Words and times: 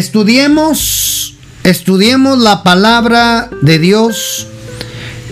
Estudiemos, 0.00 1.34
estudiemos 1.62 2.38
la 2.38 2.62
palabra 2.62 3.50
de 3.60 3.78
Dios 3.78 4.46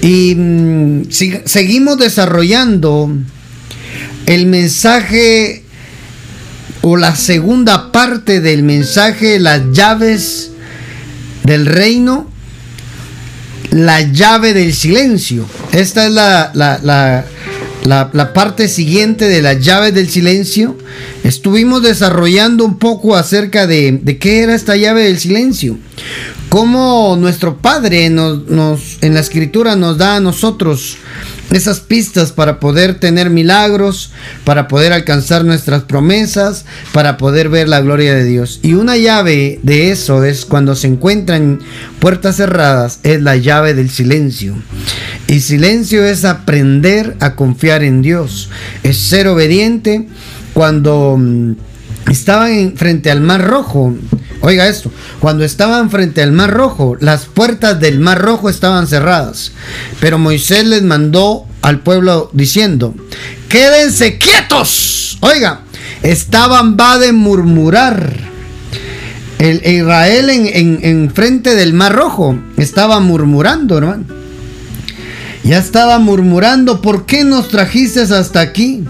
y 0.03 0.35
mm, 0.35 1.05
seguimos 1.09 1.97
desarrollando 1.97 3.11
el 4.27 4.45
mensaje 4.45 5.65
o 6.83 6.99
la 6.99 7.17
segunda 7.17 7.93
parte 7.93 8.43
del 8.43 8.63
mensaje, 8.63 9.41
las 9.41 9.63
llaves 9.73 10.51
del 11.45 11.65
reino, 11.65 12.31
la 13.71 14.03
llave 14.03 14.53
del 14.53 14.75
silencio. 14.75 15.49
Esta 15.73 16.05
es 16.05 16.13
la, 16.13 17.25
parte 18.35 18.69
siguiente 18.69 19.29
de 19.29 19.43
las 19.43 19.61
llaves 19.61 19.95
del 19.95 20.09
silencio. 20.09 20.77
Estuvimos 21.25 21.83
desarrollando 21.83 22.65
un 22.65 22.79
poco 22.79 23.17
acerca 23.17 23.67
de, 23.67 23.99
de 24.03 24.19
qué 24.19 24.43
era 24.43 24.55
esta 24.55 24.77
llave 24.77 25.05
del 25.05 25.19
silencio. 25.19 25.79
Cómo 26.49 27.17
nuestro 27.19 27.59
Padre 27.59 28.09
nos, 28.09 28.43
en 29.03 29.13
la 29.13 29.21
escritura 29.21 29.77
nos 29.77 29.99
da 29.99 30.17
a 30.17 30.21
nosotros 30.21 30.97
esas 31.51 31.81
pistas 31.81 32.33
para 32.33 32.59
poder 32.59 32.99
tener 32.99 33.29
milagros, 33.29 34.13
para 34.45 34.67
poder 34.67 34.93
alcanzar 34.95 35.45
nuestras 35.45 35.83
promesas, 35.83 36.65
para 36.93 37.19
poder 37.19 37.51
ver 37.51 37.69
la 37.69 37.81
gloria 37.81 38.15
de 38.15 38.25
Dios. 38.25 38.61
Y 38.63 38.75
una 38.75 38.97
llave 38.97 39.61
de 39.63 39.91
eso 39.91 40.25
es 40.25 40.47
cuando 40.47 40.75
se 40.75 40.87
encuentran 40.87 41.61
puertas 42.01 42.37
cerradas, 42.37 43.01
es 43.03 43.21
la 43.21 43.37
llave 43.37 43.75
del 43.75 43.91
silencio. 43.91 44.55
Y 45.29 45.41
silencio 45.41 46.07
es 46.07 46.25
aprender 46.25 47.15
a 47.21 47.37
confiar 47.37 47.85
en 47.85 48.01
Dios, 48.01 48.49
es 48.83 48.97
ser 48.97 49.29
obediente 49.29 50.09
cuando 50.55 51.17
mm, 51.19 51.53
estaban 52.11 52.75
frente 52.77 53.11
al 53.11 53.21
mar 53.21 53.47
rojo. 53.47 53.95
Oiga 54.41 54.69
esto, 54.69 54.91
cuando 55.21 55.45
estaban 55.45 55.91
frente 55.91 56.23
al 56.23 56.33
mar 56.33 56.51
rojo, 56.51 56.97
las 56.99 57.27
puertas 57.27 57.79
del 57.79 58.01
mar 58.01 58.23
rojo 58.23 58.49
estaban 58.49 58.87
cerradas, 58.87 59.53
pero 60.01 60.19
Moisés 60.19 60.65
les 60.65 60.83
mandó 60.83 61.45
al 61.61 61.81
pueblo 61.81 62.31
diciendo, 62.33 62.95
quédense 63.51 64.17
quietos. 64.17 65.19
Oiga, 65.21 65.61
estaban 66.03 66.79
va 66.81 66.97
de 66.97 67.13
murmurar. 67.13 68.17
El, 69.39 69.61
Israel 69.65 70.31
en, 70.31 70.81
en 70.83 71.11
frente 71.11 71.55
del 71.55 71.75
mar 71.75 71.95
rojo 71.95 72.39
estaba 72.57 72.99
murmurando, 73.01 73.77
hermano. 73.77 74.18
Ya 75.49 75.57
estaba 75.57 75.99
murmurando, 75.99 76.83
¿por 76.83 77.07
qué 77.07 77.25
nos 77.25 77.49
trajiste 77.49 78.03
hasta 78.03 78.43
aquí? 78.43 78.85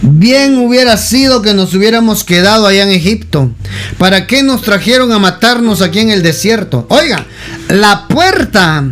Bien 0.00 0.56
hubiera 0.56 0.96
sido 0.96 1.42
que 1.42 1.52
nos 1.52 1.74
hubiéramos 1.74 2.24
quedado 2.24 2.66
allá 2.66 2.84
en 2.84 2.88
Egipto. 2.88 3.50
¿Para 3.98 4.26
qué 4.26 4.42
nos 4.42 4.62
trajeron 4.62 5.12
a 5.12 5.18
matarnos 5.18 5.82
aquí 5.82 5.98
en 5.98 6.08
el 6.08 6.22
desierto? 6.22 6.86
Oiga, 6.88 7.26
la 7.68 8.08
puerta 8.08 8.82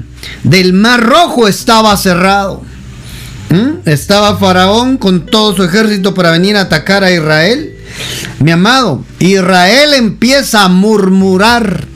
del 0.42 0.74
mar 0.74 1.02
rojo 1.02 1.48
estaba 1.48 1.96
cerrado. 1.96 2.62
¿Mm? 3.48 3.88
Estaba 3.88 4.36
Faraón 4.36 4.98
con 4.98 5.24
todo 5.24 5.56
su 5.56 5.64
ejército 5.64 6.12
para 6.12 6.32
venir 6.32 6.58
a 6.58 6.60
atacar 6.60 7.04
a 7.04 7.10
Israel. 7.10 7.74
Mi 8.40 8.50
amado, 8.50 9.02
Israel 9.18 9.94
empieza 9.94 10.64
a 10.64 10.68
murmurar. 10.68 11.86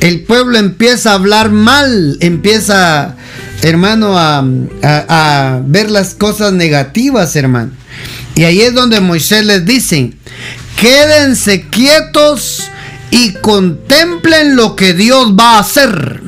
El 0.00 0.20
pueblo 0.20 0.58
empieza 0.58 1.12
a 1.12 1.14
hablar 1.14 1.50
mal, 1.50 2.18
empieza, 2.20 3.16
hermano, 3.62 4.18
a, 4.18 4.44
a 4.82 5.60
ver 5.64 5.90
las 5.90 6.14
cosas 6.14 6.52
negativas, 6.52 7.34
hermano. 7.36 7.72
Y 8.34 8.44
ahí 8.44 8.60
es 8.60 8.74
donde 8.74 9.00
Moisés 9.00 9.44
les 9.44 9.66
dice, 9.66 10.12
quédense 10.76 11.68
quietos 11.68 12.70
y 13.10 13.32
contemplen 13.34 14.56
lo 14.56 14.76
que 14.76 14.94
Dios 14.94 15.34
va 15.38 15.56
a 15.56 15.60
hacer. 15.60 16.22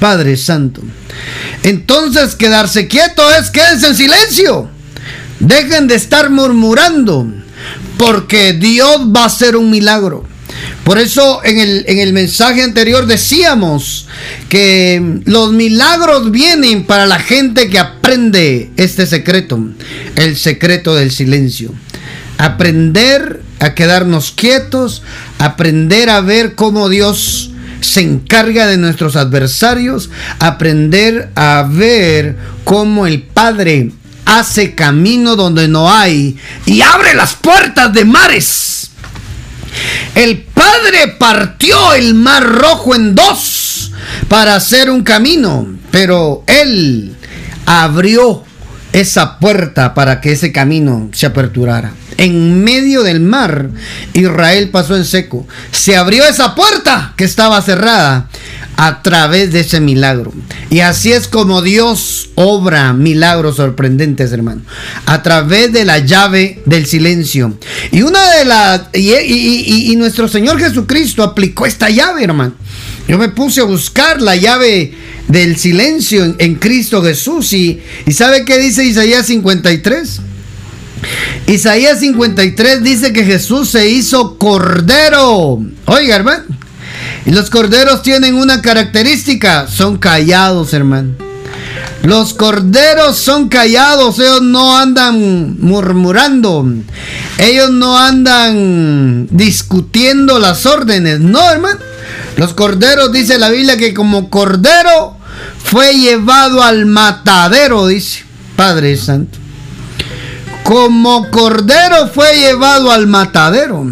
Padre 0.00 0.36
Santo. 0.36 0.82
Entonces 1.62 2.34
quedarse 2.34 2.88
quieto 2.88 3.22
es 3.32 3.50
quédense 3.50 3.88
en 3.88 3.96
silencio. 3.96 4.70
Dejen 5.40 5.86
de 5.86 5.94
estar 5.94 6.30
murmurando, 6.30 7.26
porque 7.96 8.52
Dios 8.52 9.00
va 9.14 9.22
a 9.22 9.26
hacer 9.26 9.56
un 9.56 9.70
milagro. 9.70 10.27
Por 10.88 10.98
eso 10.98 11.44
en 11.44 11.58
el, 11.58 11.84
en 11.86 11.98
el 11.98 12.14
mensaje 12.14 12.62
anterior 12.62 13.04
decíamos 13.04 14.06
que 14.48 15.20
los 15.26 15.52
milagros 15.52 16.30
vienen 16.30 16.84
para 16.84 17.04
la 17.04 17.18
gente 17.18 17.68
que 17.68 17.78
aprende 17.78 18.70
este 18.78 19.04
secreto, 19.04 19.62
el 20.16 20.34
secreto 20.38 20.94
del 20.94 21.10
silencio. 21.10 21.74
Aprender 22.38 23.42
a 23.60 23.74
quedarnos 23.74 24.30
quietos, 24.30 25.02
aprender 25.38 26.08
a 26.08 26.22
ver 26.22 26.54
cómo 26.54 26.88
Dios 26.88 27.50
se 27.82 28.00
encarga 28.00 28.66
de 28.66 28.78
nuestros 28.78 29.16
adversarios, 29.16 30.08
aprender 30.38 31.28
a 31.34 31.68
ver 31.70 32.38
cómo 32.64 33.06
el 33.06 33.24
Padre 33.24 33.92
hace 34.24 34.74
camino 34.74 35.36
donde 35.36 35.68
no 35.68 35.92
hay 35.92 36.38
y 36.64 36.80
abre 36.80 37.12
las 37.14 37.34
puertas 37.34 37.92
de 37.92 38.06
mares. 38.06 38.77
El 40.14 40.42
Padre 40.42 41.08
partió 41.18 41.94
el 41.94 42.14
mar 42.14 42.42
rojo 42.42 42.94
en 42.94 43.14
dos 43.14 43.92
para 44.28 44.56
hacer 44.56 44.90
un 44.90 45.02
camino, 45.02 45.66
pero 45.90 46.44
Él 46.46 47.16
abrió 47.66 48.44
esa 48.92 49.38
puerta 49.38 49.94
para 49.94 50.20
que 50.20 50.32
ese 50.32 50.52
camino 50.52 51.10
se 51.12 51.26
aperturara. 51.26 51.92
En 52.16 52.64
medio 52.64 53.02
del 53.02 53.20
mar, 53.20 53.70
Israel 54.12 54.70
pasó 54.70 54.96
en 54.96 55.04
seco. 55.04 55.46
Se 55.70 55.96
abrió 55.96 56.24
esa 56.24 56.54
puerta 56.54 57.14
que 57.16 57.24
estaba 57.24 57.62
cerrada 57.62 58.28
a 58.78 59.02
través 59.02 59.52
de 59.52 59.60
ese 59.60 59.80
milagro. 59.80 60.32
Y 60.70 60.80
así 60.80 61.12
es 61.12 61.26
como 61.26 61.62
Dios 61.62 62.30
obra 62.36 62.92
milagros 62.92 63.56
sorprendentes, 63.56 64.30
hermano. 64.30 64.62
A 65.04 65.20
través 65.24 65.72
de 65.72 65.84
la 65.84 65.98
llave 65.98 66.62
del 66.64 66.86
silencio. 66.86 67.58
Y 67.90 68.02
una 68.02 68.36
de 68.36 68.44
las... 68.44 68.82
Y, 68.94 69.94
nuestro 69.96 70.28
Señor 70.28 70.60
Jesucristo 70.60 71.24
aplicó 71.24 71.66
esta 71.66 71.90
llave, 71.90 72.22
hermano. 72.22 72.54
Yo 73.06 73.18
me 73.18 73.28
puse 73.28 73.60
a 73.60 73.64
buscar 73.64 74.20
la 74.20 74.36
llave 74.36 74.92
del 75.28 75.56
silencio 75.56 76.34
en, 76.38 76.54
Cristo 76.56 77.02
Jesús. 77.02 77.52
Y, 77.52 77.80
y 78.06 78.12
¿sabe 78.12 78.44
qué 78.44 78.58
dice 78.58 78.84
Isaías 78.84 79.26
53? 79.26 80.20
Isaías 81.46 82.00
53 82.00 82.82
dice 82.82 83.12
que 83.12 83.24
Jesús 83.24 83.70
se 83.70 83.88
hizo 83.88 84.36
cordero. 84.36 85.62
Oiga, 85.86 86.16
hermano. 86.16 86.44
Los 87.24 87.50
corderos 87.50 88.02
tienen 88.02 88.34
una 88.34 88.62
característica, 88.62 89.66
son 89.68 89.98
callados, 89.98 90.72
hermano. 90.72 91.14
Los 92.02 92.32
corderos 92.32 93.18
son 93.18 93.48
callados, 93.48 94.18
ellos 94.18 94.42
no 94.42 94.78
andan 94.78 95.56
murmurando, 95.60 96.66
ellos 97.38 97.70
no 97.70 97.98
andan 97.98 99.26
discutiendo 99.30 100.38
las 100.38 100.64
órdenes, 100.64 101.20
no, 101.20 101.50
hermano. 101.50 101.80
Los 102.36 102.54
corderos, 102.54 103.12
dice 103.12 103.38
la 103.38 103.50
Biblia, 103.50 103.76
que 103.76 103.94
como 103.94 104.30
cordero 104.30 105.16
fue 105.62 105.94
llevado 105.94 106.62
al 106.62 106.86
matadero, 106.86 107.86
dice 107.86 108.24
Padre 108.56 108.96
Santo 108.96 109.38
como 110.68 111.30
cordero 111.30 112.08
fue 112.08 112.36
llevado 112.36 112.92
al 112.92 113.06
matadero. 113.06 113.86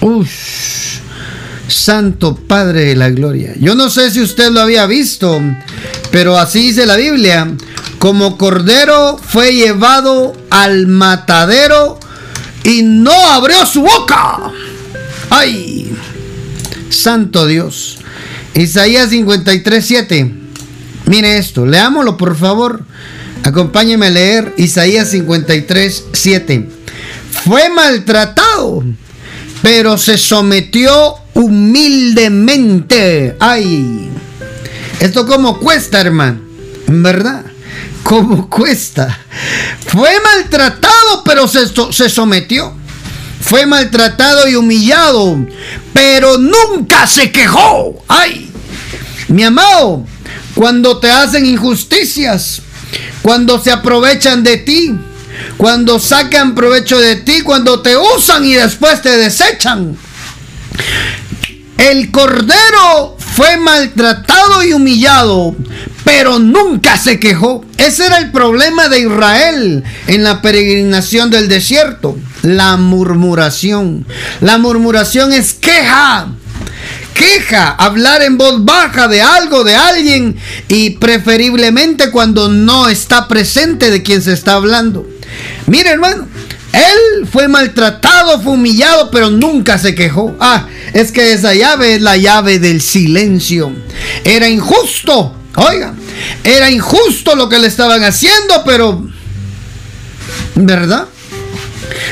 Uf, 0.00 0.28
Santo 1.68 2.34
Padre 2.34 2.86
de 2.86 2.96
la 2.96 3.10
Gloria. 3.10 3.52
Yo 3.60 3.76
no 3.76 3.88
sé 3.88 4.10
si 4.10 4.20
usted 4.20 4.50
lo 4.50 4.60
había 4.60 4.86
visto, 4.86 5.40
pero 6.10 6.36
así 6.36 6.62
dice 6.62 6.84
la 6.84 6.96
Biblia. 6.96 7.46
Como 8.00 8.36
cordero 8.36 9.20
fue 9.22 9.54
llevado 9.54 10.34
al 10.50 10.88
matadero 10.88 12.00
y 12.64 12.82
no 12.82 13.12
abrió 13.12 13.64
su 13.66 13.82
boca. 13.82 14.50
¡Ay! 15.30 15.95
Santo 16.90 17.46
Dios. 17.46 17.98
Isaías 18.54 19.10
53, 19.10 19.84
7. 19.84 20.34
Mire 21.06 21.38
esto, 21.38 21.66
leámoslo 21.66 22.16
por 22.16 22.36
favor. 22.36 22.82
Acompáñeme 23.44 24.06
a 24.06 24.10
leer 24.10 24.54
Isaías 24.56 25.10
53, 25.10 26.04
7. 26.12 26.68
Fue 27.44 27.68
maltratado, 27.68 28.82
pero 29.62 29.98
se 29.98 30.18
sometió 30.18 31.14
humildemente. 31.34 33.36
Ay, 33.38 34.10
esto 35.00 35.26
como 35.26 35.60
cuesta, 35.60 36.00
hermano, 36.00 36.40
¿verdad? 36.88 37.44
¿Cómo 38.02 38.48
cuesta? 38.48 39.18
Fue 39.86 40.10
maltratado, 40.20 41.22
pero 41.24 41.46
se, 41.46 41.60
se 41.90 42.08
sometió. 42.08 42.74
Fue 43.46 43.64
maltratado 43.64 44.48
y 44.48 44.56
humillado, 44.56 45.38
pero 45.92 46.36
nunca 46.36 47.06
se 47.06 47.30
quejó. 47.30 48.02
Ay, 48.08 48.50
mi 49.28 49.44
amado, 49.44 50.04
cuando 50.56 50.98
te 50.98 51.08
hacen 51.08 51.46
injusticias, 51.46 52.60
cuando 53.22 53.62
se 53.62 53.70
aprovechan 53.70 54.42
de 54.42 54.56
ti, 54.56 54.92
cuando 55.56 56.00
sacan 56.00 56.56
provecho 56.56 56.98
de 56.98 57.16
ti, 57.16 57.42
cuando 57.42 57.82
te 57.82 57.96
usan 57.96 58.44
y 58.44 58.54
después 58.54 59.00
te 59.00 59.16
desechan. 59.16 59.96
El 61.78 62.10
cordero 62.10 63.16
fue 63.36 63.58
maltratado 63.58 64.64
y 64.64 64.72
humillado, 64.72 65.54
pero 66.04 66.40
nunca 66.40 66.98
se 66.98 67.20
quejó. 67.20 67.64
Ese 67.78 68.06
era 68.06 68.18
el 68.18 68.32
problema 68.32 68.88
de 68.88 69.00
Israel 69.00 69.84
en 70.08 70.24
la 70.24 70.42
peregrinación 70.42 71.30
del 71.30 71.48
desierto, 71.48 72.16
la 72.46 72.76
murmuración. 72.76 74.06
La 74.40 74.56
murmuración 74.56 75.32
es 75.32 75.52
queja. 75.52 76.28
Queja, 77.12 77.70
hablar 77.70 78.22
en 78.22 78.38
voz 78.38 78.64
baja 78.64 79.08
de 79.08 79.20
algo, 79.20 79.64
de 79.64 79.74
alguien 79.74 80.36
y 80.68 80.90
preferiblemente 80.90 82.10
cuando 82.10 82.48
no 82.48 82.88
está 82.88 83.26
presente 83.26 83.90
de 83.90 84.02
quien 84.02 84.22
se 84.22 84.32
está 84.32 84.54
hablando. 84.54 85.08
Mire 85.66 85.90
hermano, 85.90 86.28
él 86.72 87.26
fue 87.26 87.48
maltratado, 87.48 88.40
fue 88.40 88.52
humillado, 88.52 89.10
pero 89.10 89.30
nunca 89.30 89.78
se 89.78 89.94
quejó. 89.94 90.36
Ah, 90.38 90.66
es 90.92 91.10
que 91.10 91.32
esa 91.32 91.54
llave 91.54 91.94
es 91.94 92.02
la 92.02 92.16
llave 92.16 92.58
del 92.58 92.80
silencio. 92.80 93.72
Era 94.22 94.48
injusto, 94.48 95.34
oiga, 95.56 95.94
era 96.44 96.70
injusto 96.70 97.34
lo 97.34 97.48
que 97.48 97.58
le 97.58 97.66
estaban 97.66 98.04
haciendo, 98.04 98.62
pero, 98.64 99.08
¿verdad? 100.54 101.06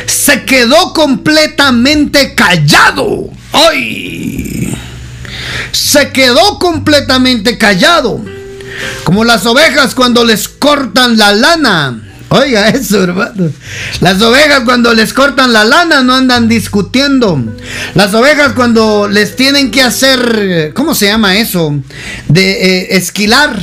Se 0.07 0.45
quedó 0.45 0.93
completamente 0.93 2.35
callado. 2.35 3.31
¡Ay! 3.53 4.77
Se 5.73 6.11
quedó 6.11 6.59
completamente 6.59 7.59
callado. 7.59 8.25
Como 9.05 9.25
las 9.25 9.47
ovejas 9.47 9.95
cuando 9.95 10.25
les 10.25 10.49
cortan 10.49 11.17
la 11.17 11.33
lana 11.33 12.05
Oiga 12.35 12.69
eso, 12.69 13.05
hermano. 13.05 13.53
Las 14.01 14.21
ovejas 14.21 14.63
cuando 14.65 14.93
les 14.93 15.13
cortan 15.13 15.53
la 15.53 15.65
lana 15.65 16.03
no 16.03 16.15
andan 16.15 16.49
discutiendo. 16.49 17.41
Las 17.95 18.13
ovejas 18.13 18.55
cuando 18.55 19.09
les 19.09 19.37
tienen 19.37 19.71
que 19.71 19.83
hacer, 19.83 20.73
¿cómo 20.75 20.97
se 20.97 21.07
llama 21.07 21.37
eso? 21.37 21.79
De 22.27 22.51
eh, 22.51 22.97
esquilar. 22.97 23.63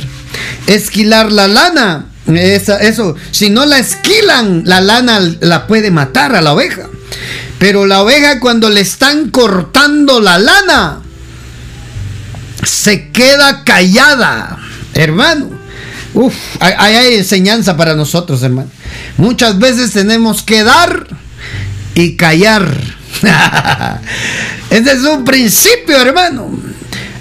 Esquilar 0.66 1.30
la 1.32 1.48
lana. 1.48 2.06
Eso, 2.26 3.16
si 3.30 3.50
no 3.50 3.66
la 3.66 3.78
esquilan, 3.78 4.62
la 4.64 4.80
lana 4.80 5.20
la 5.40 5.66
puede 5.66 5.90
matar 5.90 6.34
a 6.34 6.40
la 6.40 6.52
oveja. 6.52 6.88
Pero 7.58 7.86
la 7.86 8.02
oveja 8.02 8.40
cuando 8.40 8.70
le 8.70 8.80
están 8.80 9.30
cortando 9.30 10.20
la 10.20 10.38
lana, 10.38 11.00
se 12.64 13.10
queda 13.10 13.64
callada, 13.64 14.58
hermano. 14.94 15.50
Uf, 16.14 16.34
hay, 16.60 17.14
enseñanza 17.14 17.76
para 17.76 17.94
nosotros, 17.94 18.42
hermano. 18.42 18.70
Muchas 19.16 19.58
veces 19.58 19.92
tenemos 19.92 20.42
que 20.42 20.62
dar 20.62 21.06
y 21.94 22.16
callar. 22.16 22.68
Ese 24.70 24.92
es 24.92 25.04
un 25.04 25.24
principio, 25.24 26.00
hermano. 26.00 26.50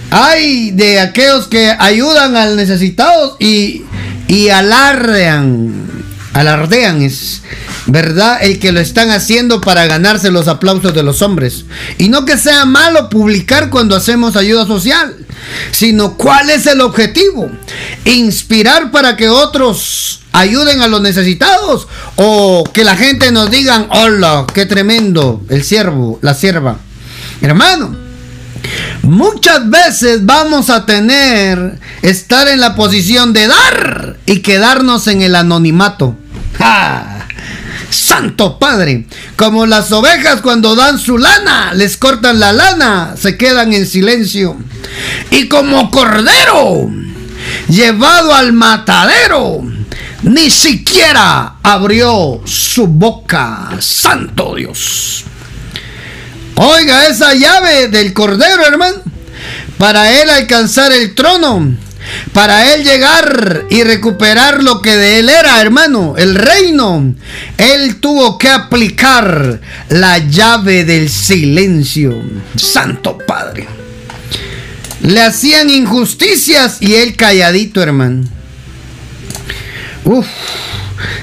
Hay 0.10 0.72
de 0.72 1.00
aquellos 1.00 1.48
que 1.48 1.74
ayudan 1.80 2.36
al 2.36 2.58
necesitado 2.58 3.38
y, 3.40 3.84
y 4.32 4.48
alardean. 4.50 5.90
Alardean 6.34 7.02
es, 7.02 7.42
¿verdad? 7.88 8.40
El 8.42 8.60
que 8.60 8.72
lo 8.72 8.80
están 8.80 9.10
haciendo 9.10 9.60
para 9.60 9.86
ganarse 9.88 10.32
los 10.32 10.48
aplausos 10.48 10.94
de 10.94 11.04
los 11.04 11.22
hombres. 11.22 11.66
Y 11.98 12.08
no 12.08 12.24
que 12.24 12.38
sea 12.38 12.64
malo 12.64 13.10
publicar 13.10 13.70
cuando 13.70 13.94
hacemos 13.98 14.38
ayuda 14.38 14.66
social 14.66 15.18
sino 15.72 16.18
cuál 16.18 16.50
es 16.50 16.66
el 16.68 16.82
objetivo. 16.82 17.50
Inspirar 18.06 18.92
para 18.92 19.16
que 19.18 19.30
otros 19.30 20.22
ayuden 20.32 20.82
a 20.82 20.88
los 20.88 21.02
necesitados 21.02 21.88
o 22.16 22.64
que 22.72 22.84
la 22.84 22.96
gente 22.96 23.32
nos 23.32 23.52
digan, 23.52 23.88
hola, 23.92 24.46
qué 24.54 24.66
tremendo 24.66 25.42
el 25.50 25.64
siervo, 25.64 26.20
la 26.22 26.34
sierva. 26.34 26.78
Hermano, 27.42 27.96
muchas 29.04 29.70
veces 29.70 30.26
vamos 30.26 30.70
a 30.70 30.86
tener 30.86 31.80
estar 32.02 32.48
en 32.48 32.60
la 32.60 32.76
posición 32.76 33.34
de 33.34 33.48
dar 33.48 34.18
y 34.26 34.40
quedarnos 34.40 35.08
en 35.08 35.22
el 35.22 35.36
anonimato. 35.36 36.16
Santo 37.90 38.58
Padre, 38.58 39.06
como 39.36 39.66
las 39.66 39.92
ovejas 39.92 40.42
cuando 40.42 40.76
dan 40.76 40.98
su 40.98 41.18
lana, 41.18 41.74
les 41.74 41.98
cortan 41.98 42.40
la 42.40 42.54
lana, 42.54 43.16
se 43.18 43.38
quedan 43.38 43.74
en 43.74 43.86
silencio. 43.86 44.58
Y 45.30 45.48
como 45.48 45.92
cordero, 45.92 46.90
llevado 47.68 48.34
al 48.34 48.54
matadero, 48.54 49.62
ni 50.24 50.50
siquiera 50.50 51.56
abrió 51.62 52.42
su 52.46 52.88
boca. 52.88 53.72
Santo 53.80 54.56
Dios. 54.56 55.26
Oiga 56.56 57.08
esa 57.08 57.34
llave 57.34 57.88
del 57.88 58.14
cordero, 58.14 58.66
hermano, 58.66 58.98
para 59.78 60.22
él 60.22 60.30
alcanzar 60.30 60.92
el 60.92 61.16
trono 61.16 61.76
para 62.34 62.74
él 62.74 62.84
llegar 62.84 63.66
y 63.70 63.84
recuperar 63.84 64.64
lo 64.64 64.82
que 64.82 64.96
de 64.96 65.20
él 65.20 65.30
era, 65.30 65.62
hermano, 65.62 66.16
el 66.18 66.36
reino, 66.36 67.14
él 67.58 67.98
tuvo 67.98 68.38
que 68.38 68.50
aplicar 68.50 69.60
la 69.90 70.18
llave 70.18 70.86
del 70.86 71.10
silencio. 71.10 72.22
Santo 72.56 73.18
Padre. 73.18 73.68
Le 75.02 75.22
hacían 75.22 75.70
injusticias 75.70 76.78
y 76.80 76.96
él 76.96 77.16
calladito, 77.16 77.82
hermano. 77.82 78.24
Uf. 80.06 80.28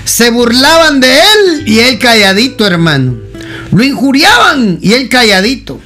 Se 0.05 0.31
burlaban 0.31 1.01
de 1.01 1.19
él 1.19 1.63
y 1.67 1.81
él 1.81 1.99
calladito, 1.99 2.67
hermano. 2.67 3.28
Lo 3.73 3.83
injuriaban 3.83 4.79
y 4.81 4.93
él 4.93 5.09
calladito. 5.09 5.81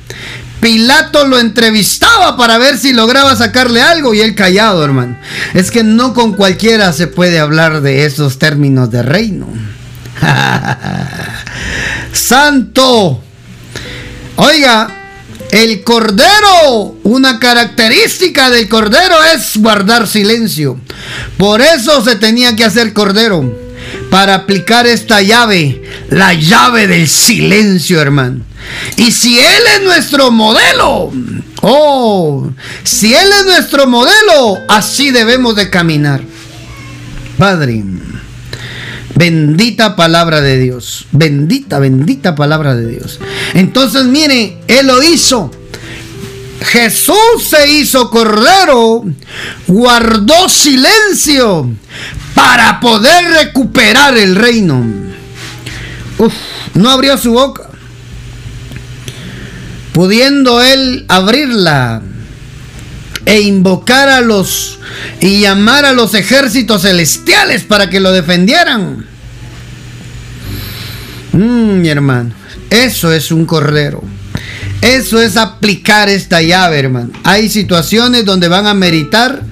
Pilato 0.61 1.27
lo 1.27 1.41
entrevistaba 1.41 2.37
para 2.37 2.57
ver 2.57 2.79
si 2.79 2.93
lograba 2.93 3.35
sacarle 3.35 3.83
algo 3.83 4.15
y 4.15 4.21
él 4.21 4.37
callado, 4.37 4.85
hermano. 4.85 5.19
Es 5.55 5.73
que 5.73 5.83
no 5.83 6.15
con 6.15 6.35
cualquiera 6.35 6.93
se 6.93 7.09
puede 7.09 7.41
hablar 7.41 7.81
de 7.81 8.05
esos 8.05 8.39
términos 8.39 8.91
de 8.91 9.03
reino. 9.03 9.49
Santo. 12.13 13.21
Oiga, 14.37 15.03
el 15.51 15.83
cordero, 15.83 16.97
una 17.03 17.39
característica 17.39 18.49
del 18.49 18.69
cordero 18.69 19.17
es 19.35 19.57
guardar 19.57 20.07
silencio. 20.07 20.79
Por 21.37 21.61
eso 21.61 22.05
se 22.05 22.17
tenía 22.17 22.55
que 22.57 22.65
hacer 22.65 22.93
cordero. 22.93 23.62
Para 24.11 24.35
aplicar 24.35 24.87
esta 24.87 25.23
llave, 25.23 25.83
la 26.11 26.35
llave 26.35 26.87
del 26.87 27.09
silencio, 27.09 28.01
hermano. 28.01 28.45
Y 28.97 29.11
si 29.11 29.39
Él 29.39 29.63
es 29.77 29.83
nuestro 29.85 30.31
modelo, 30.31 31.13
oh, 31.63 32.51
si 32.85 33.15
Él 33.15 33.29
es 33.41 33.47
nuestro 33.47 33.87
modelo, 33.87 34.59
así 34.69 35.11
debemos 35.11 35.57
de 35.57 35.71
caminar. 35.71 36.21
Padre, 37.39 37.83
bendita 39.15 39.97
palabra 39.97 40.41
de 40.41 40.59
Dios, 40.59 41.07
bendita, 41.13 41.79
bendita 41.79 42.35
palabra 42.35 42.75
de 42.75 42.87
Dios. 42.87 43.21
Entonces, 43.55 44.05
mire, 44.05 44.59
Él 44.69 44.87
lo 44.87 45.03
hizo. 45.03 45.51
Jesús 46.65 47.49
se 47.49 47.69
hizo 47.71 48.11
cordero, 48.11 49.05
guardó 49.67 50.49
silencio 50.49 51.71
para 52.35 52.81
poder 52.81 53.25
recuperar 53.45 54.17
el 54.17 54.37
reino. 54.37 54.85
Uf, 56.19 56.33
no 56.75 56.91
abrió 56.91 57.19
su 57.19 57.33
boca 57.33 57.73
pudiendo 59.93 60.63
él 60.63 61.05
abrirla 61.09 62.03
e 63.25 63.41
invocar 63.43 64.09
a 64.09 64.21
los 64.21 64.79
y 65.21 65.43
llamar 65.43 65.85
a 65.85 65.93
los 65.93 66.15
ejércitos 66.15 66.83
celestiales 66.83 67.63
para 67.63 67.89
que 67.89 68.01
lo 68.01 68.11
defendieran. 68.11 69.07
Mm, 71.33 71.81
mi 71.81 71.89
hermano, 71.89 72.35
eso 72.71 73.13
es 73.13 73.31
un 73.31 73.47
cordero. 73.47 74.03
Eso 74.83 75.23
es 75.23 75.37
aplicar 75.37 76.09
esta 76.09 76.43
llave, 76.43 76.81
hermano. 76.81 77.11
Hay 77.23 77.49
situaciones 77.49 78.25
donde 78.25 78.49
van 78.49 78.67
a 78.67 78.75
meritar 78.75 79.43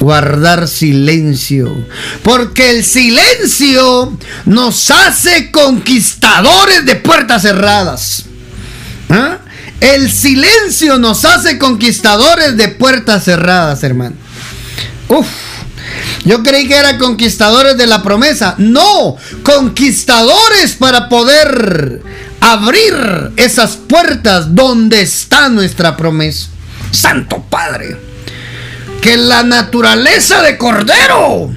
guardar 0.00 0.66
silencio. 0.66 1.86
Porque 2.24 2.70
el 2.70 2.84
silencio 2.84 4.18
nos 4.46 4.90
hace 4.90 5.52
conquistadores 5.52 6.84
de 6.84 6.96
puertas 6.96 7.42
cerradas. 7.42 8.24
¿Ah? 9.08 9.38
El 9.80 10.10
silencio 10.10 10.98
nos 10.98 11.24
hace 11.24 11.58
conquistadores 11.58 12.56
de 12.56 12.68
puertas 12.68 13.24
cerradas, 13.24 13.82
hermano. 13.84 14.16
Uf. 15.08 15.51
Yo 16.24 16.42
creí 16.42 16.68
que 16.68 16.76
eran 16.76 16.98
conquistadores 16.98 17.76
de 17.76 17.86
la 17.86 18.02
promesa. 18.02 18.54
No, 18.58 19.16
conquistadores 19.42 20.72
para 20.78 21.08
poder 21.08 22.02
abrir 22.40 23.32
esas 23.36 23.76
puertas 23.76 24.54
donde 24.54 25.02
está 25.02 25.48
nuestra 25.48 25.96
promesa. 25.96 26.48
Santo 26.90 27.44
Padre 27.48 28.12
que 29.02 29.16
la 29.16 29.42
naturaleza 29.42 30.42
de 30.42 30.56
cordero 30.56 31.50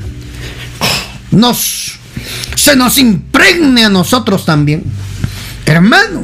nos 1.30 2.00
se 2.56 2.76
nos 2.76 2.98
impregne 2.98 3.86
a 3.86 3.90
nosotros 3.90 4.46
también. 4.46 4.84
Hermano, 5.68 6.24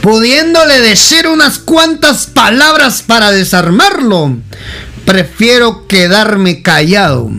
pudiéndole 0.00 0.80
decir 0.80 1.26
unas 1.26 1.58
cuantas 1.58 2.26
palabras 2.26 3.02
para 3.02 3.32
desarmarlo, 3.32 4.36
prefiero 5.06 5.86
quedarme 5.86 6.60
callado, 6.60 7.30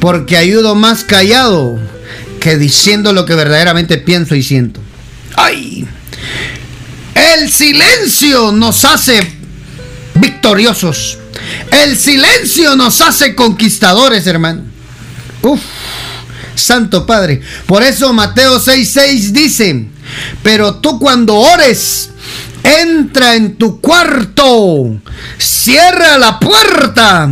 porque 0.00 0.36
ayudo 0.36 0.74
más 0.74 1.04
callado 1.04 1.78
que 2.40 2.56
diciendo 2.56 3.12
lo 3.12 3.26
que 3.26 3.34
verdaderamente 3.34 3.98
pienso 3.98 4.34
y 4.34 4.42
siento. 4.42 4.80
¡Ay! 5.36 5.86
El 7.14 7.50
silencio 7.50 8.50
nos 8.50 8.84
hace 8.84 9.20
victoriosos. 10.14 11.18
El 11.70 11.96
silencio 11.96 12.74
nos 12.74 13.00
hace 13.00 13.34
conquistadores, 13.34 14.26
hermano. 14.26 14.62
Uf, 15.42 15.60
Santo 16.54 17.06
Padre. 17.06 17.40
Por 17.66 17.82
eso 17.82 18.12
Mateo 18.12 18.58
6:6 18.58 19.32
dice, 19.32 19.86
pero 20.42 20.76
tú 20.76 20.98
cuando 20.98 21.34
ores, 21.34 22.10
entra 22.66 23.34
en 23.34 23.56
tu 23.56 23.80
cuarto, 23.80 24.98
cierra 25.38 26.18
la 26.18 26.38
puerta 26.40 27.30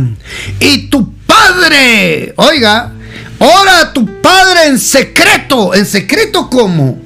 y 0.59 0.87
tu 0.87 1.13
Padre, 1.25 2.33
oiga, 2.37 2.93
ora 3.39 3.81
a 3.81 3.93
tu 3.93 4.21
Padre 4.21 4.67
en 4.67 4.79
secreto. 4.79 5.73
¿En 5.73 5.85
secreto 5.85 6.49
cómo? 6.49 7.01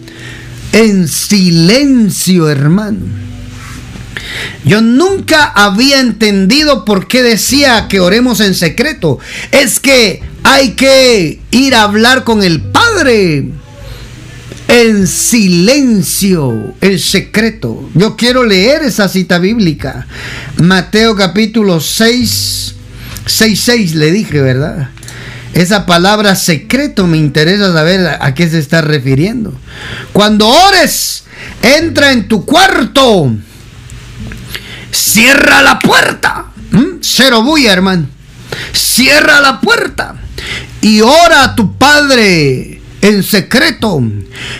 En 0.71 1.07
silencio, 1.07 2.49
hermano. 2.49 2.99
Yo 4.63 4.81
nunca 4.81 5.45
había 5.45 5.99
entendido 5.99 6.85
por 6.85 7.07
qué 7.07 7.23
decía 7.23 7.87
que 7.87 7.99
oremos 7.99 8.39
en 8.39 8.53
secreto. 8.53 9.19
Es 9.51 9.79
que 9.79 10.21
hay 10.43 10.71
que 10.71 11.39
ir 11.51 11.75
a 11.75 11.83
hablar 11.83 12.23
con 12.23 12.43
el 12.43 12.61
Padre 12.61 13.49
en 14.69 15.07
silencio, 15.07 16.75
el 16.79 16.99
secreto. 16.99 17.89
Yo 17.95 18.15
quiero 18.15 18.45
leer 18.45 18.83
esa 18.83 19.09
cita 19.09 19.39
bíblica. 19.39 20.05
Mateo 20.57 21.15
capítulo 21.15 21.79
6, 21.79 22.75
6, 23.25 23.59
6 23.59 23.95
le 23.95 24.11
dije, 24.11 24.41
¿verdad? 24.41 24.89
Esa 25.53 25.87
palabra 25.87 26.35
secreto 26.35 27.07
me 27.07 27.17
interesa 27.17 27.73
saber 27.73 28.17
a 28.21 28.33
qué 28.35 28.47
se 28.47 28.59
está 28.59 28.81
refiriendo. 28.81 29.59
Cuando 30.13 30.47
ores, 30.47 31.23
entra 31.63 32.11
en 32.11 32.27
tu 32.27 32.45
cuarto, 32.45 33.35
cierra 34.91 35.63
la 35.63 35.79
puerta. 35.79 36.45
¿Mm? 36.69 36.99
Cero 37.01 37.41
bulla, 37.41 37.73
hermano. 37.73 38.07
Cierra 38.71 39.41
la 39.41 39.59
puerta 39.59 40.15
y 40.81 41.01
ora 41.01 41.43
a 41.43 41.55
tu 41.55 41.75
Padre 41.75 42.78
en 43.01 43.23
secreto. 43.23 44.01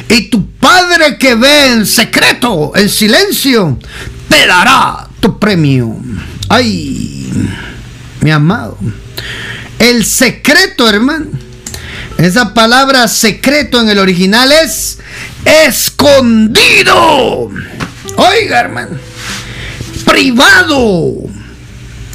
Y 0.10 0.30
tu 0.30 0.50
Padre 0.60 1.18
que 1.18 1.36
ve 1.36 1.74
en 1.74 1.86
secreto, 1.86 2.74
en 2.76 2.90
silencio, 2.90 3.80
te 4.28 4.46
dará 4.46 5.08
tu 5.20 5.40
premio. 5.40 5.96
Ay, 6.50 7.32
mi 8.22 8.32
amado. 8.32 8.78
El 9.78 10.06
secreto, 10.06 10.90
hermano. 10.90 11.28
Esa 12.18 12.54
palabra 12.54 13.08
secreto 13.08 13.80
en 13.80 13.90
el 13.90 13.98
original 13.98 14.52
es 14.52 15.00
escondido. 15.46 17.50
Oiga, 18.18 18.60
hermano. 18.60 18.98
Privado. 20.06 21.14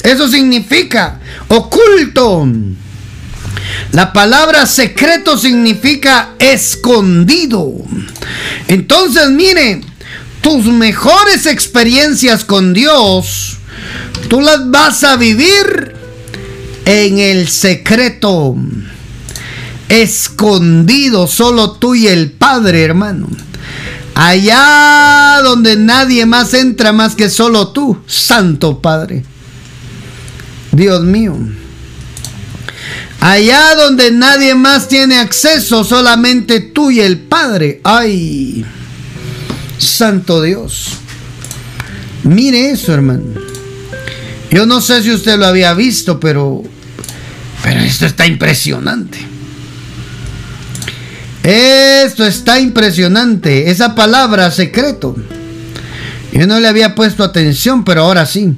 Eso 0.03 0.29
significa 0.29 1.21
oculto. 1.49 2.47
La 3.93 4.13
palabra 4.13 4.67
secreto 4.67 5.39
significa 5.39 6.31
escondido. 6.39 7.73
Entonces, 8.69 9.31
mire, 9.31 9.83
tus 10.41 10.67
mejores 10.67 11.47
experiencias 11.47 12.45
con 12.45 12.75
Dios, 12.75 13.59
tú 14.29 14.41
las 14.41 14.71
vas 14.71 15.05
a 15.05 15.17
vivir 15.17 15.95
en 16.85 17.19
el 17.19 17.49
secreto, 17.49 18.57
escondido, 19.89 21.27
solo 21.27 21.73
tú 21.73 21.95
y 21.95 22.09
el 22.09 22.33
Padre, 22.33 22.83
hermano. 22.83 23.29
Allá 24.15 25.41
donde 25.43 25.77
nadie 25.77 26.27
más 26.27 26.55
entra 26.55 26.93
más 26.93 27.15
que 27.15 27.31
solo 27.31 27.69
tú, 27.69 27.99
Santo 28.07 28.81
Padre. 28.81 29.25
Dios 30.73 31.03
mío. 31.03 31.37
Allá 33.25 33.75
donde 33.75 34.11
nadie 34.11 34.55
más 34.55 34.87
tiene 34.87 35.17
acceso, 35.17 35.83
solamente 35.83 36.61
tú 36.61 36.91
y 36.91 37.01
el 37.01 37.17
Padre. 37.21 37.81
Ay, 37.83 38.67
Santo 39.79 40.43
Dios. 40.43 40.89
Mire 42.25 42.69
eso, 42.69 42.93
hermano. 42.93 43.25
Yo 44.51 44.67
no 44.67 44.83
sé 44.83 45.03
si 45.03 45.11
usted 45.11 45.39
lo 45.39 45.47
había 45.47 45.73
visto, 45.73 46.21
pero 46.21 46.65
pero 47.63 47.81
esto 47.81 48.05
está 48.05 48.27
impresionante. 48.27 49.17
Esto 51.43 52.27
está 52.27 52.61
impresionante. 52.61 53.71
Esa 53.71 53.95
palabra 53.95 54.51
secreto. 54.51 55.17
Yo 56.31 56.47
no 56.47 56.61
le 56.61 56.69
había 56.69 56.95
puesto 56.95 57.25
atención, 57.25 57.85
pero 57.85 58.03
ahora 58.03 58.27
sí. 58.27 58.53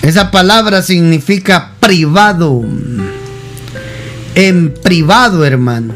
Esa 0.00 0.30
palabra 0.30 0.80
significa 0.80 1.72
privado. 1.78 2.64
En 4.34 4.74
privado, 4.74 5.44
hermano. 5.44 5.94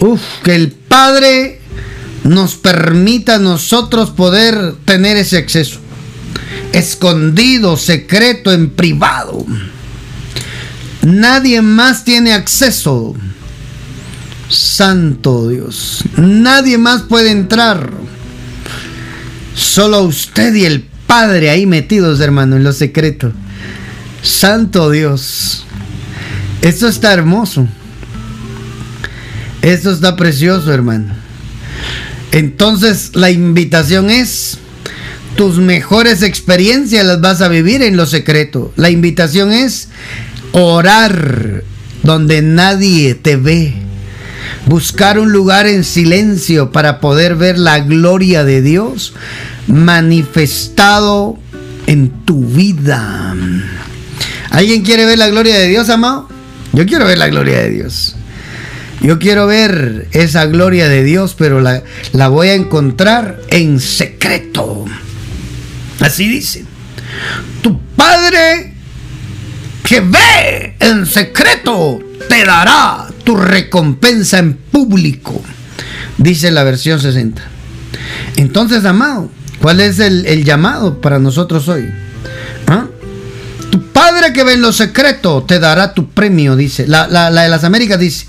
Uf, 0.00 0.20
que 0.42 0.54
el 0.54 0.70
Padre 0.70 1.60
nos 2.24 2.54
permita 2.54 3.36
a 3.36 3.38
nosotros 3.38 4.10
poder 4.10 4.74
tener 4.84 5.16
ese 5.16 5.38
acceso. 5.38 5.80
Escondido, 6.72 7.76
secreto, 7.76 8.52
en 8.52 8.70
privado. 8.70 9.44
Nadie 11.02 11.62
más 11.62 12.04
tiene 12.04 12.32
acceso. 12.32 13.14
Santo 14.48 15.48
Dios. 15.48 16.04
Nadie 16.16 16.78
más 16.78 17.02
puede 17.02 17.30
entrar. 17.30 17.90
Solo 19.54 20.02
usted 20.02 20.54
y 20.54 20.64
el 20.64 20.82
Padre 21.06 21.50
ahí 21.50 21.66
metidos, 21.66 22.20
hermano, 22.20 22.56
en 22.56 22.64
lo 22.64 22.72
secreto. 22.72 23.32
Santo 24.22 24.90
Dios. 24.90 25.66
Esto 26.62 26.86
está 26.86 27.12
hermoso. 27.12 27.66
Esto 29.62 29.92
está 29.92 30.16
precioso, 30.16 30.72
hermano. 30.72 31.12
Entonces 32.30 33.10
la 33.14 33.30
invitación 33.30 34.10
es, 34.10 34.58
tus 35.36 35.58
mejores 35.58 36.22
experiencias 36.22 37.04
las 37.04 37.20
vas 37.20 37.40
a 37.40 37.48
vivir 37.48 37.82
en 37.82 37.96
lo 37.96 38.06
secreto. 38.06 38.72
La 38.76 38.90
invitación 38.90 39.52
es, 39.52 39.88
orar 40.52 41.64
donde 42.04 42.42
nadie 42.42 43.16
te 43.16 43.36
ve. 43.36 43.74
Buscar 44.66 45.18
un 45.18 45.32
lugar 45.32 45.66
en 45.66 45.82
silencio 45.82 46.70
para 46.70 47.00
poder 47.00 47.34
ver 47.34 47.58
la 47.58 47.80
gloria 47.80 48.44
de 48.44 48.62
Dios 48.62 49.14
manifestado 49.66 51.38
en 51.86 52.10
tu 52.24 52.44
vida. 52.44 53.34
¿Alguien 54.50 54.82
quiere 54.82 55.04
ver 55.04 55.18
la 55.18 55.28
gloria 55.28 55.58
de 55.58 55.66
Dios, 55.66 55.88
amado? 55.90 56.31
Yo 56.72 56.86
quiero 56.86 57.06
ver 57.06 57.18
la 57.18 57.28
gloria 57.28 57.58
de 57.62 57.70
Dios. 57.70 58.16
Yo 59.00 59.18
quiero 59.18 59.46
ver 59.46 60.08
esa 60.12 60.46
gloria 60.46 60.88
de 60.88 61.02
Dios, 61.02 61.34
pero 61.36 61.60
la, 61.60 61.82
la 62.12 62.28
voy 62.28 62.48
a 62.48 62.54
encontrar 62.54 63.40
en 63.48 63.80
secreto. 63.80 64.84
Así 66.00 66.28
dice. 66.28 66.64
Tu 67.62 67.78
Padre 67.96 68.72
que 69.82 70.00
ve 70.00 70.76
en 70.80 71.06
secreto 71.06 72.00
te 72.28 72.44
dará 72.44 73.08
tu 73.24 73.36
recompensa 73.36 74.38
en 74.38 74.54
público, 74.54 75.42
dice 76.18 76.50
la 76.50 76.64
versión 76.64 77.00
60. 77.00 77.42
Entonces, 78.36 78.84
amado, 78.84 79.30
¿cuál 79.60 79.80
es 79.80 79.98
el, 79.98 80.44
llamado 80.44 81.00
para 81.00 81.18
nosotros 81.18 81.68
hoy? 81.68 81.88
¿Ah? 82.66 82.86
Que 84.30 84.44
ve 84.44 84.52
en 84.52 84.62
lo 84.62 84.72
secreto 84.72 85.42
te 85.42 85.58
dará 85.58 85.94
tu 85.94 86.10
premio, 86.10 86.54
dice. 86.54 86.86
La, 86.86 87.08
la 87.08 87.30
de 87.30 87.48
las 87.48 87.64
Américas 87.64 87.98
dice, 87.98 88.26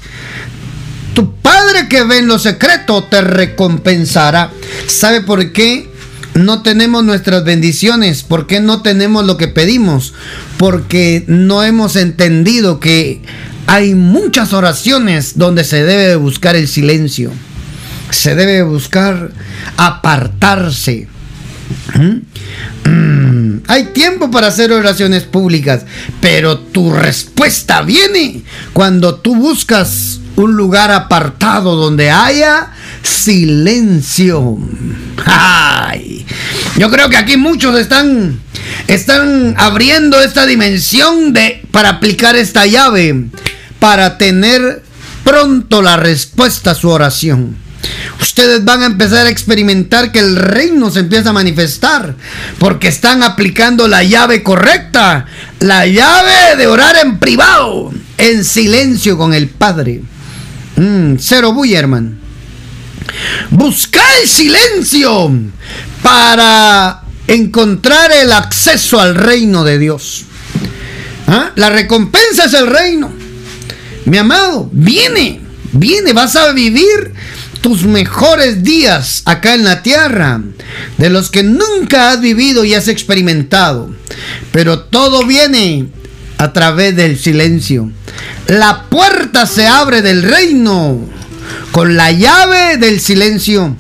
tu 1.14 1.36
Padre 1.36 1.88
que 1.88 2.04
ve 2.04 2.20
en 2.20 2.28
lo 2.28 2.40
secreto 2.40 3.04
te 3.04 3.22
recompensará. 3.22 4.52
¿Sabe 4.88 5.22
por 5.22 5.52
qué? 5.52 5.94
no 6.34 6.62
tenemos 6.62 7.04
nuestras 7.04 7.44
bendiciones? 7.44 8.24
¿Por 8.24 8.48
qué 8.48 8.60
no 8.60 8.82
tenemos 8.82 9.26
lo 9.26 9.38
que 9.38 9.48
pedimos? 9.48 10.14
Porque 10.58 11.24
no 11.28 11.64
hemos 11.64 11.96
entendido 11.96 12.80
que 12.80 13.22
hay 13.68 13.96
muchas 13.96 14.54
oraciones 14.54 15.38
donde 15.38 15.64
se 15.64 15.84
debe 15.84 16.16
buscar 16.16 16.56
el 16.56 16.68
silencio. 16.68 17.32
Se 18.10 18.36
debe 18.36 18.64
buscar 18.64 19.32
apartarse. 19.78 21.08
¿Mm? 21.96 23.23
Hay 23.68 23.86
tiempo 23.94 24.30
para 24.30 24.48
hacer 24.48 24.72
oraciones 24.72 25.24
públicas, 25.24 25.84
pero 26.22 26.60
tu 26.60 26.92
respuesta 26.92 27.82
viene 27.82 28.44
cuando 28.74 29.16
tú 29.16 29.36
buscas 29.36 30.20
un 30.36 30.56
lugar 30.56 30.92
apartado 30.92 31.76
donde 31.76 32.12
haya 32.12 32.72
silencio. 33.02 34.58
Ay, 35.26 36.26
yo 36.78 36.90
creo 36.90 37.10
que 37.10 37.18
aquí 37.18 37.38
muchos 37.38 37.80
están, 37.80 38.42
están 38.88 39.56
abriendo 39.58 40.22
esta 40.22 40.46
dimensión 40.46 41.34
de, 41.34 41.64
para 41.72 41.90
aplicar 41.90 42.36
esta 42.36 42.66
llave, 42.66 43.28
para 43.80 44.18
tener 44.18 44.84
pronto 45.24 45.82
la 45.82 45.98
respuesta 45.98 46.72
a 46.72 46.76
su 46.76 46.90
oración. 46.90 47.63
Ustedes 48.22 48.64
van 48.64 48.82
a 48.82 48.88
empezar 48.88 49.26
a 49.26 49.30
experimentar 49.30 50.12
que 50.12 50.20
el 50.20 50.36
reino 50.36 50.90
se 50.90 51.00
empieza 51.00 51.30
a 51.30 51.34
manifestar 51.34 52.16
porque 52.58 52.88
están 52.88 53.24
aplicando 53.24 53.88
la 53.88 54.04
llave 54.04 54.44
correcta, 54.44 55.26
la 55.60 55.86
llave 55.86 56.56
de 56.58 56.68
orar 56.68 56.96
en 56.98 57.20
privado, 57.20 57.92
en 58.18 58.44
silencio 58.44 59.18
con 59.18 59.34
el 59.34 59.50
Padre. 59.50 60.02
Mm, 60.78 61.16
cero 61.20 61.54
bulla, 61.54 61.80
hermano. 61.80 62.12
Busca 63.50 64.02
el 64.22 64.28
silencio 64.28 65.32
para 66.02 67.04
encontrar 67.28 68.12
el 68.12 68.32
acceso 68.32 69.00
al 69.00 69.16
reino 69.16 69.64
de 69.64 69.78
Dios. 69.80 70.26
¿Ah? 71.28 71.52
La 71.56 71.70
recompensa 71.70 72.46
es 72.46 72.54
el 72.54 72.68
reino. 72.68 73.12
Mi 74.06 74.18
amado, 74.18 74.70
viene, 74.72 75.40
viene, 75.72 76.14
vas 76.14 76.36
a 76.36 76.52
vivir 76.52 77.14
tus 77.64 77.86
mejores 77.86 78.62
días 78.62 79.24
acá 79.24 79.54
en 79.54 79.64
la 79.64 79.82
tierra, 79.82 80.42
de 80.98 81.10
los 81.10 81.32
que 81.32 81.44
nunca 81.44 82.12
has 82.12 82.20
vivido 82.20 82.66
y 82.66 82.74
has 82.74 82.90
experimentado. 82.90 83.90
Pero 84.52 84.82
todo 84.82 85.26
viene 85.26 85.88
a 86.38 86.52
través 86.52 86.94
del 86.98 87.18
silencio. 87.18 87.90
La 88.48 88.84
puerta 88.90 89.46
se 89.46 89.66
abre 89.66 90.02
del 90.02 90.24
reino 90.24 91.00
con 91.72 91.96
la 91.96 92.12
llave 92.12 92.76
del 92.76 93.00
silencio. 93.00 93.78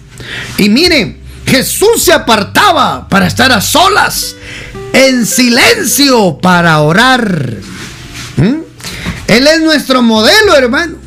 Y 0.57 0.69
mire, 0.69 1.17
Jesús 1.45 2.05
se 2.05 2.13
apartaba 2.13 3.09
para 3.09 3.27
estar 3.27 3.51
a 3.51 3.59
solas, 3.59 4.37
en 4.93 5.25
silencio 5.25 6.39
para 6.41 6.79
orar. 6.79 7.53
¿Mm? 8.37 8.59
Él 9.27 9.47
es 9.47 9.59
nuestro 9.59 10.01
modelo, 10.01 10.55
hermano. 10.55 11.02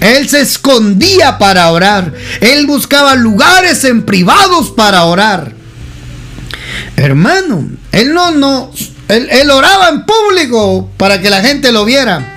Él 0.00 0.28
se 0.28 0.40
escondía 0.40 1.38
para 1.38 1.70
orar. 1.70 2.12
Él 2.40 2.66
buscaba 2.66 3.14
lugares 3.14 3.84
en 3.84 4.02
privados 4.04 4.70
para 4.70 5.04
orar. 5.04 5.52
Hermano, 6.96 7.68
él 7.92 8.14
no, 8.14 8.32
no, 8.32 8.70
él, 9.08 9.50
oraba 9.50 9.88
en 9.88 10.04
público 10.04 10.90
para 10.96 11.20
que 11.20 11.30
la 11.30 11.42
gente 11.42 11.72
lo 11.72 11.84
viera. 11.84 12.36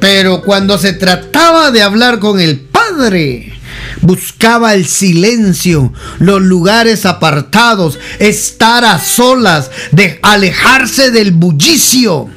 Pero 0.00 0.42
cuando 0.42 0.78
se 0.78 0.92
trataba 0.92 1.70
de 1.70 1.82
hablar 1.82 2.18
con 2.18 2.40
el 2.40 2.58
Padre, 2.60 3.52
buscaba 4.00 4.74
el 4.74 4.86
silencio, 4.86 5.92
los 6.18 6.42
lugares 6.42 7.06
apartados, 7.06 7.98
estar 8.18 8.84
a 8.84 8.98
solas, 8.98 9.70
de 9.92 10.18
alejarse 10.22 11.10
del 11.10 11.30
bullicio 11.30 12.28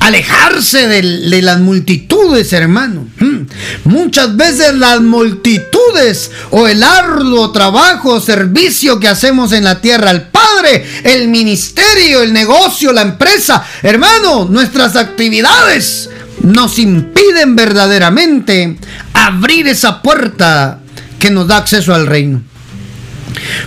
alejarse 0.00 0.86
de, 0.88 1.42
las 1.42 1.60
multitudes, 1.60 2.52
hermano. 2.52 3.06
Hmm. 3.18 3.46
Muchas 3.84 4.36
veces 4.36 4.74
las 4.74 5.00
multitudes 5.00 6.30
o 6.50 6.68
el 6.68 6.82
arduo 6.82 7.52
trabajo 7.52 8.14
o 8.14 8.20
servicio 8.20 8.98
que 9.00 9.08
hacemos 9.08 9.52
en 9.52 9.64
la 9.64 9.80
tierra 9.80 10.10
al 10.10 10.28
Padre, 10.28 10.84
el 11.04 11.28
ministerio, 11.28 12.22
el 12.22 12.32
negocio, 12.32 12.92
la 12.92 13.02
empresa, 13.02 13.64
hermano, 13.82 14.46
nuestras 14.46 14.96
actividades 14.96 16.08
nos 16.42 16.78
impiden 16.78 17.56
verdaderamente 17.56 18.78
abrir 19.12 19.68
esa 19.68 20.02
puerta 20.02 20.80
que 21.18 21.30
nos 21.30 21.48
da 21.48 21.58
acceso 21.58 21.94
al 21.94 22.06
reino. 22.06 22.42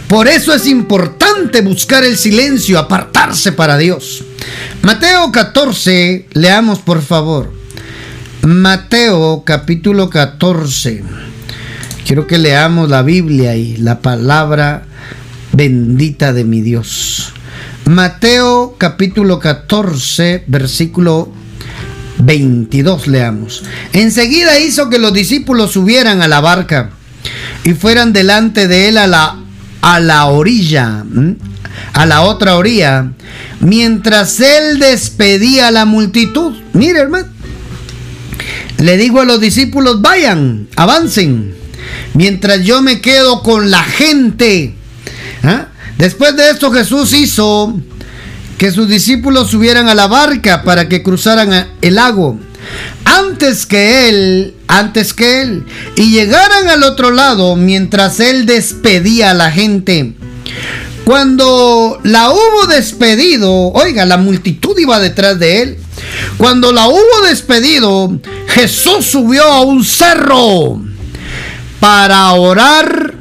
Por 0.08 0.28
eso 0.28 0.54
es 0.54 0.68
importante 0.68 1.62
buscar 1.62 2.04
el 2.04 2.18
silencio, 2.18 2.80
apartarse 2.80 3.52
para 3.52 3.78
Dios. 3.78 4.24
Mateo 4.82 5.32
14, 5.32 6.27
leamos 6.34 6.80
por 6.80 7.01
favor. 7.01 7.54
Mateo 8.41 9.43
capítulo 9.45 10.10
14. 10.10 11.04
Quiero 12.06 12.25
que 12.25 12.38
leamos 12.38 12.89
la 12.89 13.04
Biblia 13.04 13.56
y 13.56 13.77
la 13.77 14.01
palabra 14.01 14.86
bendita 15.54 16.34
de 16.34 16.43
mi 16.43 16.62
Dios. 16.62 17.34
Mateo 17.86 18.75
capítulo 18.77 19.39
14, 19.39 20.45
versículo 20.47 21.32
22 22.19 23.08
leamos. 23.08 23.63
Enseguida 23.93 24.60
hizo 24.60 24.89
que 24.89 24.99
los 24.99 25.13
discípulos 25.13 25.71
subieran 25.71 26.21
a 26.21 26.27
la 26.27 26.41
barca 26.41 26.91
y 27.63 27.73
fueran 27.73 28.13
delante 28.13 28.67
de 28.67 28.89
él 28.89 28.97
a 28.97 29.08
la, 29.08 29.40
a 29.82 30.00
la 30.00 30.26
orilla, 30.26 31.04
a 31.94 32.06
la 32.06 32.22
otra 32.22 32.56
orilla, 32.56 33.12
mientras 33.60 34.39
él 34.39 34.80
despedía 34.80 35.67
a 35.67 35.72
la 35.72 35.86
multitud. 35.86 36.56
Mire, 36.74 37.00
hermano, 37.00 37.28
le 38.78 38.98
digo 38.98 39.22
a 39.22 39.26
los 39.26 39.39
discípulos, 39.39 40.02
vayan, 40.02 40.67
avancen, 40.76 41.56
mientras 42.13 42.63
yo 42.63 42.82
me 42.82 43.02
quedo 43.02 43.44
con 43.44 43.72
la 43.72 43.84
gente. 43.84 44.76
¿Ah? 45.44 45.67
Después 45.98 46.36
de 46.36 46.50
esto 46.50 46.72
Jesús 46.72 47.13
hizo 47.13 47.80
que 48.58 48.72
sus 48.72 48.88
discípulos 48.88 49.50
subieran 49.50 49.88
a 49.88 49.96
la 49.96 50.08
barca 50.08 50.63
para 50.63 50.88
que 50.88 51.02
cruzaran 51.02 51.67
el 51.82 51.96
lago 51.96 52.39
antes 53.22 53.66
que 53.66 54.10
él, 54.10 54.56
antes 54.68 55.14
que 55.14 55.42
él, 55.42 55.66
y 55.96 56.12
llegaran 56.12 56.68
al 56.70 56.84
otro 56.84 57.12
lado 57.12 57.56
mientras 57.56 58.20
él 58.20 58.46
despedía 58.46 59.32
a 59.32 59.34
la 59.34 59.52
gente. 59.52 60.14
Cuando 61.06 62.00
la 62.04 62.30
hubo 62.32 62.68
despedido, 62.68 63.52
oiga, 63.72 64.06
la 64.06 64.18
multitud 64.18 64.78
iba 64.78 65.00
detrás 65.00 65.40
de 65.40 65.62
él. 65.62 65.78
Cuando 66.38 66.72
la 66.72 66.88
hubo 66.88 67.26
despedido, 67.28 68.20
Jesús 68.48 69.06
subió 69.06 69.44
a 69.44 69.62
un 69.62 69.84
cerro 69.84 70.82
para 71.80 72.32
orar 72.34 73.16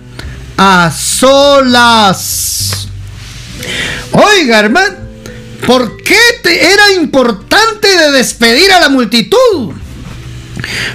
a 0.57 0.93
solas. 0.93 2.87
Oiga, 4.13 4.61
hermano, 4.61 4.97
¿por 5.67 5.97
qué 6.03 6.19
te 6.43 6.73
era 6.73 6.93
importante 6.93 7.89
de 7.89 8.13
despedir 8.13 8.71
a 8.73 8.81
la 8.81 8.89
multitud? 8.89 9.80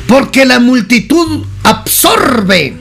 Porque 0.07 0.45
la 0.45 0.59
multitud 0.59 1.45
absorbe. 1.63 2.77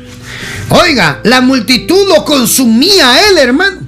Oiga, 0.70 1.20
la 1.24 1.40
multitud 1.40 2.09
lo 2.09 2.24
consumía 2.24 3.11
a 3.11 3.28
él, 3.28 3.38
hermano. 3.38 3.85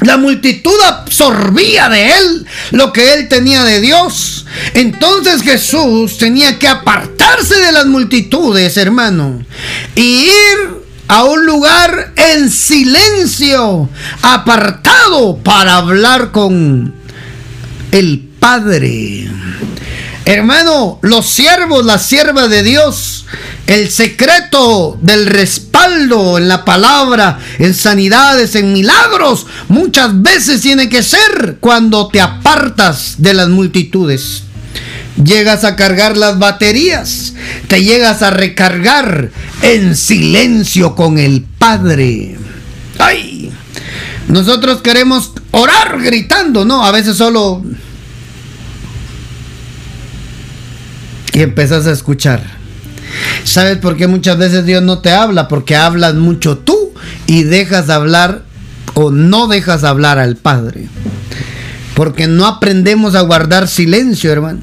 La 0.00 0.18
multitud 0.18 0.78
absorbía 0.86 1.88
de 1.88 2.10
él 2.10 2.46
lo 2.72 2.92
que 2.92 3.14
él 3.14 3.28
tenía 3.28 3.64
de 3.64 3.80
Dios. 3.80 4.44
Entonces 4.74 5.42
Jesús 5.42 6.18
tenía 6.18 6.58
que 6.58 6.68
apartarse 6.68 7.56
de 7.56 7.72
las 7.72 7.86
multitudes, 7.86 8.76
hermano, 8.76 9.44
y 9.94 10.26
ir 10.26 10.84
a 11.08 11.24
un 11.24 11.46
lugar 11.46 12.12
en 12.16 12.50
silencio, 12.50 13.88
apartado 14.22 15.38
para 15.38 15.76
hablar 15.76 16.32
con 16.32 16.94
el 17.90 18.28
Padre. 18.38 19.28
Hermano, 20.26 20.98
los 21.02 21.26
siervos, 21.26 21.84
las 21.84 22.06
siervas 22.06 22.48
de 22.48 22.62
Dios, 22.62 23.26
el 23.66 23.90
secreto 23.90 24.98
del 25.02 25.26
respaldo 25.26 26.38
en 26.38 26.48
la 26.48 26.64
palabra, 26.64 27.38
en 27.58 27.74
sanidades, 27.74 28.54
en 28.54 28.72
milagros, 28.72 29.46
muchas 29.68 30.22
veces 30.22 30.62
tiene 30.62 30.88
que 30.88 31.02
ser 31.02 31.58
cuando 31.60 32.08
te 32.08 32.22
apartas 32.22 33.16
de 33.18 33.34
las 33.34 33.50
multitudes. 33.50 34.44
Llegas 35.22 35.62
a 35.64 35.76
cargar 35.76 36.16
las 36.16 36.38
baterías, 36.38 37.34
te 37.68 37.84
llegas 37.84 38.22
a 38.22 38.30
recargar 38.30 39.30
en 39.60 39.94
silencio 39.94 40.94
con 40.96 41.18
el 41.18 41.42
Padre. 41.58 42.38
¡Ay! 42.98 43.52
Nosotros 44.28 44.80
queremos 44.80 45.32
orar 45.50 46.00
gritando, 46.00 46.64
¿no? 46.64 46.82
A 46.82 46.90
veces 46.90 47.16
solo 47.18 47.62
y 51.34 51.42
empezás 51.42 51.86
a 51.86 51.92
escuchar. 51.92 52.42
¿Sabes 53.44 53.76
por 53.78 53.96
qué 53.96 54.06
muchas 54.06 54.38
veces 54.38 54.64
Dios 54.64 54.82
no 54.82 55.00
te 55.00 55.10
habla? 55.10 55.48
Porque 55.48 55.76
hablas 55.76 56.14
mucho 56.14 56.58
tú 56.58 56.92
y 57.26 57.42
dejas 57.42 57.88
de 57.88 57.92
hablar 57.92 58.42
o 58.94 59.10
no 59.10 59.48
dejas 59.48 59.84
hablar 59.84 60.18
al 60.18 60.36
Padre. 60.36 60.86
Porque 61.94 62.26
no 62.26 62.46
aprendemos 62.46 63.14
a 63.14 63.20
guardar 63.20 63.68
silencio, 63.68 64.32
hermano. 64.32 64.60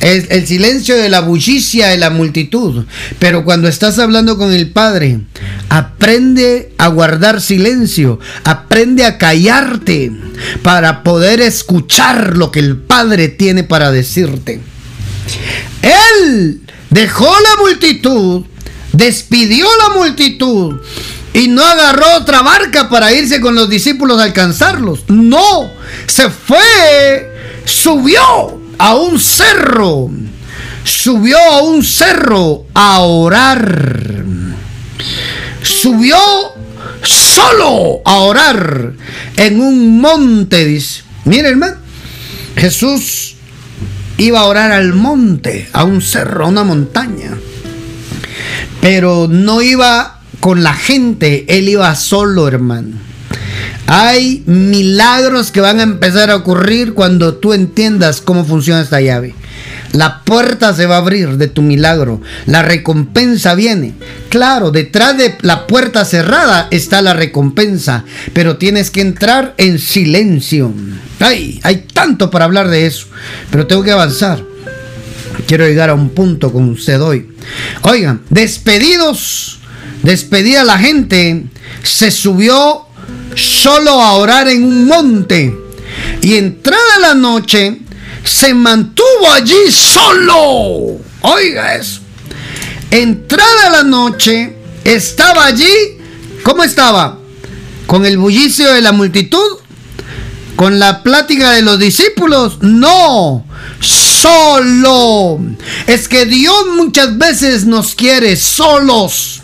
Es 0.00 0.26
el 0.30 0.46
silencio 0.46 0.96
de 0.96 1.08
la 1.08 1.20
bullicia 1.20 1.88
de 1.88 1.98
la 1.98 2.10
multitud. 2.10 2.84
Pero 3.18 3.44
cuando 3.44 3.68
estás 3.68 3.98
hablando 3.98 4.38
con 4.38 4.52
el 4.52 4.70
Padre, 4.70 5.20
aprende 5.68 6.72
a 6.78 6.88
guardar 6.88 7.40
silencio. 7.40 8.20
Aprende 8.44 9.04
a 9.04 9.18
callarte 9.18 10.12
para 10.62 11.02
poder 11.02 11.40
escuchar 11.40 12.36
lo 12.36 12.52
que 12.52 12.60
el 12.60 12.76
Padre 12.76 13.28
tiene 13.28 13.64
para 13.64 13.90
decirte. 13.90 14.60
Él 15.82 16.60
dejó 16.90 17.24
la 17.24 17.62
multitud 17.62 18.44
despidió 18.98 19.66
la 19.78 19.94
multitud 19.94 20.80
y 21.32 21.46
no 21.46 21.64
agarró 21.64 22.16
otra 22.16 22.42
barca 22.42 22.88
para 22.88 23.12
irse 23.12 23.40
con 23.40 23.54
los 23.54 23.70
discípulos 23.70 24.20
a 24.20 24.24
alcanzarlos. 24.24 25.04
No, 25.08 25.70
se 26.06 26.30
fue, 26.30 27.32
subió 27.64 28.60
a 28.78 28.94
un 28.96 29.20
cerro, 29.20 30.10
subió 30.82 31.38
a 31.38 31.62
un 31.62 31.84
cerro 31.84 32.64
a 32.74 33.00
orar. 33.00 34.24
Subió 35.62 36.18
solo 37.02 38.00
a 38.04 38.16
orar 38.16 38.94
en 39.36 39.60
un 39.60 40.00
monte, 40.00 40.64
dice. 40.64 41.02
Hermano, 41.24 41.76
Jesús 42.56 43.27
iba 44.18 44.40
a 44.40 44.44
orar 44.44 44.72
al 44.72 44.92
monte, 44.92 45.68
a 45.72 45.84
un 45.84 46.02
cerro, 46.02 46.44
a 46.44 46.48
una 46.48 46.64
montaña. 46.64 47.30
Pero 48.80 49.26
no 49.30 49.62
iba 49.62 50.20
con 50.40 50.62
la 50.62 50.74
gente, 50.74 51.46
él 51.48 51.68
iba 51.68 51.94
solo, 51.94 52.46
hermano. 52.46 52.96
Hay 53.86 54.42
milagros 54.44 55.50
que 55.50 55.62
van 55.62 55.80
a 55.80 55.84
empezar 55.84 56.30
a 56.30 56.36
ocurrir 56.36 56.92
cuando 56.92 57.36
tú 57.36 57.54
entiendas 57.54 58.20
cómo 58.20 58.44
funciona 58.44 58.82
esta 58.82 59.00
llave. 59.00 59.34
La 59.92 60.22
puerta 60.22 60.74
se 60.74 60.86
va 60.86 60.96
a 60.96 60.98
abrir 60.98 61.38
de 61.38 61.48
tu 61.48 61.62
milagro. 61.62 62.20
La 62.46 62.62
recompensa 62.62 63.54
viene. 63.54 63.94
Claro, 64.28 64.70
detrás 64.70 65.16
de 65.16 65.36
la 65.40 65.66
puerta 65.66 66.04
cerrada 66.04 66.68
está 66.70 67.00
la 67.00 67.14
recompensa. 67.14 68.04
Pero 68.34 68.58
tienes 68.58 68.90
que 68.90 69.00
entrar 69.00 69.54
en 69.56 69.78
silencio. 69.78 70.72
Ay, 71.20 71.60
hay 71.62 71.86
tanto 71.92 72.30
para 72.30 72.44
hablar 72.44 72.68
de 72.68 72.86
eso. 72.86 73.06
Pero 73.50 73.66
tengo 73.66 73.82
que 73.82 73.92
avanzar. 73.92 74.42
Quiero 75.46 75.66
llegar 75.66 75.88
a 75.88 75.94
un 75.94 76.10
punto 76.10 76.52
con 76.52 76.68
usted 76.68 77.00
hoy. 77.00 77.28
Oigan, 77.82 78.22
despedidos. 78.28 79.58
Despedida 80.02 80.64
la 80.64 80.78
gente. 80.78 81.44
Se 81.82 82.10
subió 82.10 82.82
solo 83.34 84.02
a 84.02 84.12
orar 84.12 84.48
en 84.48 84.64
un 84.64 84.84
monte. 84.84 85.56
Y 86.20 86.34
entrada 86.34 86.98
la 87.00 87.14
noche 87.14 87.78
se 88.24 88.54
mantuvo 88.54 89.32
allí 89.32 89.70
solo. 89.70 90.98
Oiga 91.22 91.74
eso. 91.74 92.00
Entrada 92.90 93.70
la 93.70 93.82
noche, 93.82 94.56
estaba 94.84 95.46
allí. 95.46 95.70
¿Cómo 96.42 96.62
estaba? 96.62 97.18
¿Con 97.86 98.06
el 98.06 98.18
bullicio 98.18 98.72
de 98.72 98.80
la 98.80 98.92
multitud? 98.92 99.58
¿Con 100.56 100.78
la 100.78 101.02
plática 101.02 101.52
de 101.52 101.62
los 101.62 101.78
discípulos? 101.78 102.58
No, 102.62 103.46
solo. 103.80 105.40
Es 105.86 106.08
que 106.08 106.26
Dios 106.26 106.66
muchas 106.74 107.16
veces 107.16 107.64
nos 107.64 107.94
quiere 107.94 108.36
solos. 108.36 109.42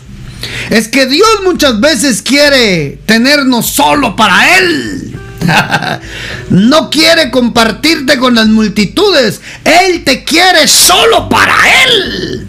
Es 0.69 0.87
que 0.87 1.05
Dios 1.05 1.27
muchas 1.43 1.79
veces 1.79 2.21
quiere 2.21 2.99
tenernos 3.05 3.67
solo 3.67 4.15
para 4.15 4.57
Él. 4.57 5.17
no 6.49 6.89
quiere 6.89 7.31
compartirte 7.31 8.17
con 8.17 8.35
las 8.35 8.47
multitudes. 8.47 9.41
Él 9.63 10.03
te 10.03 10.23
quiere 10.23 10.67
solo 10.67 11.29
para 11.29 11.55
Él. 11.83 12.47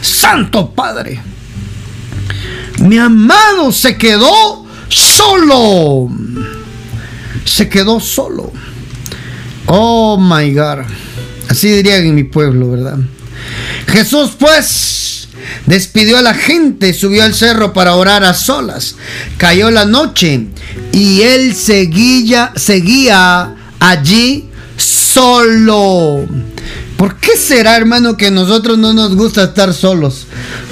Santo 0.00 0.70
Padre. 0.70 1.20
Mi 2.78 2.98
amado 2.98 3.72
se 3.72 3.96
quedó 3.96 4.66
solo. 4.88 6.10
Se 7.44 7.68
quedó 7.68 8.00
solo. 8.00 8.52
Oh 9.66 10.18
my 10.18 10.52
God. 10.52 10.84
Así 11.48 11.68
dirían 11.68 12.04
en 12.04 12.14
mi 12.14 12.24
pueblo, 12.24 12.70
¿verdad? 12.70 12.98
Jesús 13.86 14.32
pues 14.38 15.03
despidió 15.66 16.18
a 16.18 16.22
la 16.22 16.34
gente, 16.34 16.92
subió 16.92 17.24
al 17.24 17.34
cerro 17.34 17.72
para 17.72 17.94
orar 17.94 18.24
a 18.24 18.34
solas. 18.34 18.96
Cayó 19.36 19.70
la 19.70 19.84
noche 19.84 20.46
y 20.92 21.22
él 21.22 21.54
seguía, 21.54 22.52
seguía 22.56 23.54
allí 23.80 24.48
solo. 24.76 26.26
¿Por 27.04 27.16
qué 27.16 27.36
será, 27.36 27.76
hermano, 27.76 28.16
que 28.16 28.28
a 28.28 28.30
nosotros 28.30 28.78
no 28.78 28.94
nos 28.94 29.14
gusta 29.14 29.44
estar 29.44 29.74
solos? 29.74 30.26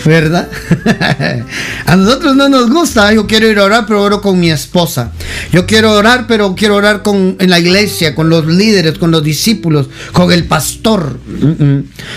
¿Verdad? 0.07 0.49
a 1.85 1.95
nosotros 1.95 2.35
no 2.35 2.49
nos 2.49 2.71
gusta. 2.71 3.13
Yo 3.13 3.27
quiero 3.27 3.51
ir 3.51 3.59
a 3.59 3.65
orar, 3.65 3.85
pero 3.87 4.03
oro 4.03 4.23
con 4.23 4.41
mi 4.41 4.51
esposa. 4.51 5.13
Yo 5.53 5.67
quiero 5.67 5.93
orar, 5.93 6.27
pero 6.27 6.55
quiero 6.55 6.77
orar 6.77 7.03
con, 7.03 7.37
en 7.39 7.51
la 7.51 7.59
iglesia, 7.59 8.15
con 8.15 8.31
los 8.31 8.47
líderes, 8.47 8.97
con 8.97 9.11
los 9.11 9.23
discípulos, 9.23 9.91
con 10.13 10.33
el 10.33 10.45
pastor. 10.45 11.19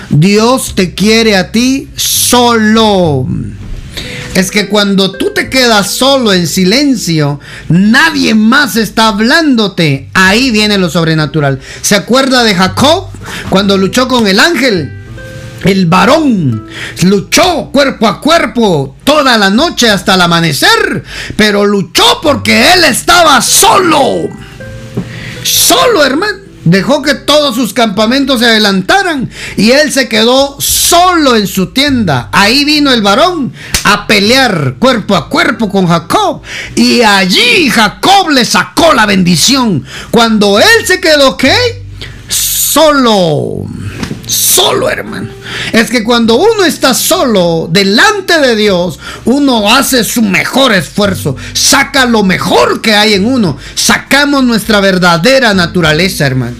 Dios 0.10 0.76
te 0.76 0.94
quiere 0.94 1.36
a 1.36 1.52
ti 1.52 1.90
solo 1.98 3.28
es 4.36 4.52
que 4.52 4.68
cuando 4.68 5.12
tú 5.12 5.32
te 5.34 5.50
quedas 5.50 5.92
solo 5.92 6.34
en 6.34 6.48
silencio, 6.48 7.40
nadie 7.70 8.36
más 8.36 8.76
está 8.76 9.08
hablándote. 9.08 10.10
Ahí 10.14 10.52
viene 10.52 10.78
lo 10.78 10.90
sobrenatural. 10.90 11.60
¿Se 11.82 11.96
acuerda 11.96 12.44
de 12.44 12.54
Jacob 12.54 13.08
cuando 13.50 13.78
luchó 13.78 14.08
con 14.08 14.28
el 14.28 14.40
ángel? 14.40 14.92
El 15.64 15.88
varón 15.88 16.68
luchó 17.04 17.72
cuerpo 17.72 18.08
a 18.08 18.22
cuerpo 18.22 18.96
toda 19.04 19.38
la 19.38 19.50
noche 19.50 19.90
hasta 19.90 20.16
el 20.16 20.22
amanecer, 20.22 21.04
pero 21.36 21.66
luchó 21.66 22.20
porque 22.22 22.74
él 22.74 22.84
estaba 22.84 23.42
solo. 23.42 24.30
Solo, 25.44 26.06
hermano 26.06 26.45
dejó 26.66 27.02
que 27.02 27.14
todos 27.14 27.56
sus 27.56 27.74
campamentos 27.74 28.40
se 28.40 28.48
adelantaran 28.48 29.30
y 29.56 29.72
él 29.72 29.92
se 29.92 30.10
quedó 30.10 30.58
solo 30.60 31.36
en 31.36 31.48
su 31.48 31.68
tienda. 31.68 32.30
Ahí 32.32 32.66
vino 32.66 32.92
el 32.92 33.02
varón 33.02 33.54
a 33.86 34.06
pelear 34.08 34.76
cuerpo 34.78 35.16
a 35.16 35.30
cuerpo 35.30 35.70
con 35.70 35.88
Jacob 35.88 36.42
y 36.76 37.02
allí 37.02 37.70
Jacob 37.70 38.30
le 38.30 38.44
sacó 38.44 38.94
la 38.94 39.06
bendición. 39.06 39.86
Cuando 40.12 40.60
él 40.60 40.86
se 40.86 41.00
quedó, 41.00 41.38
¿qué? 41.38 41.56
Solo. 42.28 43.66
Solo, 44.26 44.90
hermano. 44.90 45.30
Es 45.72 45.90
que 45.90 46.04
cuando 46.04 46.36
uno 46.36 46.66
está 46.66 46.94
solo 46.94 47.70
delante 47.72 48.40
de 48.40 48.56
Dios, 48.56 49.00
uno 49.26 49.72
hace 49.72 50.04
su 50.04 50.22
mejor 50.22 50.74
esfuerzo, 50.74 51.36
saca 51.54 52.06
lo 52.06 52.24
mejor 52.24 52.82
que 52.82 52.96
hay 52.96 53.14
en 53.14 53.26
uno, 53.26 53.58
sacamos 53.76 54.44
nuestra 54.44 54.80
verdadera 54.80 55.54
naturaleza, 55.54 56.26
hermano. 56.26 56.56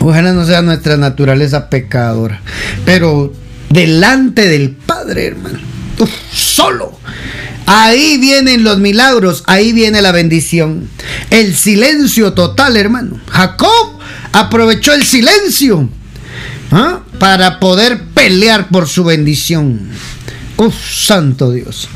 Ojalá 0.00 0.32
no 0.32 0.46
sea 0.46 0.62
nuestra 0.62 0.96
naturaleza 0.96 1.68
pecadora, 1.68 2.40
pero 2.84 3.32
delante 3.68 4.48
del 4.48 4.70
Padre, 4.70 5.26
hermano. 5.26 5.58
solo. 6.32 6.98
Ahí 7.66 8.18
vienen 8.18 8.64
los 8.64 8.78
milagros, 8.78 9.44
ahí 9.46 9.72
viene 9.72 10.02
la 10.02 10.10
bendición. 10.10 10.88
El 11.30 11.54
silencio 11.54 12.32
total, 12.32 12.76
hermano. 12.76 13.20
Jacob 13.28 14.00
aprovechó 14.32 14.92
el 14.92 15.04
silencio 15.04 15.88
¿ah? 16.70 17.00
para 17.18 17.60
poder 17.60 18.02
pelear 18.14 18.68
por 18.68 18.88
su 18.88 19.04
bendición. 19.04 19.88
Uf, 20.56 20.74
santo 20.74 21.50
Dios. 21.52 21.88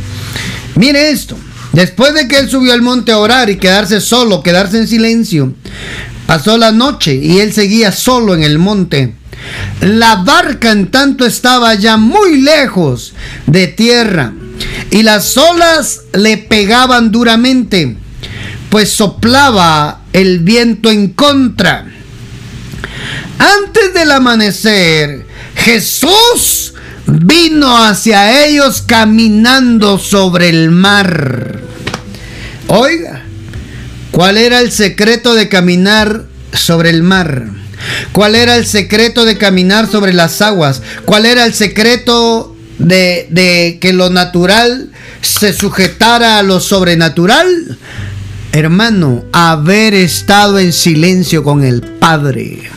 Mire 0.75 1.11
esto. 1.11 1.37
Después 1.73 2.15
de 2.15 2.27
que 2.27 2.39
él 2.39 2.49
subió 2.49 2.73
al 2.73 2.81
monte 2.81 3.13
a 3.13 3.19
orar 3.19 3.51
y 3.51 3.59
quedarse 3.59 4.01
solo, 4.01 4.43
quedarse 4.43 4.79
en 4.79 4.89
silencio, 4.89 5.53
pasó 6.27 6.57
la 6.57 6.73
noche 6.73 7.15
y 7.15 7.41
él 7.41 7.53
seguía 7.53 7.93
solo 7.93 8.35
en 8.35 8.43
el 8.43 8.59
monte. 8.59 9.15
La 9.81 10.17
barca 10.17 10.73
en 10.73 10.91
tanto 10.91 11.27
estaba 11.27 11.75
ya 11.75 11.97
muy 11.99 12.41
lejos 12.41 13.13
de 13.47 13.67
tierra 13.69 14.33
y 14.91 15.03
las 15.03 15.37
olas 15.37 16.03
le 16.15 16.39
pegaban 16.39 17.13
duramente, 17.13 17.97
pues 18.71 18.91
soplaba 18.91 20.01
el 20.13 20.41
viento 20.41 20.91
en 20.91 21.09
contra. 21.09 21.87
Antes 23.39 23.93
del 23.95 24.11
amanecer, 24.13 25.27
Jesús 25.55 26.75
vino 27.07 27.85
hacia 27.85 28.47
ellos 28.47 28.83
caminando 28.83 29.99
sobre 29.99 30.49
el 30.49 30.71
mar. 30.71 31.61
Oiga, 32.69 33.23
¿cuál 34.11 34.39
era 34.39 34.61
el 34.61 34.73
secreto 34.73 35.35
de 35.35 35.49
caminar 35.49 36.25
sobre 36.53 36.91
el 36.91 37.03
mar? 37.03 37.49
¿Cuál 38.13 38.35
era 38.35 38.57
el 38.57 38.67
secreto 38.67 39.25
de 39.25 39.39
caminar 39.39 39.91
sobre 39.91 40.13
las 40.13 40.41
aguas? 40.41 40.83
¿Cuál 41.05 41.27
era 41.27 41.45
el 41.45 41.55
secreto 41.55 42.57
de, 42.79 43.27
de 43.31 43.79
que 43.81 43.93
lo 43.93 44.11
natural 44.11 44.91
se 45.21 45.53
sujetara 45.53 46.39
a 46.39 46.43
lo 46.43 46.61
sobrenatural? 46.61 47.79
Hermano, 48.53 49.25
haber 49.33 49.95
estado 49.95 50.59
en 50.59 50.73
silencio 50.73 51.45
con 51.45 51.63
el 51.63 51.83
Padre 51.83 52.71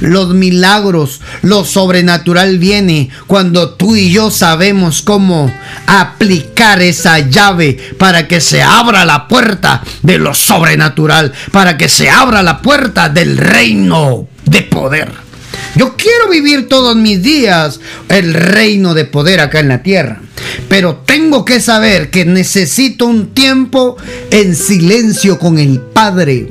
los 0.00 0.34
milagros, 0.34 1.20
lo 1.42 1.64
sobrenatural 1.64 2.58
viene 2.58 3.10
cuando 3.26 3.70
tú 3.70 3.96
y 3.96 4.10
yo 4.10 4.30
sabemos 4.30 5.02
cómo 5.02 5.52
aplicar 5.86 6.82
esa 6.82 7.18
llave 7.18 7.78
para 7.98 8.28
que 8.28 8.40
se 8.40 8.62
abra 8.62 9.04
la 9.04 9.28
puerta 9.28 9.82
de 10.02 10.18
lo 10.18 10.34
sobrenatural, 10.34 11.32
para 11.52 11.76
que 11.76 11.88
se 11.88 12.10
abra 12.10 12.42
la 12.42 12.62
puerta 12.62 13.08
del 13.08 13.36
reino 13.36 14.28
de 14.44 14.62
poder. 14.62 15.28
Yo 15.76 15.96
quiero 15.96 16.28
vivir 16.30 16.68
todos 16.68 16.96
mis 16.96 17.22
días 17.22 17.80
el 18.08 18.34
reino 18.34 18.94
de 18.94 19.04
poder 19.04 19.40
acá 19.40 19.60
en 19.60 19.68
la 19.68 19.82
tierra. 19.82 20.20
Pero 20.68 20.96
tengo 20.96 21.44
que 21.44 21.60
saber 21.60 22.10
que 22.10 22.24
necesito 22.24 23.06
un 23.06 23.28
tiempo 23.28 23.96
en 24.30 24.56
silencio 24.56 25.38
con 25.38 25.58
el 25.58 25.80
Padre. 25.80 26.48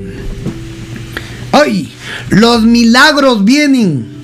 Ay, 1.52 1.93
los 2.30 2.63
milagros 2.63 3.43
vienen 3.43 4.17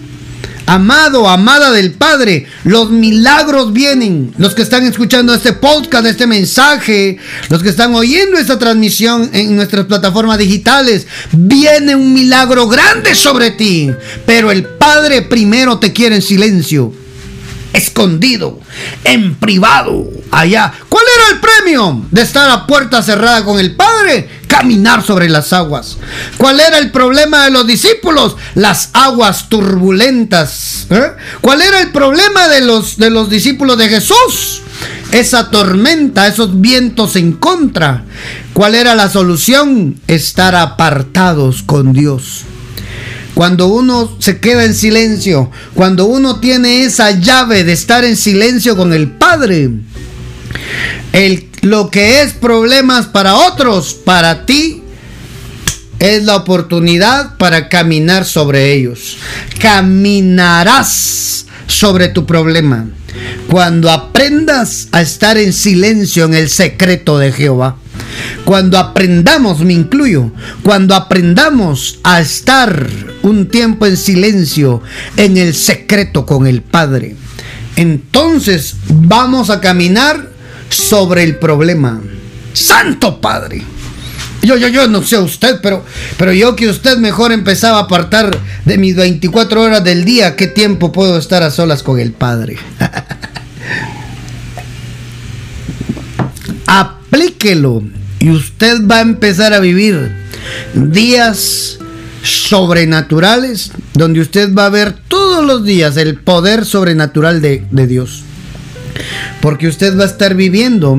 Amado, 0.65 1.27
amada 1.27 1.71
del 1.71 1.91
Padre, 1.91 2.45
los 2.63 2.89
milagros 2.89 3.73
vienen. 3.73 4.33
Los 4.37 4.55
que 4.55 4.61
están 4.61 4.85
escuchando 4.85 5.33
este 5.33 5.51
podcast, 5.51 6.05
este 6.05 6.25
mensaje, 6.25 7.17
los 7.49 7.61
que 7.61 7.69
están 7.69 7.93
oyendo 7.93 8.37
esta 8.37 8.57
transmisión 8.57 9.29
en 9.33 9.55
nuestras 9.57 9.85
plataformas 9.85 10.37
digitales, 10.37 11.05
viene 11.33 11.95
un 11.95 12.13
milagro 12.13 12.67
grande 12.69 13.13
sobre 13.13 13.51
ti. 13.51 13.91
Pero 14.25 14.51
el 14.51 14.63
Padre 14.63 15.21
primero 15.23 15.79
te 15.79 15.91
quiere 15.91 16.15
en 16.15 16.21
silencio 16.21 17.02
escondido, 17.73 18.59
en 19.03 19.35
privado, 19.35 20.09
allá. 20.31 20.71
¿Cuál 20.87 21.03
era 21.17 21.35
el 21.35 21.41
premio 21.41 22.05
de 22.11 22.21
estar 22.21 22.49
a 22.49 22.65
puerta 22.65 23.01
cerrada 23.01 23.43
con 23.43 23.59
el 23.59 23.75
Padre? 23.75 24.29
Caminar 24.47 25.03
sobre 25.03 25.27
las 25.27 25.51
aguas. 25.51 25.97
¿Cuál 26.37 26.59
era 26.59 26.77
el 26.77 26.91
problema 26.91 27.45
de 27.45 27.51
los 27.51 27.65
discípulos? 27.65 28.35
Las 28.53 28.91
aguas 28.93 29.49
turbulentas. 29.49 30.85
¿eh? 30.91 31.13
¿Cuál 31.41 31.63
era 31.63 31.81
el 31.81 31.91
problema 31.91 32.47
de 32.47 32.61
los, 32.61 32.97
de 32.97 33.09
los 33.09 33.29
discípulos 33.29 33.77
de 33.77 33.89
Jesús? 33.89 34.61
Esa 35.11 35.49
tormenta, 35.49 36.27
esos 36.27 36.61
vientos 36.61 37.15
en 37.15 37.33
contra. 37.33 38.03
¿Cuál 38.53 38.75
era 38.75 38.93
la 38.93 39.09
solución? 39.09 39.99
Estar 40.07 40.55
apartados 40.55 41.63
con 41.63 41.93
Dios. 41.93 42.43
Cuando 43.33 43.67
uno 43.67 44.15
se 44.19 44.39
queda 44.39 44.63
en 44.63 44.75
silencio, 44.75 45.49
cuando 45.73 46.05
uno 46.05 46.39
tiene 46.39 46.83
esa 46.83 47.11
llave 47.11 47.63
de 47.63 47.73
estar 47.73 48.03
en 48.03 48.15
silencio 48.15 48.77
con 48.77 48.93
el 48.93 49.09
Padre, 49.09 49.69
el, 51.13 51.49
lo 51.61 51.89
que 51.89 52.21
es 52.21 52.33
problemas 52.33 53.07
para 53.07 53.35
otros, 53.35 53.93
para 53.93 54.45
ti, 54.45 54.83
es 55.99 56.23
la 56.23 56.35
oportunidad 56.35 57.37
para 57.37 57.69
caminar 57.69 58.25
sobre 58.25 58.73
ellos. 58.73 59.17
Caminarás 59.59 61.45
sobre 61.65 62.09
tu 62.09 62.25
problema 62.25 62.87
cuando 63.49 63.91
aprendas 63.91 64.87
a 64.91 65.01
estar 65.01 65.37
en 65.37 65.53
silencio 65.53 66.25
en 66.25 66.33
el 66.33 66.49
secreto 66.49 67.19
de 67.19 67.31
Jehová. 67.31 67.77
Cuando 68.45 68.77
aprendamos, 68.77 69.61
me 69.61 69.73
incluyo, 69.73 70.31
cuando 70.63 70.95
aprendamos 70.95 71.99
a 72.03 72.19
estar 72.19 72.87
un 73.21 73.47
tiempo 73.47 73.85
en 73.85 73.97
silencio 73.97 74.81
en 75.17 75.37
el 75.37 75.53
secreto 75.53 76.25
con 76.25 76.45
el 76.45 76.61
Padre, 76.61 77.15
entonces 77.75 78.75
vamos 78.87 79.49
a 79.49 79.61
caminar 79.61 80.29
sobre 80.69 81.23
el 81.23 81.37
problema. 81.37 82.01
Santo 82.53 83.19
Padre. 83.19 83.63
Yo, 84.41 84.57
yo, 84.57 84.67
yo 84.67 84.87
no 84.87 85.01
sé 85.01 85.17
usted, 85.17 85.59
pero, 85.61 85.85
pero 86.17 86.33
yo 86.33 86.55
que 86.55 86.67
usted 86.67 86.97
mejor 86.97 87.31
empezaba 87.31 87.77
a 87.77 87.83
apartar 87.83 88.37
de 88.65 88.77
mis 88.77 88.95
24 88.95 89.61
horas 89.61 89.83
del 89.83 90.03
día, 90.03 90.35
¿qué 90.35 90.47
tiempo 90.47 90.91
puedo 90.91 91.17
estar 91.17 91.43
a 91.43 91.51
solas 91.51 91.81
con 91.81 91.97
el 91.99 92.11
Padre? 92.11 92.57
Aplíquelo 96.67 97.83
y 98.23 98.31
usted 98.31 98.87
va 98.87 98.99
a 98.99 99.01
empezar 99.01 99.51
a 99.51 99.59
vivir 99.59 100.09
días 100.73 101.77
sobrenaturales 102.23 103.71
donde 103.95 104.21
usted 104.21 104.53
va 104.53 104.67
a 104.67 104.69
ver 104.69 104.93
todos 105.09 105.45
los 105.45 105.65
días 105.65 105.97
el 105.97 106.15
poder 106.15 106.63
sobrenatural 106.63 107.41
de, 107.41 107.65
de 107.69 107.85
Dios. 107.85 108.23
Porque 109.41 109.67
usted 109.67 109.99
va 109.99 110.03
a 110.03 110.07
estar 110.07 110.35
viviendo 110.35 110.97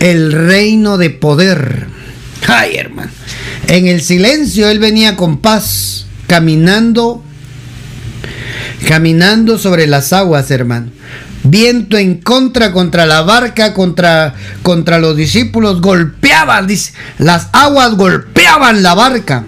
el 0.00 0.32
reino 0.32 0.96
de 0.96 1.10
poder. 1.10 1.88
Ay, 2.48 2.76
hermano. 2.76 3.10
En 3.66 3.86
el 3.86 4.00
silencio 4.00 4.70
él 4.70 4.78
venía 4.78 5.14
con 5.14 5.42
paz, 5.42 6.06
caminando, 6.26 7.22
caminando 8.88 9.58
sobre 9.58 9.86
las 9.86 10.14
aguas, 10.14 10.50
hermano 10.50 10.90
viento 11.44 11.96
en 11.96 12.18
contra 12.18 12.72
contra 12.72 13.06
la 13.06 13.22
barca, 13.22 13.74
contra, 13.74 14.34
contra 14.62 14.98
los 14.98 15.16
discípulos, 15.16 15.80
golpeaban, 15.80 16.66
dice, 16.66 16.92
las 17.18 17.48
aguas 17.52 17.96
golpeaban 17.96 18.82
la 18.82 18.94
barca. 18.94 19.44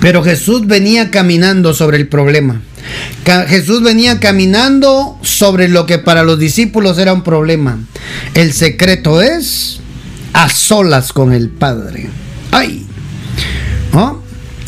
Pero 0.00 0.22
Jesús 0.22 0.66
venía 0.66 1.10
caminando 1.10 1.74
sobre 1.74 1.96
el 1.96 2.08
problema. 2.08 2.60
Jesús 3.48 3.82
venía 3.82 4.20
caminando 4.20 5.18
sobre 5.22 5.68
lo 5.68 5.86
que 5.86 5.98
para 5.98 6.22
los 6.22 6.38
discípulos 6.38 6.98
era 6.98 7.12
un 7.12 7.22
problema. 7.22 7.78
El 8.34 8.52
secreto 8.52 9.20
es 9.20 9.80
a 10.32 10.48
solas 10.48 11.12
con 11.12 11.32
el 11.32 11.48
Padre. 11.48 12.08
¡Ay! 12.52 12.86
¿No? 13.92 14.22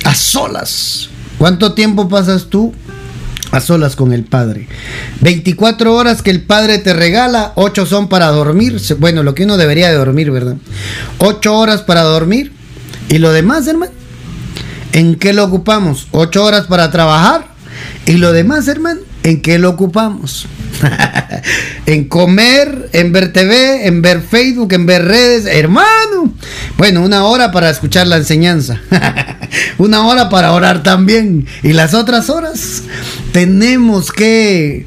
A 0.04 0.14
solas. 0.14 1.10
¿Cuánto 1.38 1.74
tiempo 1.74 2.08
pasas 2.08 2.46
tú 2.46 2.74
a 3.50 3.60
solas 3.60 3.96
con 3.96 4.12
el 4.12 4.24
Padre. 4.24 4.68
24 5.20 5.94
horas 5.94 6.22
que 6.22 6.30
el 6.30 6.42
Padre 6.42 6.78
te 6.78 6.92
regala, 6.92 7.52
8 7.56 7.86
son 7.86 8.08
para 8.08 8.26
dormir. 8.28 8.80
Bueno, 8.98 9.22
lo 9.22 9.34
que 9.34 9.44
uno 9.44 9.56
debería 9.56 9.88
de 9.88 9.96
dormir, 9.96 10.30
¿verdad? 10.30 10.56
8 11.18 11.56
horas 11.56 11.82
para 11.82 12.02
dormir. 12.02 12.52
¿Y 13.08 13.18
lo 13.18 13.32
demás, 13.32 13.66
hermano? 13.66 13.92
¿En 14.92 15.14
qué 15.16 15.32
lo 15.32 15.44
ocupamos? 15.44 16.08
8 16.10 16.44
horas 16.44 16.66
para 16.66 16.90
trabajar. 16.90 17.48
¿Y 18.06 18.12
lo 18.12 18.32
demás, 18.32 18.68
hermano? 18.68 19.00
¿En 19.28 19.42
qué 19.42 19.58
lo 19.58 19.68
ocupamos? 19.68 20.46
en 21.86 22.08
comer, 22.08 22.88
en 22.94 23.12
ver 23.12 23.30
TV, 23.30 23.86
en 23.86 24.00
ver 24.00 24.22
Facebook, 24.22 24.72
en 24.72 24.86
ver 24.86 25.04
redes, 25.04 25.44
hermano. 25.44 26.32
Bueno, 26.78 27.02
una 27.02 27.24
hora 27.24 27.52
para 27.52 27.68
escuchar 27.68 28.06
la 28.06 28.16
enseñanza. 28.16 28.80
una 29.76 30.06
hora 30.06 30.30
para 30.30 30.54
orar 30.54 30.82
también. 30.82 31.46
Y 31.62 31.74
las 31.74 31.92
otras 31.92 32.30
horas 32.30 32.84
tenemos 33.30 34.12
que, 34.12 34.86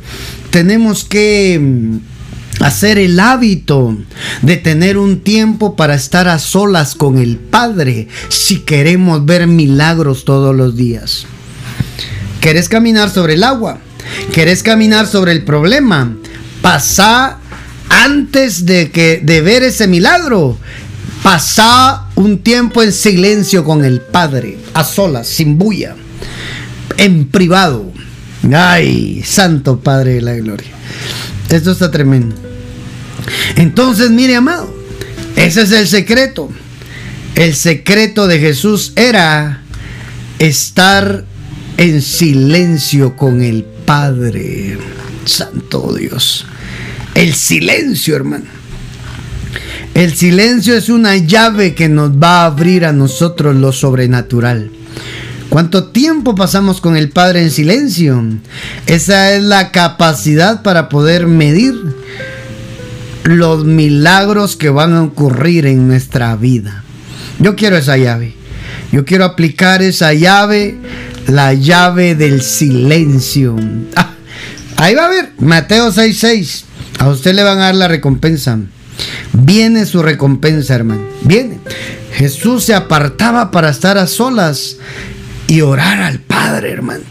tenemos 0.50 1.04
que 1.04 1.60
mm, 1.62 2.64
hacer 2.64 2.98
el 2.98 3.20
hábito 3.20 3.96
de 4.42 4.58
tener 4.58 4.98
un 4.98 5.20
tiempo 5.20 5.76
para 5.76 5.94
estar 5.94 6.28
a 6.28 6.40
solas 6.40 6.96
con 6.96 7.20
el 7.20 7.38
Padre 7.38 8.08
si 8.30 8.62
queremos 8.62 9.24
ver 9.24 9.46
milagros 9.46 10.26
todos 10.26 10.56
los 10.56 10.76
días. 10.76 11.28
¿Querés 12.40 12.70
caminar 12.70 13.12
sobre 13.12 13.36
el 13.36 13.44
agua? 13.44 13.78
¿Querés 14.34 14.64
caminar 14.64 15.08
sobre 15.08 15.32
el 15.32 15.44
problema? 15.44 16.16
Pasá 16.62 17.40
antes 17.90 18.66
de 18.66 18.92
que 18.92 19.20
de 19.24 19.42
ver 19.42 19.64
ese 19.64 19.88
milagro. 19.88 20.58
Pasá 21.24 22.08
un 22.16 22.40
tiempo 22.40 22.82
en 22.82 22.92
silencio 22.92 23.64
con 23.64 23.86
el 23.86 24.02
Padre, 24.02 24.58
a 24.74 24.84
solas, 24.84 25.28
sin 25.28 25.58
bulla, 25.58 25.96
en 26.98 27.28
privado. 27.28 27.92
Ay, 28.52 29.22
Santo 29.24 29.80
Padre 29.80 30.16
de 30.16 30.22
la 30.22 30.34
Gloria. 30.34 30.72
Esto 31.50 31.72
está 31.72 31.92
tremendo. 31.92 32.36
Entonces, 33.56 34.10
mire, 34.10 34.36
amado, 34.36 34.74
ese 35.36 35.62
es 35.62 35.72
el 35.72 35.88
secreto. 35.88 36.50
El 37.36 37.56
secreto 37.56 38.28
de 38.28 38.40
Jesús 38.40 38.94
era 38.96 39.62
estar 40.40 41.26
en 41.78 42.02
silencio 42.02 43.16
con 43.16 43.42
el 43.42 43.64
Padre. 43.86 44.78
Santo 45.26 45.94
Dios. 45.94 46.46
El 47.14 47.34
silencio, 47.34 48.16
hermano. 48.16 48.46
El 49.94 50.16
silencio 50.16 50.76
es 50.76 50.90
una 50.90 51.18
llave 51.18 51.76
que 51.76 51.90
nos 51.90 52.12
va 52.12 52.42
a 52.42 52.46
abrir 52.46 52.86
a 52.86 52.94
nosotros 52.94 53.56
lo 53.56 53.74
sobrenatural. 53.74 54.72
¿Cuánto 55.50 55.90
tiempo 55.90 56.34
pasamos 56.34 56.80
con 56.80 56.96
el 56.96 57.10
Padre 57.10 57.42
en 57.42 57.52
silencio? 57.52 58.24
Esa 58.86 59.34
es 59.34 59.44
la 59.44 59.72
capacidad 59.72 60.64
para 60.64 60.88
poder 60.88 61.28
medir 61.28 61.76
los 63.24 63.66
milagros 63.66 64.56
que 64.56 64.70
van 64.70 64.94
a 64.94 65.04
ocurrir 65.04 65.66
en 65.66 65.88
nuestra 65.88 66.36
vida. 66.38 66.84
Yo 67.40 67.58
quiero 67.58 67.76
esa 67.76 67.98
llave. 67.98 68.41
Yo 68.92 69.06
quiero 69.06 69.26
aplicar 69.26 69.82
esa 69.82 70.14
llave 70.14 70.78
la 71.28 71.54
llave 71.54 72.16
del 72.16 72.42
silencio. 72.42 73.56
Ah, 73.96 74.14
ahí 74.78 74.96
va 74.96 75.06
a 75.06 75.10
ver, 75.10 75.32
Mateo 75.40 75.92
6:6. 75.92 76.66
A 77.00 77.10
usted 77.10 77.34
le 77.34 77.44
van 77.44 77.60
a 77.60 77.66
dar 77.66 77.76
la 77.76 77.88
recompensa. 77.88 78.60
Viene 79.34 79.86
su 79.86 80.04
recompensa, 80.04 80.76
hermano. 80.76 81.04
Viene. 81.24 81.60
Jesús 82.14 82.66
se 82.66 82.74
apartaba 82.74 83.50
para 83.50 83.70
estar 83.70 83.98
a 83.98 84.06
solas 84.06 84.78
y 85.48 85.62
orar 85.62 86.02
al 86.02 86.20
Padre, 86.20 86.72
hermano. 86.72 87.04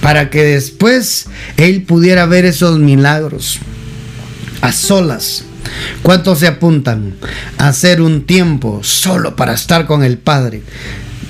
Para 0.00 0.30
que 0.30 0.44
después 0.44 1.26
Él 1.56 1.82
pudiera 1.82 2.26
ver 2.26 2.44
esos 2.44 2.78
milagros. 2.78 3.58
A 4.60 4.70
solas. 4.70 5.44
¿Cuántos 6.02 6.38
se 6.40 6.46
apuntan 6.46 7.14
a 7.58 7.68
hacer 7.68 8.00
un 8.00 8.26
tiempo 8.26 8.80
solo 8.82 9.36
para 9.36 9.54
estar 9.54 9.86
con 9.86 10.04
el 10.04 10.18
Padre? 10.18 10.62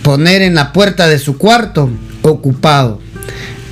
Poner 0.02 0.42
en 0.42 0.54
la 0.54 0.72
puerta 0.72 1.06
de 1.06 1.18
su 1.18 1.38
cuarto 1.38 1.90
ocupado. 2.22 3.00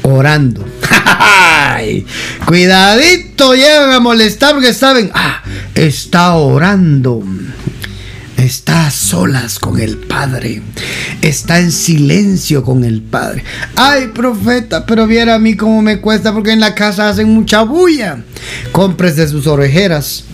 orando. 0.02 0.64
Cuidadito, 2.46 3.54
llegan 3.54 3.92
a 3.92 4.00
molestar 4.00 4.54
porque 4.54 4.74
saben, 4.74 5.10
ah, 5.14 5.42
está 5.74 6.34
orando. 6.34 7.22
Está 8.36 8.86
a 8.86 8.90
solas 8.90 9.60
con 9.60 9.78
el 9.78 9.98
Padre. 9.98 10.62
Está 11.20 11.60
en 11.60 11.70
silencio 11.70 12.64
con 12.64 12.82
el 12.82 13.00
Padre. 13.00 13.44
Ay, 13.76 14.08
profeta, 14.08 14.84
pero 14.84 15.06
viera 15.06 15.36
a 15.36 15.38
mí 15.38 15.56
cómo 15.56 15.80
me 15.80 16.00
cuesta 16.00 16.32
porque 16.32 16.50
en 16.50 16.58
la 16.58 16.74
casa 16.74 17.08
hacen 17.08 17.28
mucha 17.32 17.62
bulla. 17.62 18.24
de 19.16 19.28
sus 19.28 19.46
orejeras. 19.46 20.24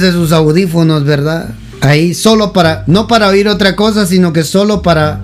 De 0.00 0.12
sus 0.12 0.32
audífonos, 0.32 1.04
¿verdad? 1.04 1.54
Ahí 1.80 2.14
solo 2.14 2.52
para, 2.52 2.84
no 2.86 3.06
para 3.06 3.28
oír 3.28 3.48
otra 3.48 3.76
cosa, 3.76 4.06
sino 4.06 4.32
que 4.32 4.44
solo 4.44 4.82
para 4.82 5.20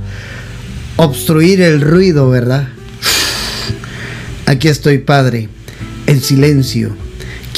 obstruir 0.97 1.61
el 1.61 1.81
ruido, 1.81 2.29
¿verdad? 2.31 2.69
Aquí 4.47 4.69
estoy, 4.69 4.99
Padre, 4.99 5.49
en 6.07 6.21
silencio 6.21 6.97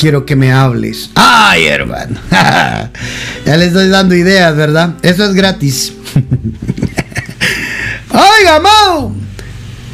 quiero 0.00 0.24
que 0.24 0.34
me 0.34 0.50
hables. 0.50 1.10
Ay, 1.14 1.66
hermano. 1.66 2.18
ya 2.30 3.56
le 3.56 3.66
estoy 3.66 3.88
dando 3.88 4.14
ideas, 4.14 4.56
¿verdad? 4.56 4.94
Eso 5.02 5.24
es 5.26 5.34
gratis. 5.34 5.92
Oiga, 8.10 8.56
amado. 8.56 9.14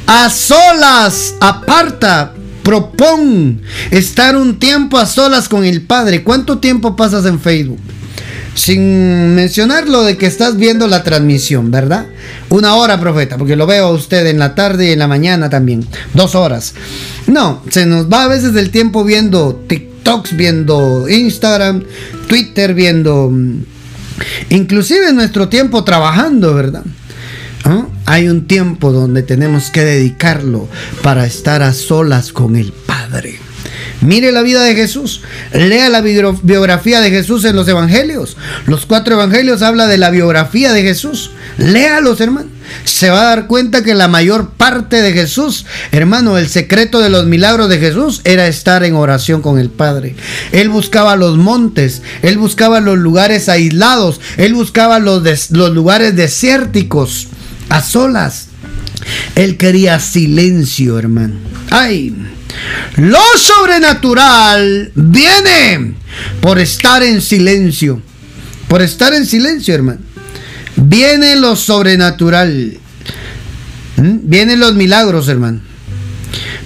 A 0.06 0.30
solas, 0.30 1.34
aparta, 1.40 2.32
propón 2.66 3.60
estar 3.92 4.34
un 4.34 4.58
tiempo 4.58 4.98
a 4.98 5.06
solas 5.06 5.48
con 5.48 5.64
el 5.64 5.82
Padre. 5.82 6.24
¿Cuánto 6.24 6.58
tiempo 6.58 6.96
pasas 6.96 7.24
en 7.24 7.38
Facebook? 7.38 7.78
Sin 8.54 9.36
mencionar 9.36 9.88
lo 9.88 10.02
de 10.02 10.16
que 10.16 10.26
estás 10.26 10.56
viendo 10.56 10.88
la 10.88 11.04
transmisión, 11.04 11.70
¿verdad? 11.70 12.06
Una 12.48 12.74
hora, 12.74 12.98
profeta, 12.98 13.38
porque 13.38 13.54
lo 13.54 13.68
veo 13.68 13.86
a 13.86 13.92
usted 13.92 14.26
en 14.26 14.40
la 14.40 14.56
tarde 14.56 14.88
y 14.88 14.90
en 14.90 14.98
la 14.98 15.06
mañana 15.06 15.48
también. 15.48 15.86
Dos 16.12 16.34
horas. 16.34 16.74
No, 17.28 17.62
se 17.70 17.86
nos 17.86 18.10
va 18.10 18.24
a 18.24 18.28
veces 18.28 18.56
el 18.56 18.70
tiempo 18.70 19.04
viendo 19.04 19.54
TikTok 19.68 20.32
viendo 20.32 21.08
Instagram, 21.08 21.84
Twitter, 22.26 22.74
viendo 22.74 23.30
mm, 23.30 23.62
inclusive 24.50 25.12
nuestro 25.12 25.48
tiempo 25.48 25.84
trabajando, 25.84 26.52
¿verdad? 26.52 26.82
¿Ah? 27.62 27.86
Hay 28.06 28.28
un 28.28 28.46
tiempo 28.46 28.92
donde 28.92 29.22
tenemos 29.22 29.70
que 29.70 29.84
dedicarlo 29.84 30.68
para 31.02 31.26
estar 31.26 31.62
a 31.62 31.72
solas 31.72 32.32
con 32.32 32.56
el 32.56 32.72
Padre. 32.72 33.40
Mire 34.00 34.30
la 34.30 34.42
vida 34.42 34.62
de 34.62 34.74
Jesús. 34.74 35.22
Lea 35.52 35.88
la 35.88 36.00
biografía 36.00 37.00
de 37.00 37.10
Jesús 37.10 37.44
en 37.44 37.56
los 37.56 37.66
evangelios. 37.66 38.36
Los 38.66 38.86
cuatro 38.86 39.14
evangelios 39.14 39.62
habla 39.62 39.86
de 39.86 39.98
la 39.98 40.10
biografía 40.10 40.72
de 40.72 40.82
Jesús. 40.82 41.32
Léalos, 41.58 42.20
hermano. 42.20 42.50
Se 42.84 43.10
va 43.10 43.20
a 43.20 43.36
dar 43.36 43.46
cuenta 43.46 43.82
que 43.82 43.94
la 43.94 44.08
mayor 44.08 44.50
parte 44.50 45.00
de 45.00 45.12
Jesús, 45.12 45.66
hermano, 45.92 46.36
el 46.36 46.48
secreto 46.48 47.00
de 47.00 47.10
los 47.10 47.26
milagros 47.26 47.68
de 47.68 47.78
Jesús 47.78 48.20
era 48.24 48.48
estar 48.48 48.84
en 48.84 48.94
oración 48.94 49.40
con 49.40 49.58
el 49.58 49.70
Padre. 49.70 50.16
Él 50.52 50.68
buscaba 50.68 51.16
los 51.16 51.36
montes, 51.36 52.02
él 52.22 52.38
buscaba 52.38 52.80
los 52.80 52.98
lugares 52.98 53.48
aislados, 53.48 54.20
él 54.36 54.54
buscaba 54.54 54.98
los, 54.98 55.50
los 55.50 55.70
lugares 55.72 56.16
desérticos, 56.16 57.28
a 57.68 57.82
solas. 57.82 58.48
Él 59.34 59.56
quería 59.56 60.00
silencio, 60.00 60.98
hermano. 60.98 61.34
Ay, 61.70 62.14
lo 62.96 63.20
sobrenatural 63.36 64.92
viene 64.94 65.94
por 66.40 66.58
estar 66.58 67.02
en 67.02 67.20
silencio. 67.20 68.00
Por 68.68 68.82
estar 68.82 69.14
en 69.14 69.26
silencio, 69.26 69.74
hermano. 69.74 70.00
Viene 70.76 71.36
lo 71.36 71.56
sobrenatural. 71.56 72.78
¿Mm? 73.96 74.18
Vienen 74.22 74.60
los 74.60 74.74
milagros, 74.74 75.28
hermano. 75.28 75.60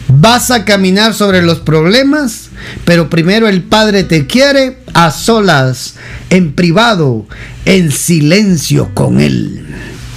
Vas 0.09 0.51
a 0.51 0.65
caminar 0.65 1.15
sobre 1.15 1.43
los 1.43 1.61
problemas, 1.61 2.51
pero 2.85 3.09
primero 3.09 3.49
el 3.49 3.63
Padre 3.63 4.03
te 4.03 4.27
quiere 4.27 4.79
a 4.93 5.13
solas, 5.13 5.95
en 6.31 6.53
privado, 6.53 7.27
en 7.65 7.93
silencio 7.93 8.93
con 8.93 9.21
Él. 9.21 9.67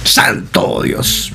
Santo 0.04 0.82
Dios. 0.82 1.32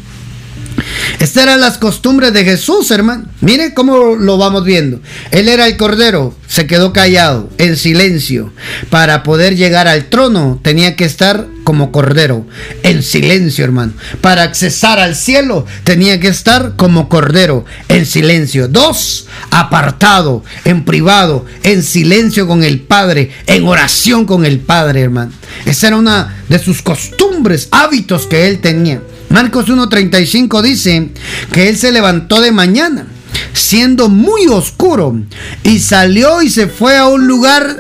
Estas 1.20 1.44
eran 1.44 1.60
las 1.60 1.78
costumbres 1.78 2.34
de 2.34 2.46
Jesús, 2.46 2.90
hermano. 2.92 3.26
Mire 3.42 3.74
cómo 3.74 4.16
lo 4.16 4.38
vamos 4.38 4.64
viendo. 4.64 5.02
Él 5.32 5.50
era 5.50 5.68
el 5.68 5.76
cordero, 5.78 6.34
se 6.48 6.68
quedó 6.68 6.94
callado, 6.94 7.50
en 7.58 7.76
silencio. 7.76 8.54
Para 8.90 9.24
poder 9.24 9.56
llegar 9.56 9.88
al 9.88 10.06
trono 10.06 10.60
tenía 10.64 10.96
que 10.96 11.06
estar 11.06 11.48
como 11.70 11.92
cordero, 11.92 12.48
en 12.82 13.04
silencio, 13.04 13.64
hermano. 13.64 13.94
Para 14.22 14.42
accesar 14.42 14.98
al 14.98 15.16
cielo 15.16 15.68
tenía 15.84 16.20
que 16.20 16.30
estar 16.30 16.76
como 16.76 17.10
cordero, 17.10 17.64
en 17.90 18.08
silencio. 18.08 18.68
Dos, 18.68 19.28
apartado, 19.52 20.44
en 20.66 20.84
privado, 20.84 21.46
en 21.62 21.84
silencio 21.84 22.48
con 22.48 22.64
el 22.64 22.80
Padre, 22.80 23.30
en 23.46 23.68
oración 23.68 24.26
con 24.26 24.48
el 24.48 24.58
Padre, 24.58 25.02
hermano. 25.02 25.32
Esa 25.68 25.90
era 25.90 25.98
una 25.98 26.42
de 26.50 26.58
sus 26.58 26.82
costumbres, 26.82 27.68
hábitos 27.70 28.26
que 28.26 28.48
él 28.48 28.62
tenía. 28.62 29.04
Marcos 29.30 29.68
1.35 29.68 30.64
dice 30.64 31.10
que 31.52 31.70
él 31.70 31.78
se 31.78 31.92
levantó 31.92 32.42
de 32.42 32.52
mañana, 32.52 33.06
siendo 33.54 34.10
muy 34.10 34.48
oscuro, 34.48 35.22
y 35.62 35.78
salió 35.78 36.42
y 36.42 36.50
se 36.50 36.66
fue 36.66 36.98
a 36.98 37.06
un 37.06 37.28
lugar, 37.28 37.80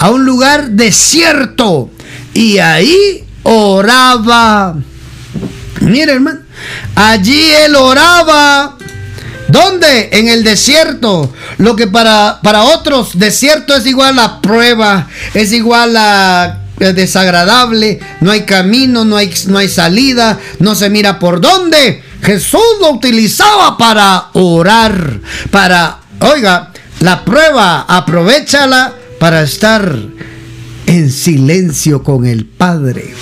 a 0.00 0.10
un 0.10 0.24
lugar 0.24 0.70
desierto, 0.70 1.88
y 2.34 2.58
ahí 2.58 3.24
oraba. 3.42 4.76
Mire, 5.80 6.12
hermano, 6.12 6.40
allí 6.94 7.50
él 7.64 7.74
oraba. 7.76 8.76
¿Dónde? 9.48 10.10
En 10.12 10.28
el 10.28 10.44
desierto. 10.44 11.32
Lo 11.58 11.76
que 11.76 11.86
para, 11.86 12.40
para 12.42 12.64
otros 12.64 13.18
desierto 13.18 13.74
es 13.74 13.86
igual 13.86 14.18
a 14.18 14.40
prueba, 14.40 15.08
es 15.34 15.52
igual 15.52 15.96
a 15.96 16.58
desagradable, 16.78 18.00
no 18.20 18.32
hay 18.32 18.42
camino, 18.42 19.04
no 19.04 19.16
hay, 19.16 19.32
no 19.46 19.58
hay 19.58 19.68
salida, 19.68 20.38
no 20.58 20.74
se 20.74 20.90
mira 20.90 21.18
por 21.18 21.40
dónde. 21.40 22.02
Jesús 22.22 22.60
lo 22.80 22.90
utilizaba 22.90 23.76
para 23.76 24.28
orar, 24.32 25.20
para, 25.50 25.98
oiga, 26.20 26.72
la 27.00 27.24
prueba, 27.24 27.84
aprovechala 27.88 28.94
para 29.18 29.42
estar 29.42 29.96
en 30.86 31.10
silencio 31.10 32.02
con 32.02 32.26
el 32.26 32.44
Padre. 32.44 33.14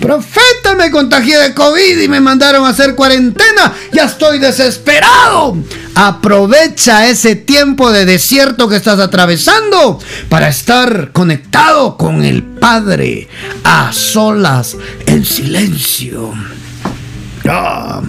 Profeta, 0.00 0.74
me 0.76 0.90
contagié 0.90 1.38
de 1.38 1.54
COVID 1.54 2.00
y 2.00 2.08
me 2.08 2.20
mandaron 2.20 2.66
a 2.66 2.70
hacer 2.70 2.94
cuarentena. 2.94 3.72
Ya 3.92 4.04
estoy 4.04 4.38
desesperado. 4.38 5.56
Aprovecha 5.94 7.08
ese 7.08 7.36
tiempo 7.36 7.90
de 7.90 8.04
desierto 8.04 8.68
que 8.68 8.76
estás 8.76 8.98
atravesando 8.98 9.98
para 10.28 10.48
estar 10.48 11.12
conectado 11.12 11.96
con 11.96 12.24
el 12.24 12.42
Padre 12.42 13.28
a 13.62 13.92
solas, 13.92 14.76
en 15.06 15.24
silencio. 15.24 16.34
Ah. 17.48 18.02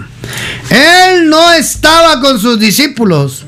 Él 0.70 1.30
no 1.30 1.54
estaba 1.54 2.20
con 2.22 2.40
sus 2.40 2.60
discípulos. 2.60 3.46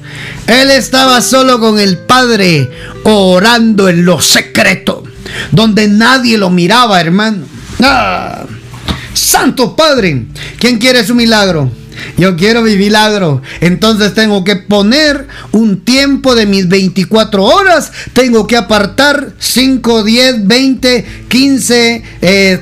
Él 0.48 0.72
estaba 0.72 1.22
solo 1.22 1.60
con 1.60 1.80
el 1.80 1.98
Padre 1.98 2.70
orando 3.04 3.90
en 3.90 4.06
lo 4.06 4.22
secreto, 4.22 5.04
donde 5.52 5.88
nadie 5.88 6.38
lo 6.38 6.50
miraba, 6.50 7.00
hermano. 7.00 7.46
Ah. 7.82 8.46
Santo 9.14 9.76
Padre, 9.76 10.26
¿quién 10.60 10.78
quiere 10.78 11.06
su 11.06 11.16
milagro? 11.16 11.72
Yo 12.18 12.36
quiero 12.36 12.62
mi 12.62 12.76
milagro. 12.76 13.42
Entonces 13.62 14.14
tengo 14.14 14.44
que 14.44 14.56
poner 14.56 15.28
un 15.52 15.82
tiempo 15.82 16.36
de 16.36 16.46
mis 16.46 16.68
24 16.68 17.44
horas. 17.44 17.92
Tengo 18.14 18.48
que 18.48 18.58
apartar 18.58 19.34
5, 19.40 20.04
10, 20.04 20.48
20, 20.48 21.06
15, 21.28 22.04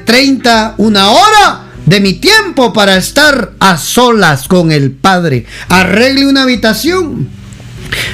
30, 0.05 0.75
una 0.77 1.11
hora 1.11 1.65
de 1.85 1.99
mi 1.99 2.13
tiempo 2.13 2.73
para 2.73 2.97
estar 2.97 3.53
a 3.59 3.77
solas 3.77 4.47
con 4.47 4.71
el 4.71 4.91
Padre. 4.91 5.45
Arregle 5.69 6.27
una 6.27 6.43
habitación. 6.43 7.29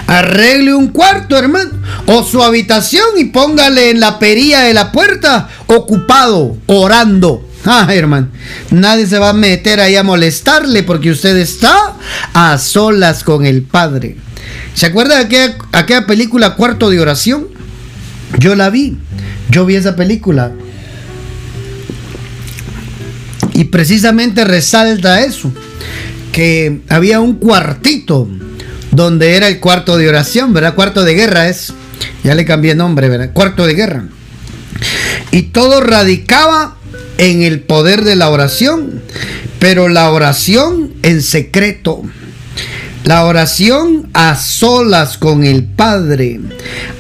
Arregle 0.07 0.73
un 0.73 0.89
cuarto, 0.89 1.37
hermano. 1.37 1.71
O 2.07 2.23
su 2.23 2.41
habitación 2.43 3.17
y 3.17 3.25
póngale 3.25 3.89
en 3.91 3.99
la 3.99 4.19
perilla 4.19 4.61
de 4.61 4.73
la 4.73 4.91
puerta 4.91 5.49
ocupado, 5.67 6.57
orando 6.67 7.47
Ah, 7.65 7.87
hermano, 7.91 8.29
nadie 8.71 9.05
se 9.05 9.19
va 9.19 9.29
a 9.29 9.33
meter 9.33 9.79
ahí 9.79 9.95
a 9.95 10.03
molestarle 10.03 10.81
porque 10.81 11.11
usted 11.11 11.37
está 11.37 11.95
a 12.33 12.57
solas 12.57 13.23
con 13.23 13.45
el 13.45 13.61
Padre. 13.61 14.17
¿Se 14.73 14.87
acuerda 14.87 15.17
de 15.17 15.25
aquella, 15.25 15.57
aquella 15.71 16.07
película 16.07 16.55
Cuarto 16.55 16.89
de 16.89 16.99
Oración? 16.99 17.49
Yo 18.39 18.55
la 18.55 18.69
vi, 18.71 18.97
yo 19.49 19.65
vi 19.65 19.75
esa 19.75 19.95
película. 19.95 20.51
Y 23.53 23.65
precisamente 23.65 24.43
resalta 24.43 25.21
eso, 25.21 25.51
que 26.31 26.81
había 26.89 27.19
un 27.19 27.35
cuartito 27.35 28.27
donde 28.91 29.35
era 29.35 29.47
el 29.47 29.59
cuarto 29.59 29.97
de 29.97 30.09
oración, 30.09 30.53
¿verdad? 30.53 30.75
Cuarto 30.75 31.03
de 31.03 31.13
guerra 31.13 31.47
es, 31.47 31.73
ya 32.23 32.35
le 32.35 32.45
cambié 32.45 32.75
nombre, 32.75 33.09
¿verdad? 33.09 33.31
Cuarto 33.33 33.65
de 33.65 33.73
guerra. 33.73 34.05
Y 35.31 35.43
todo 35.43 35.81
radicaba 35.81 36.75
en 37.17 37.43
el 37.43 37.61
poder 37.61 38.03
de 38.03 38.15
la 38.15 38.29
oración, 38.29 39.01
pero 39.59 39.89
la 39.89 40.11
oración 40.11 40.93
en 41.03 41.21
secreto. 41.21 42.01
La 43.03 43.25
oración 43.25 44.09
a 44.13 44.35
solas 44.35 45.17
con 45.17 45.43
el 45.43 45.63
Padre. 45.63 46.39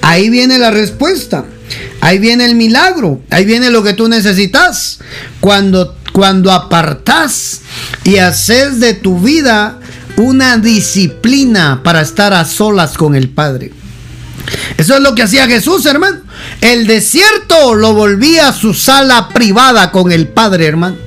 Ahí 0.01 0.29
viene 0.29 0.57
la 0.57 0.71
respuesta. 0.71 1.45
Ahí 1.99 2.17
viene 2.17 2.45
el 2.45 2.55
milagro. 2.55 3.21
Ahí 3.29 3.45
viene 3.45 3.69
lo 3.69 3.83
que 3.83 3.93
tú 3.93 4.07
necesitas. 4.07 4.99
Cuando, 5.39 5.95
cuando 6.11 6.51
apartas 6.51 7.61
y 8.03 8.17
haces 8.17 8.79
de 8.79 8.95
tu 8.95 9.19
vida 9.19 9.79
una 10.21 10.57
disciplina 10.57 11.81
para 11.83 12.01
estar 12.01 12.33
a 12.33 12.45
solas 12.45 12.97
con 12.97 13.15
el 13.15 13.29
Padre. 13.29 13.73
Eso 14.77 14.95
es 14.95 15.01
lo 15.01 15.15
que 15.15 15.23
hacía 15.23 15.47
Jesús, 15.47 15.85
hermano. 15.85 16.19
El 16.61 16.87
desierto 16.87 17.75
lo 17.75 17.93
volvía 17.93 18.49
a 18.49 18.53
su 18.53 18.73
sala 18.73 19.29
privada 19.29 19.91
con 19.91 20.11
el 20.11 20.27
Padre, 20.27 20.67
hermano. 20.67 20.97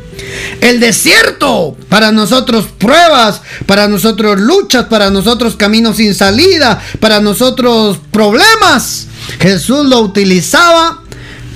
El 0.61 0.81
desierto, 0.81 1.77
para 1.89 2.13
nosotros 2.13 2.67
pruebas, 2.79 3.43
para 3.67 3.89
nosotros 3.89 4.41
luchas, 4.41 4.87
para 4.87 5.11
nosotros 5.11 5.57
caminos 5.57 5.97
sin 5.97 6.15
salida, 6.15 6.81
para 7.01 7.21
nosotros 7.21 7.99
problemas. 8.11 9.07
Jesús 9.41 9.87
lo 9.87 10.01
utilizaba 10.01 11.03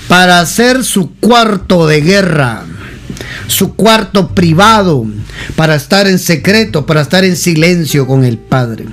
para 0.08 0.40
hacer 0.40 0.84
su 0.84 1.12
cuarto 1.14 1.86
de 1.86 2.00
guerra, 2.00 2.64
su 3.48 3.74
cuarto 3.74 4.28
privado, 4.28 5.04
para 5.56 5.74
estar 5.74 6.06
en 6.06 6.18
secreto, 6.18 6.86
para 6.86 7.00
estar 7.00 7.24
en 7.24 7.36
silencio 7.36 8.06
con 8.06 8.24
el 8.24 8.38
Padre. 8.38 8.86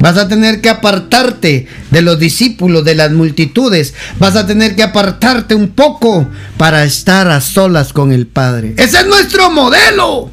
Vas 0.00 0.16
a 0.16 0.28
tener 0.28 0.60
que 0.60 0.68
apartarte 0.68 1.68
de 1.90 2.02
los 2.02 2.18
discípulos, 2.18 2.84
de 2.84 2.94
las 2.94 3.12
multitudes. 3.12 3.94
Vas 4.18 4.36
a 4.36 4.46
tener 4.46 4.74
que 4.74 4.82
apartarte 4.82 5.54
un 5.54 5.68
poco 5.68 6.28
para 6.56 6.84
estar 6.84 7.28
a 7.28 7.40
solas 7.40 7.92
con 7.92 8.12
el 8.12 8.26
Padre. 8.26 8.74
Ese 8.76 9.00
es 9.00 9.06
nuestro 9.06 9.50
modelo. 9.50 10.30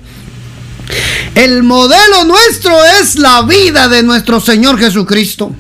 El 1.36 1.64
modelo 1.64 2.26
nuestro 2.26 2.74
es 3.02 3.16
la 3.18 3.44
vida 3.44 3.88
de 3.88 4.04
nuestro 4.04 4.42
Señor 4.42 4.78
Jesucristo. 4.80 5.54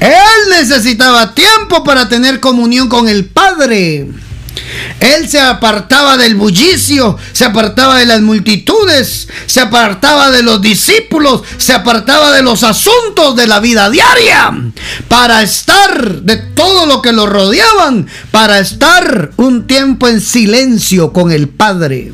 Él 0.00 0.50
necesitaba 0.50 1.34
tiempo 1.34 1.84
para 1.84 2.08
tener 2.08 2.40
comunión 2.40 2.88
con 2.88 3.08
el 3.08 3.26
Padre. 3.26 4.08
Él 5.00 5.28
se 5.28 5.40
apartaba 5.40 6.16
del 6.16 6.34
bullicio, 6.34 7.16
se 7.32 7.44
apartaba 7.44 7.98
de 7.98 8.06
las 8.06 8.20
multitudes, 8.20 9.28
se 9.46 9.60
apartaba 9.60 10.30
de 10.30 10.42
los 10.42 10.60
discípulos, 10.60 11.42
se 11.56 11.72
apartaba 11.72 12.32
de 12.32 12.42
los 12.42 12.62
asuntos 12.62 13.34
de 13.36 13.46
la 13.46 13.60
vida 13.60 13.88
diaria, 13.88 14.52
para 15.08 15.42
estar 15.42 16.20
de 16.22 16.36
todo 16.36 16.86
lo 16.86 17.00
que 17.00 17.12
lo 17.12 17.26
rodeaban, 17.26 18.08
para 18.30 18.58
estar 18.58 19.30
un 19.36 19.66
tiempo 19.66 20.06
en 20.08 20.20
silencio 20.20 21.12
con 21.12 21.32
el 21.32 21.48
Padre. 21.48 22.12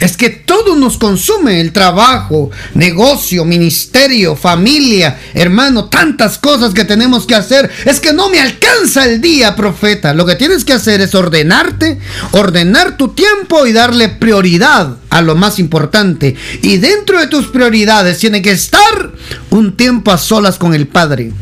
Es 0.00 0.16
que 0.16 0.30
todo 0.30 0.76
nos 0.76 0.96
consume, 0.96 1.60
el 1.60 1.72
trabajo, 1.72 2.50
negocio, 2.74 3.44
ministerio, 3.44 4.34
familia, 4.34 5.18
hermano, 5.34 5.90
tantas 5.90 6.38
cosas 6.38 6.72
que 6.72 6.86
tenemos 6.86 7.26
que 7.26 7.34
hacer. 7.34 7.70
Es 7.84 8.00
que 8.00 8.14
no 8.14 8.30
me 8.30 8.40
alcanza 8.40 9.04
el 9.04 9.20
día, 9.20 9.54
profeta. 9.54 10.14
Lo 10.14 10.24
que 10.24 10.36
tienes 10.36 10.64
que 10.64 10.72
hacer 10.72 11.02
es 11.02 11.14
ordenarte, 11.14 11.98
ordenar 12.32 12.96
tu 12.96 13.08
tiempo 13.08 13.66
y 13.66 13.74
darle 13.74 14.08
prioridad 14.08 14.96
a 15.10 15.20
lo 15.20 15.36
más 15.36 15.58
importante. 15.58 16.34
Y 16.62 16.78
dentro 16.78 17.20
de 17.20 17.26
tus 17.26 17.48
prioridades 17.48 18.18
tiene 18.18 18.40
que 18.40 18.52
estar 18.52 19.12
un 19.50 19.76
tiempo 19.76 20.12
a 20.12 20.18
solas 20.18 20.56
con 20.56 20.72
el 20.72 20.86
Padre. 20.86 21.32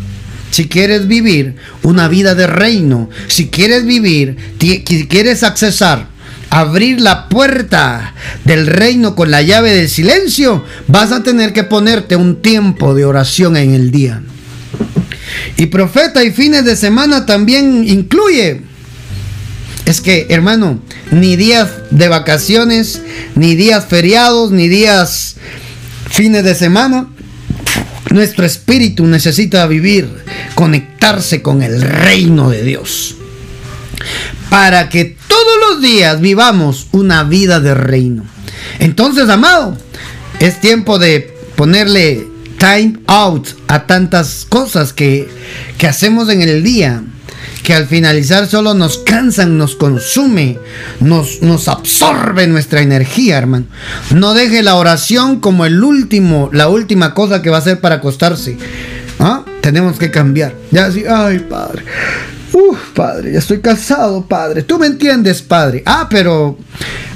Si 0.51 0.67
quieres 0.67 1.07
vivir 1.07 1.55
una 1.85 2.09
vida 2.09 2.35
de 2.35 2.49
reino, 2.49 3.09
si 3.29 3.49
quieres 3.51 3.85
vivir, 3.85 4.37
si 4.59 4.83
quieres 4.83 5.45
accesar 5.45 6.18
abrir 6.51 7.01
la 7.01 7.29
puerta 7.29 8.15
del 8.45 8.67
reino 8.67 9.15
con 9.15 9.31
la 9.31 9.43
llave 9.43 9.75
del 9.75 9.89
silencio, 9.89 10.65
vas 10.87 11.13
a 11.13 11.23
tener 11.23 11.53
que 11.53 11.65
ponerte 11.65 12.17
un 12.17 12.41
tiempo 12.41 12.95
de 12.95 13.05
oración 13.05 13.57
en 13.57 13.75
el 13.75 13.91
día. 13.91 14.23
Y 15.57 15.67
profeta 15.67 16.25
y 16.25 16.31
fines 16.31 16.65
de 16.65 16.77
semana 16.77 17.27
también 17.27 17.85
incluye. 17.87 18.63
Es 19.85 20.01
que, 20.01 20.27
hermano, 20.31 20.81
ni 21.11 21.37
días 21.37 21.71
de 21.91 22.09
vacaciones, 22.09 23.03
ni 23.35 23.55
días 23.55 23.87
feriados, 23.87 24.51
ni 24.51 24.69
días 24.69 25.37
fines 26.11 26.45
de 26.45 26.55
semana. 26.55 27.09
Nuestro 28.11 28.47
espíritu 28.47 29.07
necesita 29.07 29.67
vivir, 29.67 30.09
conectarse 30.55 31.43
con 31.43 31.63
el 31.63 31.83
reino 31.83 32.51
de 32.51 32.63
Dios. 32.63 33.17
Para 34.51 34.89
que 34.89 35.18
días 35.77 36.21
vivamos 36.21 36.89
una 36.93 37.25
vida 37.25 37.61
de 37.61 37.75
reino. 37.75 38.25
Entonces, 38.79 39.29
amado, 39.29 39.77
es 40.41 40.61
tiempo 40.61 40.99
de 40.99 41.35
ponerle 41.57 42.27
time 42.59 42.99
out 43.07 43.49
a 43.69 43.87
tantas 43.87 44.47
cosas 44.49 44.93
que, 44.93 45.29
que 45.79 45.87
hacemos 45.87 46.29
en 46.29 46.43
el 46.43 46.63
día 46.63 47.03
que 47.63 47.75
al 47.75 47.87
finalizar 47.87 48.47
solo 48.47 48.73
nos 48.73 48.99
cansan, 48.99 49.59
nos 49.59 49.77
consume, 49.77 50.59
nos, 51.01 51.43
nos 51.43 51.69
absorbe 51.69 52.47
nuestra 52.47 52.81
energía, 52.81 53.37
hermano. 53.37 53.67
No 54.15 54.33
deje 54.33 54.63
la 54.63 54.77
oración 54.77 55.41
como 55.41 55.67
el 55.67 55.85
último, 55.85 56.49
la 56.53 56.69
última 56.69 57.13
cosa 57.13 57.43
que 57.43 57.51
va 57.51 57.57
a 57.57 57.61
hacer 57.61 57.81
para 57.81 57.97
acostarse. 57.97 58.57
¿Ah? 59.19 59.45
Tenemos 59.61 59.99
que 59.99 60.11
cambiar. 60.11 60.55
Ya 60.71 60.87
así, 60.87 61.05
ay, 61.07 61.41
padre. 61.41 61.85
Uf, 62.53 62.79
padre, 62.95 63.33
ya 63.33 63.39
estoy 63.39 63.61
cansado, 63.61 64.27
padre. 64.27 64.63
Tú 64.63 64.79
me 64.79 64.87
entiendes, 64.87 65.43
padre. 65.43 65.83
Ah, 65.85 66.07
pero 66.11 66.59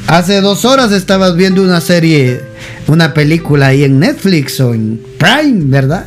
hace 0.06 0.40
dos 0.40 0.64
horas 0.64 0.92
estabas 0.92 1.36
viendo 1.36 1.62
una 1.62 1.80
serie, 1.80 2.42
una 2.86 3.14
película 3.14 3.68
ahí 3.68 3.84
en 3.84 3.98
Netflix 3.98 4.60
o 4.60 4.74
en 4.74 5.02
Prime, 5.18 5.64
¿verdad? 5.64 6.06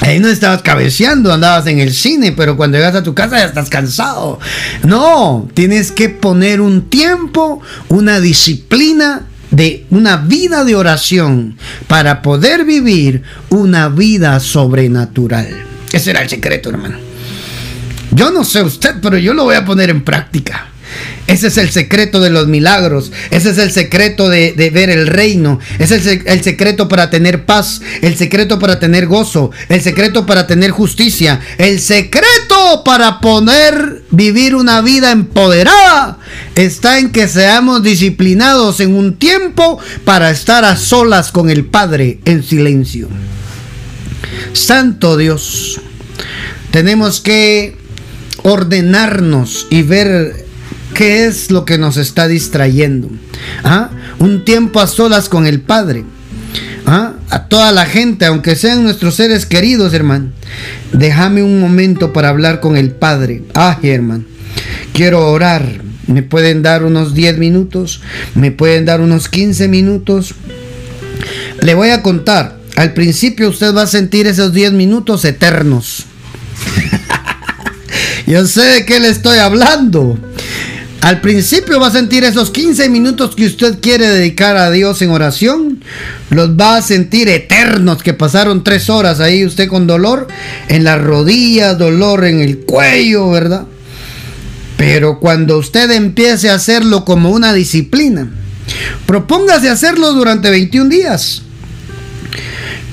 Ahí 0.00 0.18
no 0.18 0.28
estabas 0.28 0.62
cabeceando, 0.62 1.32
andabas 1.32 1.66
en 1.66 1.78
el 1.78 1.92
cine, 1.92 2.32
pero 2.32 2.56
cuando 2.56 2.78
llegas 2.78 2.94
a 2.94 3.02
tu 3.02 3.14
casa 3.14 3.38
ya 3.38 3.44
estás 3.44 3.68
cansado. 3.68 4.40
No, 4.82 5.48
tienes 5.52 5.92
que 5.92 6.08
poner 6.08 6.60
un 6.60 6.88
tiempo, 6.88 7.60
una 7.88 8.18
disciplina 8.18 9.26
de 9.50 9.84
una 9.90 10.16
vida 10.16 10.64
de 10.64 10.74
oración 10.74 11.56
para 11.86 12.22
poder 12.22 12.64
vivir 12.64 13.22
una 13.50 13.88
vida 13.88 14.40
sobrenatural. 14.40 15.48
Ese 15.92 16.10
era 16.10 16.22
el 16.22 16.28
secreto, 16.28 16.70
hermano. 16.70 17.09
Yo 18.12 18.30
no 18.30 18.44
sé 18.44 18.62
usted, 18.62 18.96
pero 19.00 19.18
yo 19.18 19.34
lo 19.34 19.44
voy 19.44 19.56
a 19.56 19.64
poner 19.64 19.90
en 19.90 20.02
práctica. 20.02 20.70
Ese 21.26 21.46
es 21.46 21.58
el 21.58 21.70
secreto 21.70 22.20
de 22.20 22.30
los 22.30 22.48
milagros. 22.48 23.12
Ese 23.30 23.50
es 23.50 23.58
el 23.58 23.70
secreto 23.70 24.28
de, 24.28 24.52
ver 24.74 24.90
el 24.90 25.06
reino. 25.06 25.60
Ese 25.78 25.96
es 25.96 26.06
el, 26.06 26.42
secreto 26.42 26.88
para 26.88 27.08
tener 27.08 27.46
paz. 27.46 27.80
El 28.02 28.16
secreto 28.16 28.58
para 28.58 28.80
tener 28.80 29.06
gozo. 29.06 29.52
El 29.68 29.80
secreto 29.80 30.26
para 30.26 30.48
tener 30.48 30.72
justicia. 30.72 31.40
El 31.58 31.78
secreto 31.80 32.82
para 32.84 33.20
poder 33.20 34.02
vivir 34.10 34.56
una 34.56 34.80
vida 34.80 35.12
empoderada 35.12 36.18
está 36.56 36.98
en 36.98 37.10
que 37.12 37.28
seamos 37.28 37.84
disciplinados 37.84 38.80
en 38.80 38.96
un 38.96 39.14
tiempo 39.14 39.78
para 40.04 40.30
estar 40.30 40.64
a 40.64 40.76
solas 40.76 41.30
con 41.30 41.48
el 41.48 41.64
Padre 41.64 42.18
en 42.24 42.42
silencio. 42.42 43.08
Santo 44.52 45.16
Dios. 45.16 45.80
Tenemos 46.72 47.20
que 47.20 47.79
ordenarnos 48.42 49.66
y 49.70 49.82
ver 49.82 50.46
qué 50.94 51.26
es 51.26 51.50
lo 51.50 51.64
que 51.64 51.78
nos 51.78 51.96
está 51.96 52.28
distrayendo. 52.28 53.10
¿Ah? 53.64 53.90
Un 54.18 54.44
tiempo 54.44 54.80
a 54.80 54.86
solas 54.86 55.28
con 55.28 55.46
el 55.46 55.60
Padre. 55.60 56.04
¿Ah? 56.86 57.14
A 57.30 57.46
toda 57.46 57.72
la 57.72 57.86
gente, 57.86 58.26
aunque 58.26 58.56
sean 58.56 58.82
nuestros 58.82 59.14
seres 59.14 59.46
queridos, 59.46 59.94
hermano. 59.94 60.30
Déjame 60.92 61.42
un 61.42 61.60
momento 61.60 62.12
para 62.12 62.28
hablar 62.28 62.60
con 62.60 62.76
el 62.76 62.90
Padre. 62.90 63.42
Ay, 63.54 63.90
hermano. 63.90 64.24
Quiero 64.92 65.30
orar. 65.30 65.82
Me 66.06 66.22
pueden 66.22 66.62
dar 66.62 66.84
unos 66.84 67.14
10 67.14 67.38
minutos. 67.38 68.00
Me 68.34 68.50
pueden 68.50 68.84
dar 68.84 69.00
unos 69.00 69.28
15 69.28 69.68
minutos. 69.68 70.34
Le 71.62 71.74
voy 71.74 71.90
a 71.90 72.02
contar. 72.02 72.58
Al 72.76 72.94
principio 72.94 73.48
usted 73.48 73.74
va 73.74 73.82
a 73.82 73.86
sentir 73.86 74.26
esos 74.26 74.52
10 74.52 74.72
minutos 74.72 75.24
eternos. 75.24 76.06
Yo 78.30 78.46
sé 78.46 78.62
de 78.62 78.84
qué 78.84 79.00
le 79.00 79.08
estoy 79.08 79.38
hablando. 79.38 80.16
Al 81.00 81.20
principio 81.20 81.80
va 81.80 81.88
a 81.88 81.90
sentir 81.90 82.22
esos 82.22 82.52
15 82.52 82.88
minutos 82.88 83.34
que 83.34 83.44
usted 83.44 83.80
quiere 83.80 84.06
dedicar 84.06 84.56
a 84.56 84.70
Dios 84.70 85.02
en 85.02 85.10
oración. 85.10 85.82
Los 86.30 86.50
va 86.50 86.76
a 86.76 86.82
sentir 86.82 87.28
eternos 87.28 88.04
que 88.04 88.14
pasaron 88.14 88.62
tres 88.62 88.88
horas 88.88 89.18
ahí 89.18 89.44
usted 89.44 89.66
con 89.66 89.88
dolor 89.88 90.28
en 90.68 90.84
las 90.84 91.02
rodillas, 91.02 91.76
dolor 91.76 92.24
en 92.24 92.38
el 92.38 92.60
cuello, 92.60 93.30
¿verdad? 93.30 93.64
Pero 94.76 95.18
cuando 95.18 95.58
usted 95.58 95.90
empiece 95.90 96.50
a 96.50 96.54
hacerlo 96.54 97.04
como 97.04 97.30
una 97.30 97.52
disciplina, 97.52 98.30
propóngase 99.06 99.68
hacerlo 99.68 100.12
durante 100.12 100.50
21 100.50 100.88
días. 100.88 101.42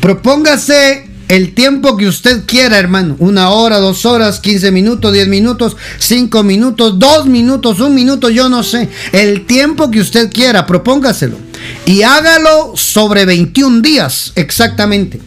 Propóngase 0.01 1.06
el 1.27 1.53
tiempo 1.53 1.97
que 1.97 2.07
usted 2.07 2.43
quiera, 2.45 2.77
hermano. 2.77 3.15
Una 3.19 3.49
hora, 3.49 3.79
dos 3.79 4.05
horas, 4.05 4.39
quince 4.39 4.71
minutos, 4.71 5.13
diez 5.13 5.27
minutos, 5.27 5.75
cinco 5.99 6.43
minutos, 6.43 6.97
dos 6.99 7.25
minutos, 7.25 7.79
un 7.79 7.93
minuto, 7.93 8.29
yo 8.29 8.49
no 8.49 8.63
sé. 8.63 8.89
El 9.11 9.45
tiempo 9.45 9.91
que 9.91 9.99
usted 9.99 10.31
quiera, 10.31 10.65
propóngaselo. 10.65 11.37
y 11.85 12.03
hágalo 12.03 12.73
sobre 12.75 13.25
21 13.25 13.81
días 13.81 14.31
exactamente. 14.35 15.19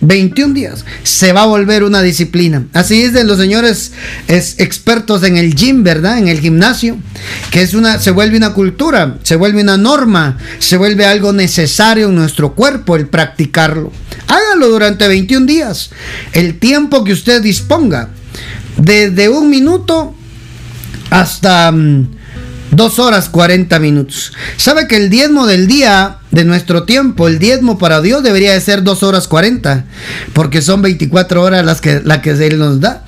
21 0.00 0.54
días. 0.54 0.84
Se 1.02 1.32
va 1.32 1.42
a 1.42 1.46
volver 1.46 1.84
una 1.84 2.02
disciplina. 2.02 2.66
Así 2.72 3.02
es 3.02 3.12
de 3.12 3.24
los 3.24 3.38
señores 3.38 3.92
es, 4.28 4.56
expertos 4.58 5.22
en 5.22 5.36
el 5.36 5.54
gym, 5.54 5.82
¿verdad? 5.82 6.18
En 6.18 6.28
el 6.28 6.40
gimnasio. 6.40 6.96
Que 7.50 7.62
es 7.62 7.74
una, 7.74 7.98
se 7.98 8.10
vuelve 8.10 8.36
una 8.36 8.52
cultura, 8.52 9.18
se 9.22 9.36
vuelve 9.36 9.62
una 9.62 9.76
norma, 9.76 10.38
se 10.58 10.76
vuelve 10.76 11.06
algo 11.06 11.32
necesario 11.32 12.08
en 12.08 12.14
nuestro 12.14 12.54
cuerpo 12.54 12.96
el 12.96 13.08
practicarlo. 13.08 13.92
Hágalo 14.26 14.68
durante 14.68 15.08
21 15.08 15.46
días. 15.46 15.90
El 16.32 16.58
tiempo 16.58 17.04
que 17.04 17.12
usted 17.12 17.42
disponga. 17.42 18.10
Desde 18.76 19.28
un 19.28 19.50
minuto 19.50 20.14
hasta... 21.10 21.70
Mm, 21.72 22.08
Dos 22.74 22.98
horas 22.98 23.28
40 23.28 23.78
minutos. 23.78 24.32
¿Sabe 24.56 24.88
que 24.88 24.96
el 24.96 25.08
diezmo 25.08 25.46
del 25.46 25.68
día 25.68 26.18
de 26.34 26.44
nuestro 26.44 26.82
tiempo, 26.82 27.28
el 27.28 27.38
diezmo 27.38 27.78
para 27.78 28.00
Dios 28.00 28.22
debería 28.22 28.52
de 28.52 28.60
ser 28.60 28.82
dos 28.82 29.04
horas 29.04 29.28
40? 29.28 29.84
Porque 30.32 30.62
son 30.62 30.82
24 30.82 31.40
horas 31.40 31.64
las 31.64 31.80
que, 31.80 32.00
la 32.04 32.20
que 32.22 32.30
Él 32.30 32.58
nos 32.58 32.80
da. 32.80 33.04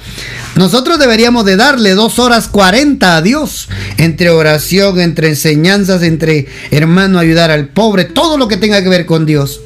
Nosotros 0.55 0.99
deberíamos 0.99 1.45
de 1.45 1.57
darle 1.57 1.95
dos 1.95 2.21
horas 2.21 2.47
40 2.47 3.17
a 3.17 3.23
Dios. 3.23 3.69
Entre 3.99 4.31
oración, 4.31 5.01
entre 5.01 5.29
enseñanzas, 5.29 6.03
entre 6.03 6.47
hermano 6.71 7.19
ayudar 7.19 7.51
al 7.51 7.69
pobre, 7.69 8.05
todo 8.05 8.39
lo 8.39 8.47
que 8.47 8.57
tenga 8.57 8.83
que 8.83 8.89
ver 8.89 9.07
con 9.07 9.27
Dios. 9.27 9.61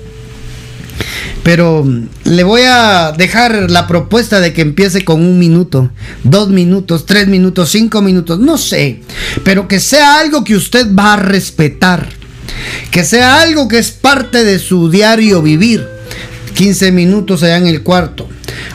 Pero 1.43 1.87
le 2.25 2.43
voy 2.45 2.63
a 2.67 3.13
dejar 3.17 3.71
la 3.71 3.87
propuesta 3.87 4.41
de 4.41 4.53
que 4.53 4.63
empiece 4.63 5.05
con 5.05 5.21
un 5.21 5.39
minuto, 5.39 5.91
dos 6.25 6.49
minutos, 6.49 7.05
tres 7.07 7.29
minutos, 7.29 7.71
cinco 7.71 8.01
minutos, 8.01 8.39
no 8.39 8.57
sé. 8.57 9.03
Pero 9.45 9.69
que 9.69 9.81
sea 9.81 10.19
algo 10.19 10.45
que 10.45 10.57
usted 10.57 10.87
va 10.95 11.15
a 11.15 11.17
respetar. 11.17 12.20
Que 12.91 13.05
sea 13.05 13.43
algo 13.43 13.69
que 13.69 13.79
es 13.79 13.91
parte 13.91 14.45
de 14.45 14.59
su 14.59 14.91
diario 14.91 15.43
vivir. 15.43 15.87
15 16.55 16.93
minutos 16.93 17.43
allá 17.43 17.57
en 17.57 17.67
el 17.67 17.83
cuarto, 17.83 18.29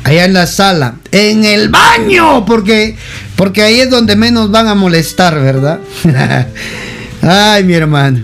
allá 0.04 0.26
en 0.26 0.34
la 0.34 0.48
sala, 0.48 0.96
en 1.12 1.46
el 1.46 1.70
baño, 1.70 2.46
porque, 2.46 2.96
porque 3.36 3.62
ahí 3.62 3.80
es 3.80 3.90
donde 3.90 4.16
menos 4.16 4.50
van 4.50 4.68
a 4.68 4.76
molestar, 4.76 5.40
¿verdad? 5.40 5.80
Ay, 7.22 7.64
mi 7.64 7.74
hermano. 7.74 8.24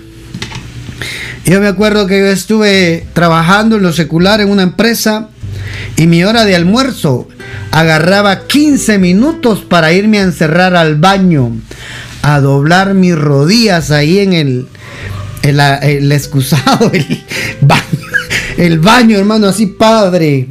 Yo 1.46 1.60
me 1.60 1.68
acuerdo 1.68 2.08
que 2.08 2.20
yo 2.20 2.28
estuve 2.28 3.06
trabajando 3.14 3.76
en 3.76 3.84
lo 3.84 3.94
secular 3.94 4.42
en 4.42 4.50
una 4.50 4.64
empresa 4.64 5.30
y 5.98 6.08
mi 6.08 6.24
hora 6.24 6.46
de 6.46 6.56
almuerzo 6.56 7.28
agarraba 7.72 8.48
15 8.48 9.00
minutos 9.00 9.62
para 9.62 9.92
irme 9.92 10.20
a 10.20 10.24
encerrar 10.24 10.76
al 10.76 10.96
baño, 10.96 11.52
a 12.22 12.40
doblar 12.40 12.94
mis 12.94 13.16
rodillas 13.16 13.92
ahí 13.92 14.20
en 14.20 14.34
el, 14.34 14.68
el, 15.42 16.12
excusado, 16.12 16.92
el 16.94 17.24
baño, 17.62 17.84
el 18.58 18.80
baño, 18.80 19.18
hermano, 19.18 19.48
así 19.48 19.66
padre. 19.68 20.48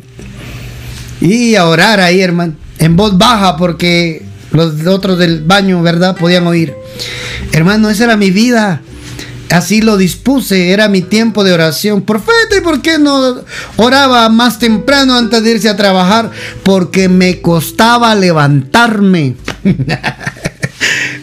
Y 1.21 1.55
a 1.55 1.67
orar 1.67 2.01
ahí, 2.01 2.21
hermano, 2.21 2.55
en 2.79 2.97
voz 2.97 3.17
baja 3.19 3.57
porque 3.57 4.23
los 4.53 4.87
otros 4.87 5.19
del 5.19 5.43
baño, 5.45 5.83
¿verdad? 5.83 6.17
Podían 6.17 6.47
oír. 6.47 6.75
Hermano, 7.53 7.91
esa 7.91 8.05
era 8.05 8.17
mi 8.17 8.31
vida. 8.31 8.83
Así 9.51 9.83
lo 9.83 9.97
dispuse, 9.97 10.71
era 10.71 10.89
mi 10.89 11.03
tiempo 11.03 11.43
de 11.43 11.53
oración. 11.53 12.03
Profeta, 12.03 12.57
¿y 12.57 12.61
por 12.61 12.81
qué 12.83 12.99
no 12.99 13.43
oraba 13.77 14.29
más 14.29 14.61
temprano 14.61 15.17
antes 15.17 15.43
de 15.43 15.51
irse 15.51 15.69
a 15.69 15.77
trabajar? 15.77 16.31
Porque 16.63 17.09
me 17.09 17.41
costaba 17.41 18.15
levantarme. 18.15 19.35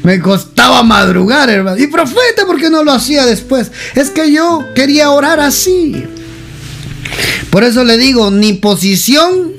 me 0.08 0.22
costaba 0.22 0.84
madrugar, 0.84 1.50
hermano. 1.50 1.78
Y 1.78 1.88
profeta, 1.88 2.46
¿por 2.46 2.58
qué 2.58 2.70
no 2.70 2.82
lo 2.82 2.94
hacía 2.94 3.26
después? 3.26 3.74
Es 3.94 4.10
que 4.10 4.32
yo 4.32 4.64
quería 4.74 5.12
orar 5.12 5.42
así. 5.42 6.02
Por 7.50 7.66
eso 7.66 7.84
le 7.84 7.98
digo, 7.98 8.32
ni 8.32 8.54
posición 8.54 9.52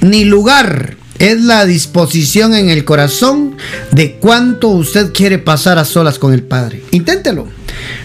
ni 0.00 0.24
lugar. 0.24 0.96
Es 1.20 1.40
la 1.42 1.64
disposición 1.64 2.56
en 2.56 2.70
el 2.70 2.84
corazón 2.84 3.56
de 3.92 4.16
cuánto 4.16 4.66
usted 4.66 5.12
quiere 5.12 5.38
pasar 5.38 5.78
a 5.78 5.84
solas 5.84 6.18
con 6.18 6.32
el 6.32 6.42
Padre. 6.42 6.82
Inténtelo. 6.90 7.46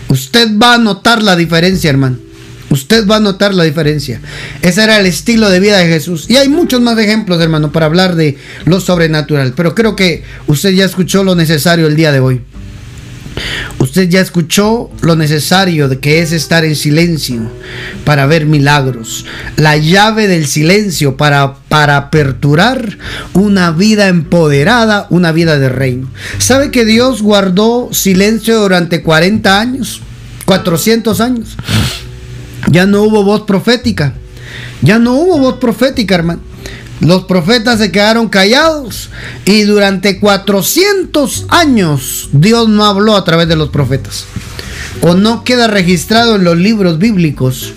Usted 0.10 0.50
va 0.56 0.76
a 0.76 0.78
notar 0.78 1.24
la 1.24 1.36
diferencia, 1.36 1.90
hermano. 1.90 2.18
Usted 2.74 3.08
va 3.08 3.18
a 3.18 3.20
notar 3.20 3.54
la 3.54 3.66
diferencia. 3.66 4.20
Ese 4.64 4.84
era 4.84 5.00
el 5.00 5.06
estilo 5.06 5.52
de 5.52 5.60
vida 5.60 5.78
de 5.78 5.86
Jesús. 5.86 6.26
Y 6.28 6.38
hay 6.38 6.50
muchos 6.50 6.82
más 6.82 6.98
ejemplos, 6.98 7.40
hermano, 7.40 7.72
para 7.72 7.86
hablar 7.86 8.16
de 8.16 8.36
lo 8.66 8.80
sobrenatural. 8.80 9.54
Pero 9.56 9.76
creo 9.76 9.96
que 9.96 10.24
usted 10.48 10.72
ya 10.72 10.84
escuchó 10.84 11.24
lo 11.24 11.36
necesario 11.36 11.86
el 11.86 11.96
día 11.96 12.12
de 12.12 12.20
hoy. 12.20 12.42
Usted 13.78 14.10
ya 14.10 14.22
escuchó 14.22 14.90
lo 15.02 15.16
necesario 15.16 15.88
de 15.88 16.00
que 16.00 16.24
es 16.24 16.32
estar 16.32 16.66
en 16.66 16.76
silencio 16.76 17.42
para 18.06 18.26
ver 18.26 18.48
milagros. 18.48 19.28
La 19.56 19.78
llave 19.78 20.28
del 20.28 20.48
silencio 20.48 21.16
para, 21.16 21.54
para 21.70 21.98
aperturar 21.98 22.98
una 23.34 23.70
vida 23.70 24.08
empoderada, 24.08 25.06
una 25.12 25.32
vida 25.32 25.60
de 25.60 25.70
reino. 25.70 26.10
¿Sabe 26.40 26.72
que 26.72 26.86
Dios 26.86 27.22
guardó 27.22 27.90
silencio 27.92 28.60
durante 28.60 29.04
40 29.04 29.60
años? 29.60 30.02
400 30.46 31.22
años. 31.22 31.56
Ya 32.70 32.86
no 32.86 33.04
hubo 33.04 33.24
voz 33.24 33.42
profética. 33.42 34.14
Ya 34.82 35.00
no 35.00 35.14
hubo 35.14 35.38
voz 35.40 35.56
profética, 35.56 36.16
hermano. 36.16 36.42
Los 37.00 37.26
profetas 37.26 37.80
se 37.80 37.92
quedaron 37.92 38.30
callados 38.30 39.10
y 39.46 39.64
durante 39.64 40.20
400 40.20 41.48
años 41.50 42.30
Dios 42.32 42.70
no 42.70 42.86
habló 42.86 43.18
a 43.18 43.26
través 43.26 43.48
de 43.50 43.58
los 43.58 43.70
profetas. 43.70 44.26
O 45.02 45.14
no 45.16 45.44
queda 45.44 45.68
registrado 45.68 46.36
en 46.36 46.46
los 46.46 46.58
libros 46.58 47.00
bíblicos 47.00 47.74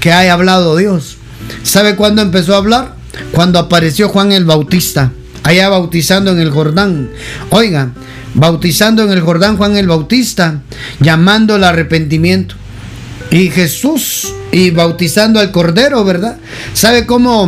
que 0.00 0.12
haya 0.12 0.34
hablado 0.34 0.76
Dios. 0.76 1.16
¿Sabe 1.62 1.96
cuándo 1.96 2.20
empezó 2.20 2.54
a 2.54 2.58
hablar? 2.58 2.94
Cuando 3.32 3.58
apareció 3.58 4.10
Juan 4.10 4.32
el 4.32 4.44
Bautista, 4.44 5.12
allá 5.44 5.70
bautizando 5.70 6.32
en 6.32 6.38
el 6.38 6.50
Jordán. 6.50 7.10
Oiga, 7.50 7.92
bautizando 8.34 9.02
en 9.02 9.12
el 9.12 9.22
Jordán 9.22 9.56
Juan 9.56 9.76
el 9.76 9.86
Bautista, 9.86 10.60
llamando 11.00 11.54
al 11.54 11.64
arrepentimiento. 11.64 12.54
Y 13.30 13.50
Jesús 13.50 14.32
y 14.52 14.70
bautizando 14.70 15.40
al 15.40 15.50
Cordero, 15.52 16.04
¿verdad? 16.04 16.38
¿Sabe 16.72 17.04
cómo 17.06 17.46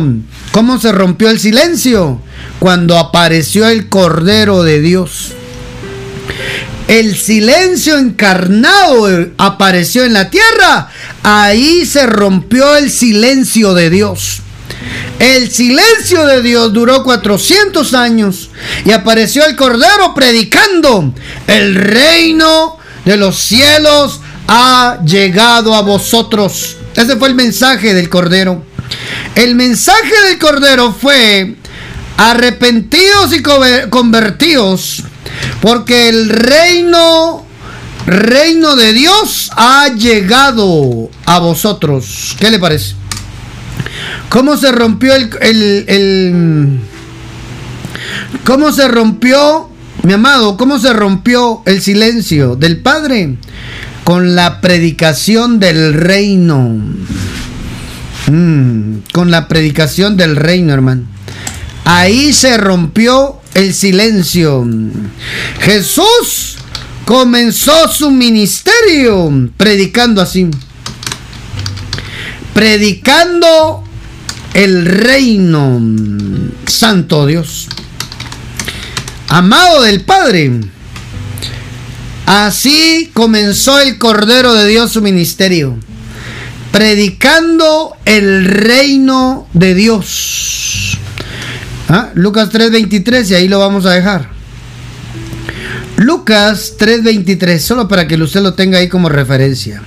¿Cómo 0.51 0.79
se 0.79 0.91
rompió 0.91 1.29
el 1.29 1.39
silencio? 1.39 2.21
Cuando 2.59 2.97
apareció 2.97 3.69
el 3.69 3.87
Cordero 3.87 4.63
de 4.63 4.81
Dios. 4.81 5.31
El 6.89 7.15
silencio 7.15 7.97
encarnado 7.97 9.07
apareció 9.37 10.03
en 10.03 10.11
la 10.11 10.29
tierra. 10.29 10.89
Ahí 11.23 11.85
se 11.85 12.05
rompió 12.05 12.75
el 12.75 12.91
silencio 12.91 13.73
de 13.73 13.89
Dios. 13.89 14.41
El 15.19 15.49
silencio 15.51 16.25
de 16.25 16.41
Dios 16.41 16.73
duró 16.73 17.03
400 17.03 17.93
años 17.93 18.49
y 18.83 18.91
apareció 18.91 19.45
el 19.45 19.55
Cordero 19.55 20.13
predicando. 20.13 21.13
El 21.47 21.75
reino 21.75 22.77
de 23.05 23.15
los 23.15 23.37
cielos 23.37 24.19
ha 24.53 24.99
llegado 25.05 25.73
a 25.73 25.81
vosotros. 25.81 26.75
Ese 26.93 27.15
fue 27.15 27.29
el 27.29 27.35
mensaje 27.35 27.93
del 27.93 28.09
Cordero. 28.09 28.65
El 29.33 29.55
mensaje 29.55 30.11
del 30.27 30.37
Cordero 30.39 30.91
fue, 30.91 31.55
arrepentidos 32.17 33.31
y 33.33 33.41
convertidos, 33.89 35.03
porque 35.61 36.09
el 36.09 36.27
reino, 36.27 37.45
reino 38.05 38.75
de 38.75 38.91
Dios 38.91 39.51
ha 39.55 39.87
llegado 39.87 41.09
a 41.25 41.39
vosotros. 41.39 42.35
¿Qué 42.37 42.51
le 42.51 42.59
parece? 42.59 42.95
¿Cómo 44.27 44.57
se 44.57 44.73
rompió 44.73 45.15
el, 45.15 45.29
el, 45.39 45.85
el 45.87 46.79
cómo 48.43 48.73
se 48.73 48.89
rompió, 48.89 49.69
mi 50.03 50.11
amado, 50.11 50.57
cómo 50.57 50.77
se 50.77 50.91
rompió 50.91 51.61
el 51.65 51.81
silencio 51.81 52.57
del 52.57 52.81
Padre? 52.81 53.37
Con 54.03 54.35
la 54.35 54.61
predicación 54.61 55.59
del 55.59 55.93
reino. 55.93 56.79
Mm, 58.27 58.97
con 59.11 59.31
la 59.31 59.47
predicación 59.47 60.17
del 60.17 60.35
reino, 60.35 60.73
hermano. 60.73 61.03
Ahí 61.85 62.33
se 62.33 62.57
rompió 62.57 63.41
el 63.53 63.73
silencio. 63.73 64.67
Jesús 65.59 66.57
comenzó 67.05 67.87
su 67.87 68.11
ministerio 68.11 69.49
predicando 69.57 70.21
así. 70.21 70.49
Predicando 72.53 73.83
el 74.53 74.85
reino 74.85 75.81
santo 76.67 77.25
Dios. 77.25 77.67
Amado 79.27 79.81
del 79.83 80.01
Padre. 80.01 80.51
Así 82.31 83.11
comenzó 83.13 83.77
el 83.81 83.97
Cordero 83.97 84.53
de 84.53 84.65
Dios 84.65 84.93
su 84.93 85.01
ministerio 85.01 85.77
predicando 86.71 87.97
el 88.05 88.45
reino 88.45 89.49
de 89.51 89.75
Dios. 89.75 90.97
¿Ah? 91.89 92.11
Lucas 92.13 92.49
3:23 92.49 93.31
y 93.31 93.35
ahí 93.35 93.49
lo 93.49 93.59
vamos 93.59 93.85
a 93.85 93.91
dejar. 93.91 94.29
Lucas 95.97 96.75
3:23, 96.79 97.59
solo 97.59 97.89
para 97.89 98.07
que 98.07 98.15
usted 98.15 98.39
lo 98.39 98.53
tenga 98.53 98.77
ahí 98.77 98.87
como 98.87 99.09
referencia. 99.09 99.81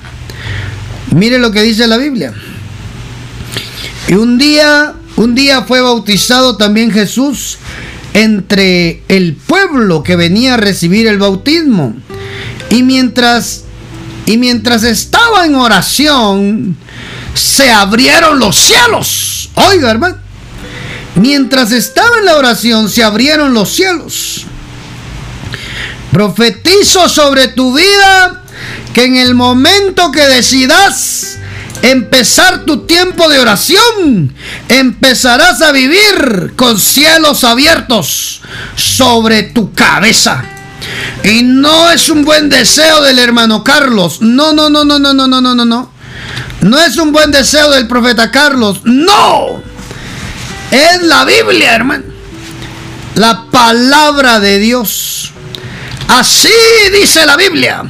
Mire 1.13 1.39
lo 1.39 1.51
que 1.51 1.63
dice 1.63 1.87
la 1.87 1.97
Biblia. 1.97 2.35
Y 4.07 4.17
un 4.17 4.37
día, 4.37 4.93
un 5.17 5.35
día 5.35 5.63
fue 5.63 5.81
bautizado 5.81 6.59
también 6.59 6.91
Jesús 6.91 7.57
entre 8.13 9.03
el 9.09 9.33
pueblo 9.33 10.03
que 10.03 10.17
venía 10.17 10.55
a 10.55 10.59
recibir 10.59 11.07
el 11.07 11.17
bautismo. 11.17 12.04
Y 12.71 12.83
mientras 12.83 13.65
y 14.27 14.39
mientras 14.39 14.85
estaba 14.85 15.45
en 15.45 15.55
oración, 15.55 16.77
se 17.35 17.71
abrieron 17.71 18.39
los 18.39 18.57
cielos. 18.57 19.51
Oiga, 19.55 19.91
hermano. 19.91 20.17
Mientras 21.17 21.73
estaba 21.73 22.19
en 22.19 22.25
la 22.25 22.37
oración, 22.37 22.89
se 22.89 23.05
abrieron 23.05 23.53
los 23.53 23.71
cielos. 23.71 24.47
Profetizo 26.11 27.09
sobre 27.09 27.49
tu 27.49 27.75
vida 27.75 28.43
que 28.95 29.05
en 29.05 29.17
el 29.17 29.35
momento 29.35 30.11
que 30.11 30.27
decidas 30.27 31.39
empezar 31.83 32.65
tu 32.65 32.87
tiempo 32.87 33.29
de 33.29 33.41
oración, 33.41 34.35
empezarás 34.69 35.61
a 35.61 35.73
vivir 35.73 36.55
con 36.57 36.81
cielos 36.81 37.45
abiertos 37.45 38.41
sobre 38.75 39.43
tu 39.43 39.73
cabeza. 39.75 40.54
Y 41.23 41.43
no 41.43 41.91
es 41.91 42.09
un 42.09 42.25
buen 42.25 42.49
deseo 42.49 43.03
del 43.03 43.19
hermano 43.19 43.65
Carlos. 43.65 44.21
No, 44.21 44.53
no, 44.53 44.69
no, 44.69 44.85
no, 44.85 44.99
no, 44.99 45.15
no, 45.15 45.27
no, 45.27 45.41
no, 45.41 45.55
no, 45.55 45.65
no. 45.65 45.91
No 46.61 46.79
es 46.81 46.97
un 46.97 47.13
buen 47.13 47.31
deseo 47.31 47.71
del 47.71 47.87
profeta 47.87 48.31
Carlos. 48.31 48.81
No. 48.85 49.63
Es 50.71 51.03
la 51.03 51.25
Biblia, 51.25 51.75
hermano. 51.75 52.05
La 53.17 53.47
palabra 53.51 54.41
de 54.41 54.59
Dios. 54.59 55.31
Así 56.09 56.49
dice 56.93 57.25
la 57.27 57.37
Biblia. 57.37 57.83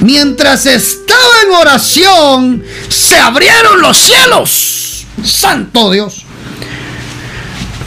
Mientras 0.00 0.66
estaba 0.66 1.42
en 1.46 1.52
oración, 1.52 2.64
se 2.88 3.18
abrieron 3.18 3.80
los 3.80 3.96
cielos. 3.96 5.06
Santo 5.24 5.90
Dios. 5.90 6.24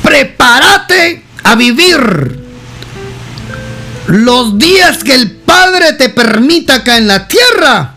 Prepárate 0.01 1.25
a 1.43 1.55
vivir 1.55 2.36
los 4.07 4.57
días 4.57 5.03
que 5.03 5.13
el 5.13 5.31
Padre 5.31 5.93
te 5.93 6.09
permita 6.09 6.75
acá 6.75 6.97
en 6.97 7.07
la 7.07 7.27
tierra, 7.27 7.95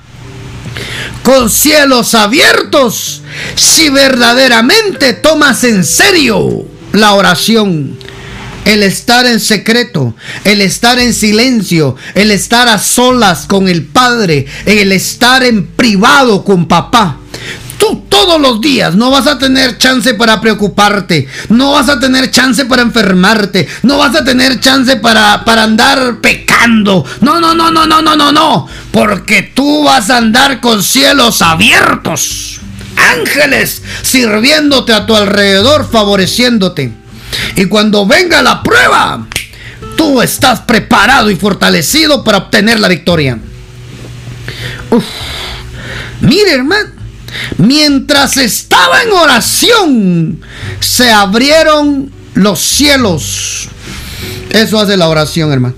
con 1.22 1.50
cielos 1.50 2.14
abiertos, 2.14 3.22
si 3.54 3.88
verdaderamente 3.90 5.12
tomas 5.12 5.64
en 5.64 5.84
serio 5.84 6.66
la 6.92 7.14
oración, 7.14 7.98
el 8.64 8.82
estar 8.82 9.26
en 9.26 9.40
secreto, 9.40 10.14
el 10.44 10.60
estar 10.60 10.98
en 10.98 11.14
silencio, 11.14 11.96
el 12.14 12.30
estar 12.30 12.68
a 12.68 12.78
solas 12.78 13.46
con 13.46 13.68
el 13.68 13.84
Padre, 13.84 14.46
el 14.66 14.92
estar 14.92 15.42
en 15.44 15.66
privado 15.66 16.44
con 16.44 16.66
papá. 16.66 17.18
Todos 18.08 18.40
los 18.40 18.60
días 18.60 18.94
no 18.94 19.10
vas 19.10 19.26
a 19.26 19.38
tener 19.38 19.78
chance 19.78 20.14
para 20.14 20.40
preocuparte, 20.40 21.26
no 21.48 21.72
vas 21.72 21.88
a 21.88 21.98
tener 21.98 22.30
chance 22.30 22.64
para 22.64 22.82
enfermarte, 22.82 23.68
no 23.82 23.98
vas 23.98 24.14
a 24.14 24.24
tener 24.24 24.60
chance 24.60 24.96
para, 24.96 25.44
para 25.44 25.64
andar 25.64 26.20
pecando. 26.20 27.04
No, 27.20 27.40
no, 27.40 27.54
no, 27.54 27.70
no, 27.70 27.86
no, 27.86 28.02
no, 28.02 28.16
no, 28.16 28.32
no. 28.32 28.68
Porque 28.92 29.42
tú 29.42 29.84
vas 29.84 30.10
a 30.10 30.18
andar 30.18 30.60
con 30.60 30.82
cielos 30.82 31.42
abiertos. 31.42 32.60
Ángeles 32.96 33.82
sirviéndote 34.02 34.92
a 34.92 35.06
tu 35.06 35.16
alrededor, 35.16 35.88
favoreciéndote. 35.90 36.92
Y 37.56 37.64
cuando 37.66 38.06
venga 38.06 38.42
la 38.42 38.62
prueba, 38.62 39.26
tú 39.96 40.20
estás 40.20 40.60
preparado 40.60 41.30
y 41.30 41.36
fortalecido 41.36 42.22
para 42.22 42.38
obtener 42.38 42.78
la 42.78 42.88
victoria. 42.88 43.38
Uf. 44.90 45.04
Mire, 46.20 46.52
hermano 46.52 46.99
Mientras 47.58 48.36
estaba 48.36 49.02
en 49.02 49.12
oración, 49.12 50.40
se 50.80 51.10
abrieron 51.10 52.10
los 52.34 52.60
cielos. 52.60 53.68
Eso 54.50 54.80
hace 54.80 54.96
la 54.96 55.08
oración, 55.08 55.52
hermano. 55.52 55.74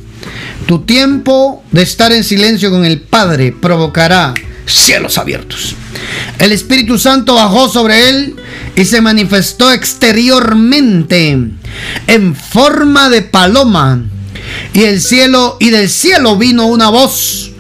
Tu 0.67 0.81
tiempo 0.83 1.63
de 1.73 1.83
estar 1.83 2.13
en 2.13 2.25
silencio 2.25 2.71
con 2.71 2.85
el 2.85 3.01
Padre 3.01 3.53
provocará 3.53 4.33
cielos 4.67 5.19
abiertos. 5.19 5.75
El 6.39 6.53
Espíritu 6.53 6.99
Santo 6.99 7.35
bajó 7.35 7.69
sobre 7.69 8.09
él 8.09 8.37
y 8.77 8.85
se 8.85 9.01
manifestó 9.01 9.73
exteriormente 9.73 11.39
en 12.07 12.35
forma 12.35 13.09
de 13.11 13.23
paloma. 13.23 14.03
Y 14.73 14.85
el 14.85 15.01
cielo 15.01 15.57
y 15.61 15.71
del 15.71 15.89
cielo 15.89 16.37
vino 16.37 16.67
una 16.67 16.89
voz. 16.89 17.51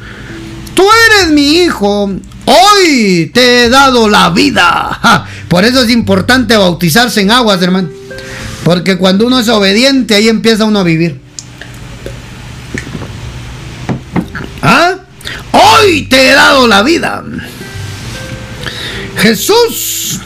Tú 0.74 0.84
eres 1.06 1.32
mi 1.32 1.58
hijo, 1.58 2.10
Hoy 2.52 3.30
te 3.32 3.64
he 3.64 3.68
dado 3.68 4.08
la 4.08 4.30
vida. 4.30 5.26
Por 5.48 5.64
eso 5.64 5.82
es 5.82 5.90
importante 5.90 6.56
bautizarse 6.56 7.20
en 7.20 7.30
aguas, 7.30 7.62
hermano. 7.62 7.88
Porque 8.64 8.96
cuando 8.96 9.26
uno 9.26 9.40
es 9.40 9.48
obediente, 9.48 10.14
ahí 10.14 10.28
empieza 10.28 10.64
uno 10.64 10.80
a 10.80 10.82
vivir. 10.82 11.20
¿Ah? 14.62 14.96
Hoy 15.52 16.02
te 16.02 16.30
he 16.30 16.34
dado 16.34 16.68
la 16.68 16.82
vida. 16.82 17.22
Jesús 19.16 20.20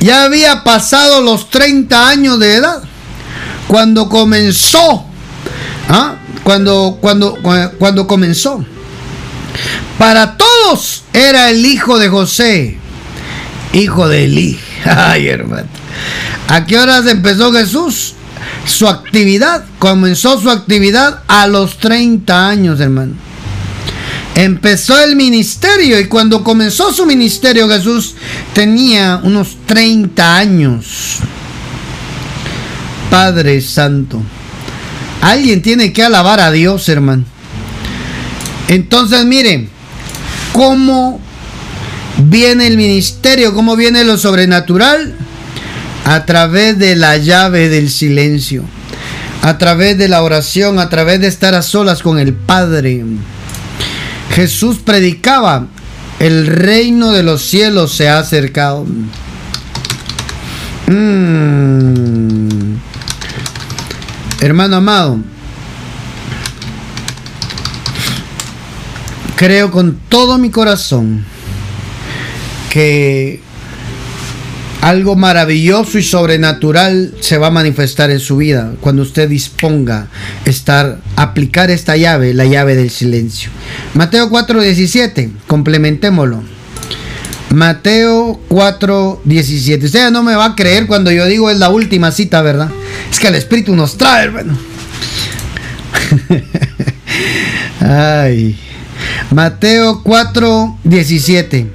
ya 0.00 0.24
había 0.24 0.64
pasado 0.64 1.22
los 1.22 1.50
30 1.50 2.08
años 2.08 2.38
de 2.38 2.56
edad 2.56 2.82
cuando 3.68 4.08
comenzó. 4.08 5.06
¿ah? 5.88 6.16
Cuando, 6.42 6.98
cuando, 7.00 7.38
cuando 7.78 8.06
comenzó. 8.06 8.64
Para 9.98 10.36
todos 10.36 11.04
era 11.12 11.50
el 11.50 11.64
hijo 11.64 11.98
de 11.98 12.08
José, 12.08 12.78
hijo 13.72 14.08
de 14.08 14.24
Eli. 14.24 14.58
Ay, 14.84 15.28
hermano. 15.28 15.68
¿A 16.48 16.66
qué 16.66 16.78
horas 16.78 17.06
empezó 17.06 17.52
Jesús? 17.52 18.14
Su 18.66 18.88
actividad, 18.88 19.64
comenzó 19.78 20.40
su 20.40 20.50
actividad 20.50 21.22
a 21.28 21.46
los 21.46 21.78
30 21.78 22.48
años, 22.48 22.80
hermano. 22.80 23.14
Empezó 24.34 25.00
el 25.00 25.14
ministerio 25.14 26.00
y 26.00 26.06
cuando 26.06 26.42
comenzó 26.42 26.92
su 26.92 27.06
ministerio 27.06 27.68
Jesús 27.68 28.14
tenía 28.52 29.20
unos 29.22 29.56
30 29.66 30.36
años. 30.36 31.18
Padre 33.10 33.60
Santo. 33.60 34.20
Alguien 35.20 35.62
tiene 35.62 35.92
que 35.92 36.02
alabar 36.02 36.40
a 36.40 36.50
Dios, 36.50 36.88
hermano. 36.88 37.24
Entonces, 38.68 39.24
miren, 39.24 39.68
cómo 40.52 41.20
viene 42.18 42.66
el 42.66 42.76
ministerio, 42.76 43.54
cómo 43.54 43.76
viene 43.76 44.04
lo 44.04 44.16
sobrenatural 44.16 45.14
a 46.04 46.24
través 46.26 46.78
de 46.78 46.96
la 46.96 47.16
llave 47.16 47.68
del 47.68 47.90
silencio, 47.90 48.64
a 49.42 49.58
través 49.58 49.98
de 49.98 50.08
la 50.08 50.22
oración, 50.22 50.78
a 50.78 50.88
través 50.88 51.20
de 51.20 51.26
estar 51.26 51.54
a 51.54 51.62
solas 51.62 52.02
con 52.02 52.18
el 52.18 52.32
Padre. 52.34 53.04
Jesús 54.34 54.78
predicaba, 54.78 55.66
el 56.18 56.46
reino 56.46 57.12
de 57.12 57.22
los 57.22 57.42
cielos 57.42 57.92
se 57.92 58.08
ha 58.08 58.18
acercado. 58.18 58.86
Mm. 60.86 62.74
Hermano 64.40 64.76
amado, 64.76 65.18
creo 69.44 69.70
con 69.70 69.98
todo 70.08 70.38
mi 70.38 70.48
corazón 70.48 71.22
que 72.70 73.40
algo 74.80 75.16
maravilloso 75.16 75.98
y 75.98 76.02
sobrenatural 76.02 77.14
se 77.20 77.36
va 77.36 77.48
a 77.48 77.50
manifestar 77.50 78.10
en 78.10 78.20
su 78.20 78.38
vida 78.38 78.72
cuando 78.80 79.02
usted 79.02 79.28
disponga 79.28 80.08
estar 80.46 80.98
aplicar 81.16 81.70
esta 81.70 81.94
llave, 81.94 82.32
la 82.32 82.46
llave 82.46 82.74
del 82.74 82.88
silencio. 82.88 83.50
Mateo 83.92 84.30
4:17, 84.30 85.30
complementémoslo. 85.46 86.42
Mateo 87.50 88.40
4:17. 88.48 89.84
Usted 89.84 90.10
no 90.10 90.22
me 90.22 90.36
va 90.36 90.46
a 90.46 90.56
creer 90.56 90.86
cuando 90.86 91.12
yo 91.12 91.26
digo 91.26 91.50
es 91.50 91.58
la 91.58 91.68
última 91.68 92.12
cita, 92.12 92.40
¿verdad? 92.40 92.70
Es 93.10 93.20
que 93.20 93.28
el 93.28 93.34
Espíritu 93.34 93.76
nos 93.76 93.98
trae, 93.98 94.24
hermano. 94.24 94.58
Ay. 97.82 98.58
Mateo 99.30 100.02
4, 100.02 100.78
17. 100.84 101.66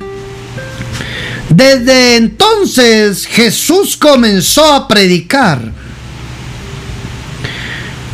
Desde 1.50 2.16
entonces 2.16 3.26
Jesús 3.26 3.98
comenzó 3.98 4.74
a 4.74 4.88
predicar. 4.88 5.72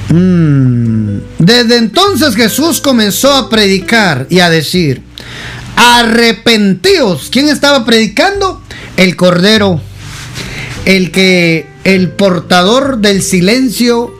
Mm. 0.09 1.17
Desde 1.39 1.77
entonces 1.77 2.35
Jesús 2.35 2.79
comenzó 2.81 3.33
a 3.33 3.49
predicar 3.49 4.27
y 4.29 4.39
a 4.39 4.49
decir, 4.49 5.01
arrepentíos. 5.75 7.29
¿Quién 7.31 7.49
estaba 7.49 7.85
predicando? 7.85 8.61
El 8.97 9.15
Cordero, 9.15 9.81
el 10.85 11.11
que, 11.11 11.67
el 11.83 12.09
portador 12.09 12.99
del 12.99 13.21
silencio 13.21 14.15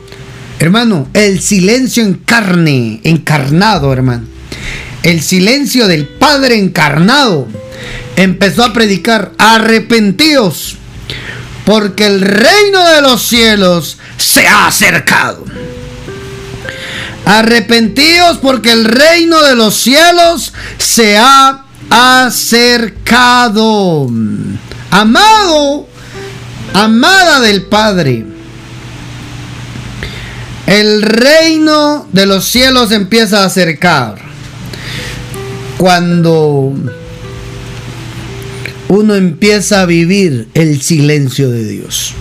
Hermano, 0.58 1.06
el 1.12 1.40
silencio 1.40 2.02
en 2.02 2.14
carne, 2.14 3.00
encarnado, 3.04 3.92
hermano. 3.92 4.26
El 5.06 5.22
silencio 5.22 5.86
del 5.86 6.04
Padre 6.04 6.58
encarnado 6.58 7.46
empezó 8.16 8.64
a 8.64 8.72
predicar, 8.72 9.30
arrepentíos, 9.38 10.78
porque 11.64 12.06
el 12.06 12.20
reino 12.22 12.84
de 12.88 13.02
los 13.02 13.22
cielos 13.22 13.98
se 14.16 14.48
ha 14.48 14.66
acercado. 14.66 15.44
Arrepentíos 17.24 18.38
porque 18.38 18.72
el 18.72 18.84
reino 18.84 19.40
de 19.44 19.54
los 19.54 19.76
cielos 19.76 20.52
se 20.76 21.16
ha 21.16 21.64
acercado. 21.88 22.90
Amado, 24.90 25.86
amada 26.74 27.38
del 27.38 27.62
Padre. 27.62 28.26
El 30.66 31.02
reino 31.02 32.08
de 32.10 32.26
los 32.26 32.44
cielos 32.44 32.90
empieza 32.90 33.44
a 33.44 33.46
acercar 33.46 34.25
cuando 35.78 36.72
uno 38.88 39.14
empieza 39.14 39.82
a 39.82 39.86
vivir 39.86 40.48
el 40.54 40.80
silencio 40.80 41.50
de 41.50 41.66
Dios. 41.66 42.14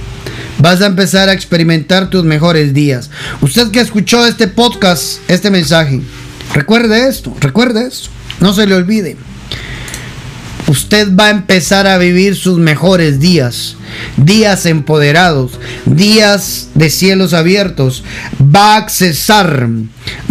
Vas 0.59 0.81
a 0.81 0.87
empezar 0.87 1.29
a 1.29 1.33
experimentar 1.33 2.09
tus 2.09 2.23
mejores 2.23 2.73
días. 2.73 3.09
Usted 3.41 3.71
que 3.71 3.81
escuchó 3.81 4.25
este 4.25 4.47
podcast, 4.47 5.19
este 5.29 5.51
mensaje, 5.51 6.01
recuerde 6.53 7.07
esto, 7.07 7.35
recuerde 7.39 7.87
esto, 7.87 8.09
no 8.39 8.53
se 8.53 8.65
le 8.65 8.75
olvide. 8.75 9.17
Usted 10.67 11.15
va 11.15 11.27
a 11.27 11.31
empezar 11.31 11.85
a 11.85 11.97
vivir 11.97 12.35
sus 12.35 12.57
mejores 12.57 13.19
días, 13.19 13.75
días 14.17 14.65
empoderados, 14.65 15.59
días 15.85 16.69
de 16.73 16.89
cielos 16.89 17.33
abiertos. 17.33 18.03
Va 18.41 18.73
a 18.73 18.77
accesar, 18.77 19.69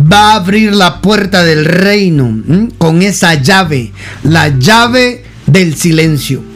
va 0.00 0.32
a 0.32 0.34
abrir 0.36 0.74
la 0.74 1.00
puerta 1.00 1.44
del 1.44 1.64
reino 1.64 2.42
con 2.78 3.02
esa 3.02 3.34
llave, 3.34 3.92
la 4.24 4.48
llave 4.48 5.24
del 5.46 5.76
silencio. 5.76 6.53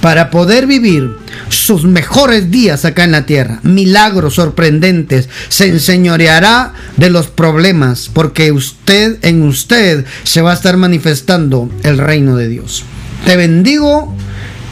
Para 0.00 0.30
poder 0.30 0.66
vivir 0.66 1.16
sus 1.48 1.84
mejores 1.84 2.50
días 2.50 2.84
acá 2.84 3.04
en 3.04 3.12
la 3.12 3.26
tierra, 3.26 3.60
milagros 3.64 4.34
sorprendentes, 4.34 5.28
se 5.48 5.66
enseñoreará 5.66 6.72
de 6.96 7.10
los 7.10 7.26
problemas, 7.26 8.08
porque 8.12 8.52
usted 8.52 9.18
en 9.22 9.42
usted 9.42 10.04
se 10.22 10.40
va 10.40 10.52
a 10.52 10.54
estar 10.54 10.76
manifestando 10.76 11.68
el 11.82 11.98
reino 11.98 12.36
de 12.36 12.48
Dios. 12.48 12.84
Te 13.26 13.36
bendigo 13.36 14.14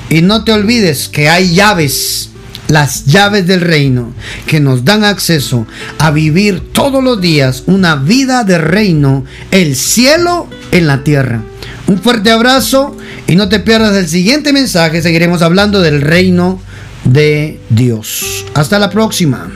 y 0.08 0.22
no 0.22 0.44
te 0.44 0.52
olvides 0.52 1.08
que 1.08 1.28
hay 1.28 1.54
llaves 1.54 2.30
las 2.68 3.04
llaves 3.06 3.46
del 3.46 3.60
reino 3.60 4.12
que 4.46 4.60
nos 4.60 4.84
dan 4.84 5.04
acceso 5.04 5.66
a 5.98 6.10
vivir 6.10 6.72
todos 6.72 7.02
los 7.02 7.20
días 7.20 7.62
una 7.66 7.96
vida 7.96 8.44
de 8.44 8.58
reino, 8.58 9.24
el 9.50 9.76
cielo 9.76 10.48
en 10.72 10.86
la 10.86 11.04
tierra. 11.04 11.42
Un 11.86 11.98
fuerte 11.98 12.30
abrazo 12.30 12.96
y 13.26 13.36
no 13.36 13.48
te 13.48 13.60
pierdas 13.60 13.96
el 13.96 14.08
siguiente 14.08 14.52
mensaje. 14.52 15.02
Seguiremos 15.02 15.42
hablando 15.42 15.80
del 15.80 16.00
reino 16.00 16.60
de 17.04 17.60
Dios. 17.70 18.44
Hasta 18.54 18.78
la 18.78 18.90
próxima. 18.90 19.48